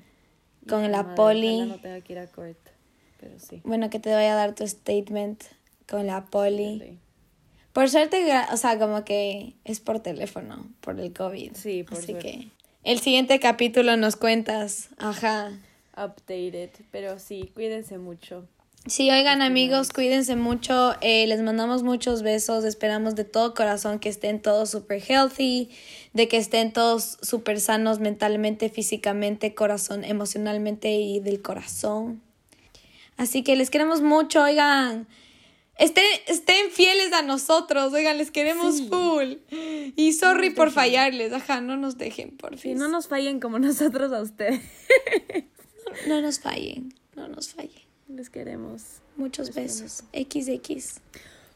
con 0.68 0.92
la 0.92 1.02
madre, 1.02 1.16
poli. 1.16 1.62
no 1.62 1.80
tenga 1.80 2.00
que 2.02 2.14
ir 2.14 2.20
a 2.20 2.28
court, 2.28 2.60
pero 3.20 3.40
sí. 3.40 3.62
Bueno, 3.64 3.90
que 3.90 4.00
te 4.00 4.14
vaya 4.14 4.34
a 4.34 4.36
dar 4.36 4.54
tu 4.54 4.68
statement 4.68 5.42
con 5.90 6.06
la 6.06 6.26
poli. 6.26 6.80
Sí, 6.80 6.98
Por 7.74 7.90
suerte, 7.90 8.24
o 8.52 8.58
sea, 8.58 8.78
como 8.78 9.04
que 9.04 9.56
es 9.64 9.80
por 9.80 10.00
teléfono, 10.02 10.68
por 10.82 11.00
el 11.00 11.12
COVID. 11.14 11.54
Sí, 11.56 11.84
por 11.84 11.98
Así 11.98 12.12
suerte. 12.12 12.32
que 12.32 12.48
el 12.84 13.00
siguiente 13.00 13.40
capítulo 13.40 13.98
nos 13.98 14.16
cuentas, 14.16 14.90
ajá, 14.98 15.52
updated. 15.98 16.70
Pero 16.92 17.18
sí, 17.18 17.50
cuídense 17.56 17.98
mucho. 17.98 18.46
Sí, 18.90 19.12
oigan 19.12 19.44
amigos, 19.44 19.92
cuídense 19.92 20.36
mucho, 20.36 20.96
eh, 21.02 21.28
les 21.28 21.44
mandamos 21.44 21.84
muchos 21.84 22.24
besos, 22.24 22.64
esperamos 22.66 23.14
de 23.16 23.24
todo 23.24 23.54
corazón 23.54 24.00
que 24.00 24.10
estén 24.10 24.42
todos 24.42 24.72
super 24.72 25.00
healthy, 25.08 25.70
de 26.14 26.28
que 26.28 26.38
estén 26.38 26.74
todos 26.74 27.20
súper 27.22 27.62
sanos 27.62 28.00
mentalmente, 28.00 28.68
físicamente, 28.70 29.54
corazón, 29.54 30.04
emocionalmente 30.04 30.92
y 30.96 31.20
del 31.20 31.40
corazón. 31.44 32.20
Así 33.16 33.44
que 33.44 33.56
les 33.56 33.70
queremos 33.70 34.02
mucho, 34.02 34.42
oigan, 34.42 35.08
estén, 35.78 36.04
estén 36.26 36.72
fieles 36.72 37.14
a 37.14 37.22
nosotros, 37.22 37.94
oigan, 37.94 38.18
les 38.18 38.32
queremos 38.32 38.78
Sí. 38.78 38.88
full. 38.90 39.34
Y 39.96 40.14
sorry 40.14 40.50
por 40.50 40.72
fallarles, 40.72 41.32
ajá, 41.32 41.62
no 41.62 41.78
nos 41.78 42.00
dejen, 42.00 42.36
por 42.36 42.56
Sí, 42.56 42.70
fin. 42.70 42.78
no 42.80 42.88
nos 42.88 43.08
fallen 43.08 43.40
como 43.40 43.60
nosotros 43.60 44.12
a 44.14 44.22
ustedes. 44.24 44.62
no 46.08 46.22
nos 46.22 46.40
fallen, 46.40 46.92
no 47.16 47.28
nos 47.28 47.50
fallen. 47.50 47.89
Les 48.10 48.30
queremos. 48.30 49.02
Muchos 49.16 49.54
besos. 49.54 50.04
XX. 50.14 51.00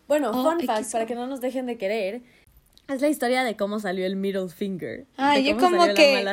Bueno, 0.08 0.32
Oh, 0.34 0.44
fun 0.44 0.62
fact, 0.66 0.92
para 0.92 1.06
que 1.06 1.16
no 1.16 1.28
nos 1.28 1.42
dejen 1.42 1.66
de 1.66 1.78
querer, 1.78 2.22
es 2.88 3.02
la 3.02 3.08
historia 3.10 3.44
de 3.44 3.56
cómo 3.56 3.80
salió 3.80 4.06
el 4.06 4.16
middle 4.16 4.50
finger. 4.50 5.06
Ah, 5.18 5.40
yo 5.40 5.58
como 5.58 5.86
que 5.94 6.24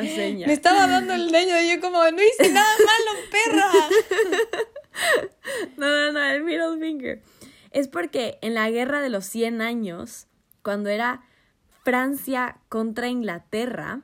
me 0.45 0.53
estaba 0.53 0.85
dando 0.87 1.13
el 1.13 1.31
leño 1.31 1.59
y 1.61 1.69
yo 1.75 1.81
como, 1.81 1.99
no 1.99 2.21
hice 2.21 2.51
nada 2.51 2.75
malo, 2.77 3.19
perra. 3.31 3.71
No, 5.77 5.87
no, 5.87 6.11
no, 6.11 6.23
el 6.23 6.43
middle 6.43 6.77
finger. 6.79 7.21
Es 7.71 7.87
porque 7.87 8.37
en 8.41 8.53
la 8.53 8.69
guerra 8.69 9.01
de 9.01 9.09
los 9.09 9.25
100 9.25 9.61
años, 9.61 10.27
cuando 10.61 10.89
era 10.89 11.23
Francia 11.83 12.59
contra 12.67 13.07
Inglaterra, 13.07 14.01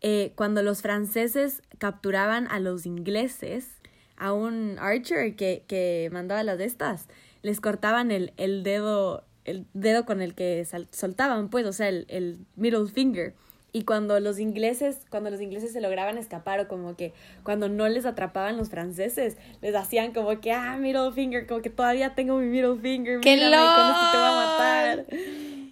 eh, 0.00 0.32
cuando 0.36 0.62
los 0.62 0.80
franceses 0.82 1.62
capturaban 1.78 2.46
a 2.46 2.60
los 2.60 2.86
ingleses, 2.86 3.73
a 4.16 4.32
un 4.32 4.78
archer 4.78 5.34
que, 5.36 5.64
que 5.66 6.08
mandaba 6.12 6.42
las 6.42 6.58
de 6.58 6.64
estas, 6.66 7.08
les 7.42 7.60
cortaban 7.60 8.10
el, 8.10 8.32
el 8.36 8.62
dedo, 8.62 9.24
el 9.44 9.66
dedo 9.74 10.04
con 10.06 10.22
el 10.22 10.34
que 10.34 10.64
sal- 10.64 10.88
soltaban, 10.92 11.48
pues, 11.50 11.66
o 11.66 11.72
sea, 11.72 11.88
el, 11.88 12.06
el 12.08 12.38
middle 12.56 12.86
finger. 12.86 13.34
Y 13.72 13.82
cuando 13.82 14.20
los 14.20 14.38
ingleses, 14.38 14.98
cuando 15.10 15.30
los 15.30 15.40
ingleses 15.40 15.72
se 15.72 15.80
lograban 15.80 16.16
escapar 16.16 16.60
o 16.60 16.68
como 16.68 16.94
que 16.94 17.12
cuando 17.42 17.68
no 17.68 17.88
les 17.88 18.06
atrapaban 18.06 18.56
los 18.56 18.70
franceses, 18.70 19.36
les 19.62 19.74
hacían 19.74 20.12
como 20.12 20.40
que, 20.40 20.52
ah, 20.52 20.76
middle 20.78 21.10
finger, 21.10 21.46
como 21.48 21.60
que 21.60 21.70
todavía 21.70 22.14
tengo 22.14 22.36
mi 22.38 22.46
middle 22.46 22.76
finger, 22.80 23.18
¡Qué 23.20 23.34
mírame, 23.34 23.56
con 23.56 23.90
esto 23.90 24.10
te 24.12 24.16
voy 24.16 24.26
a 24.26 24.36
matar. 24.46 25.06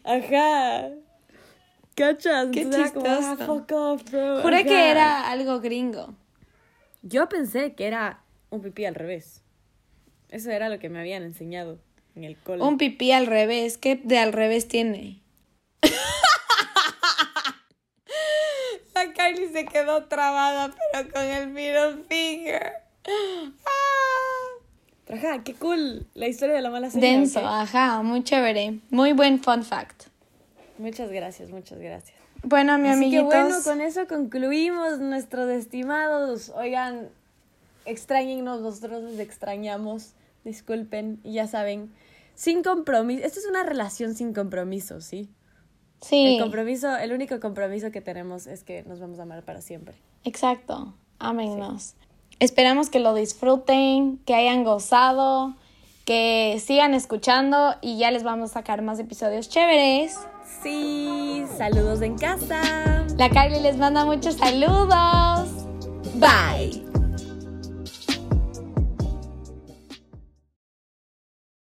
Ajá. 0.05 0.89
¿Cachas? 1.95 2.49
Qué 2.53 2.63
Entonces 2.63 2.91
era 2.91 2.93
como, 2.95 3.07
ah, 3.07 3.19
chistoso. 3.37 3.47
fuck 3.59 3.73
off, 3.73 4.11
bro. 4.11 4.43
Juré 4.43 4.57
Ajá. 4.57 4.65
que 4.65 4.91
era 4.91 5.31
algo 5.31 5.61
gringo. 5.61 6.15
Yo 7.03 7.29
pensé 7.29 7.75
que 7.75 7.87
era 7.87 8.22
un 8.53 8.61
pipí 8.61 8.85
al 8.85 8.95
revés. 8.95 9.43
Eso 10.29 10.51
era 10.51 10.69
lo 10.69 10.79
que 10.79 10.89
me 10.89 11.01
habían 11.01 11.23
enseñado 11.23 11.79
en 12.15 12.25
el 12.25 12.37
cole. 12.37 12.63
Un 12.63 12.79
pipí 12.79 13.13
al 13.13 13.27
revés. 13.27 13.79
¿Qué 13.79 13.97
de 13.97 14.19
al 14.19 14.33
revés 14.33 14.69
tiene? 14.69 15.21
La 18.95 19.13
Kylie 19.13 19.51
se 19.53 19.65
quedó 19.65 20.05
trabada, 20.05 20.73
pero 20.93 21.11
con 21.11 21.23
el 21.23 21.49
middle 21.49 22.05
finger. 22.09 22.73
Ah. 23.09 25.15
Ajá, 25.15 25.43
qué 25.43 25.55
cool 25.55 26.07
la 26.15 26.29
historia 26.29 26.55
de 26.55 26.63
la 26.63 26.71
mala 26.71 26.91
señal. 26.91 27.21
Denso, 27.21 27.41
¿ok? 27.41 27.47
ajá, 27.47 28.03
muy 28.03 28.23
chévere. 28.23 28.79
Muy 28.91 29.13
buen 29.13 29.43
fun 29.43 29.65
fact. 29.65 30.05
Muchas 30.79 31.11
gracias, 31.11 31.51
muchas 31.51 31.79
gracias. 31.79 32.17
Bueno, 32.43 32.77
mi 32.79 32.89
Así 32.89 33.11
que 33.11 33.19
amiguitos. 33.19 33.27
bueno, 33.27 33.57
con 33.65 33.81
eso 33.81 34.07
concluimos 34.07 34.99
nuestros 34.99 35.51
estimados. 35.51 36.51
Oigan, 36.51 37.09
extrañennos, 37.85 38.61
nosotros 38.61 39.03
les 39.03 39.21
extrañamos. 39.21 40.13
Disculpen, 40.45 41.21
y 41.23 41.35
ya 41.35 41.47
saben, 41.47 41.93
sin 42.35 42.63
compromiso. 42.63 43.25
Esto 43.25 43.39
es 43.41 43.47
una 43.47 43.63
relación 43.63 44.15
sin 44.15 44.35
compromiso, 44.35 45.01
¿sí? 45.01 45.29
sí, 46.01 46.35
El 46.35 46.43
compromiso, 46.43 46.97
el 46.97 47.13
único 47.13 47.39
compromiso 47.41 47.91
que 47.91 48.01
tenemos 48.01 48.47
es 48.47 48.65
que 48.65 48.83
nos 48.83 48.99
vamos 49.01 49.19
a 49.19 49.23
amar 49.23 49.45
para 49.45 49.61
siempre. 49.61 49.95
exacto. 50.25 50.95
Ámennos. 51.19 51.95
Esperamos 52.41 52.91
que 52.91 52.99
lo 52.99 53.15
disfruten, 53.15 54.19
que 54.27 54.35
hayan 54.35 54.65
gozado, 54.65 55.55
que 56.05 56.61
sigan 56.65 56.95
escuchando 56.95 57.77
y 57.81 57.99
ya 57.99 58.11
les 58.11 58.25
vamos 58.25 58.51
a 58.51 58.55
sacar 58.55 58.83
más 58.83 58.99
episodios 58.99 59.49
chéveres. 59.49 60.19
Sí, 60.63 61.45
saludos 61.57 62.03
en 62.03 62.19
casa. 62.19 63.07
La 63.17 63.31
Kylie 63.31 63.61
les 63.61 63.77
manda 63.77 64.05
muchos 64.05 64.35
saludos. 64.35 65.49
Bye. 66.15 66.92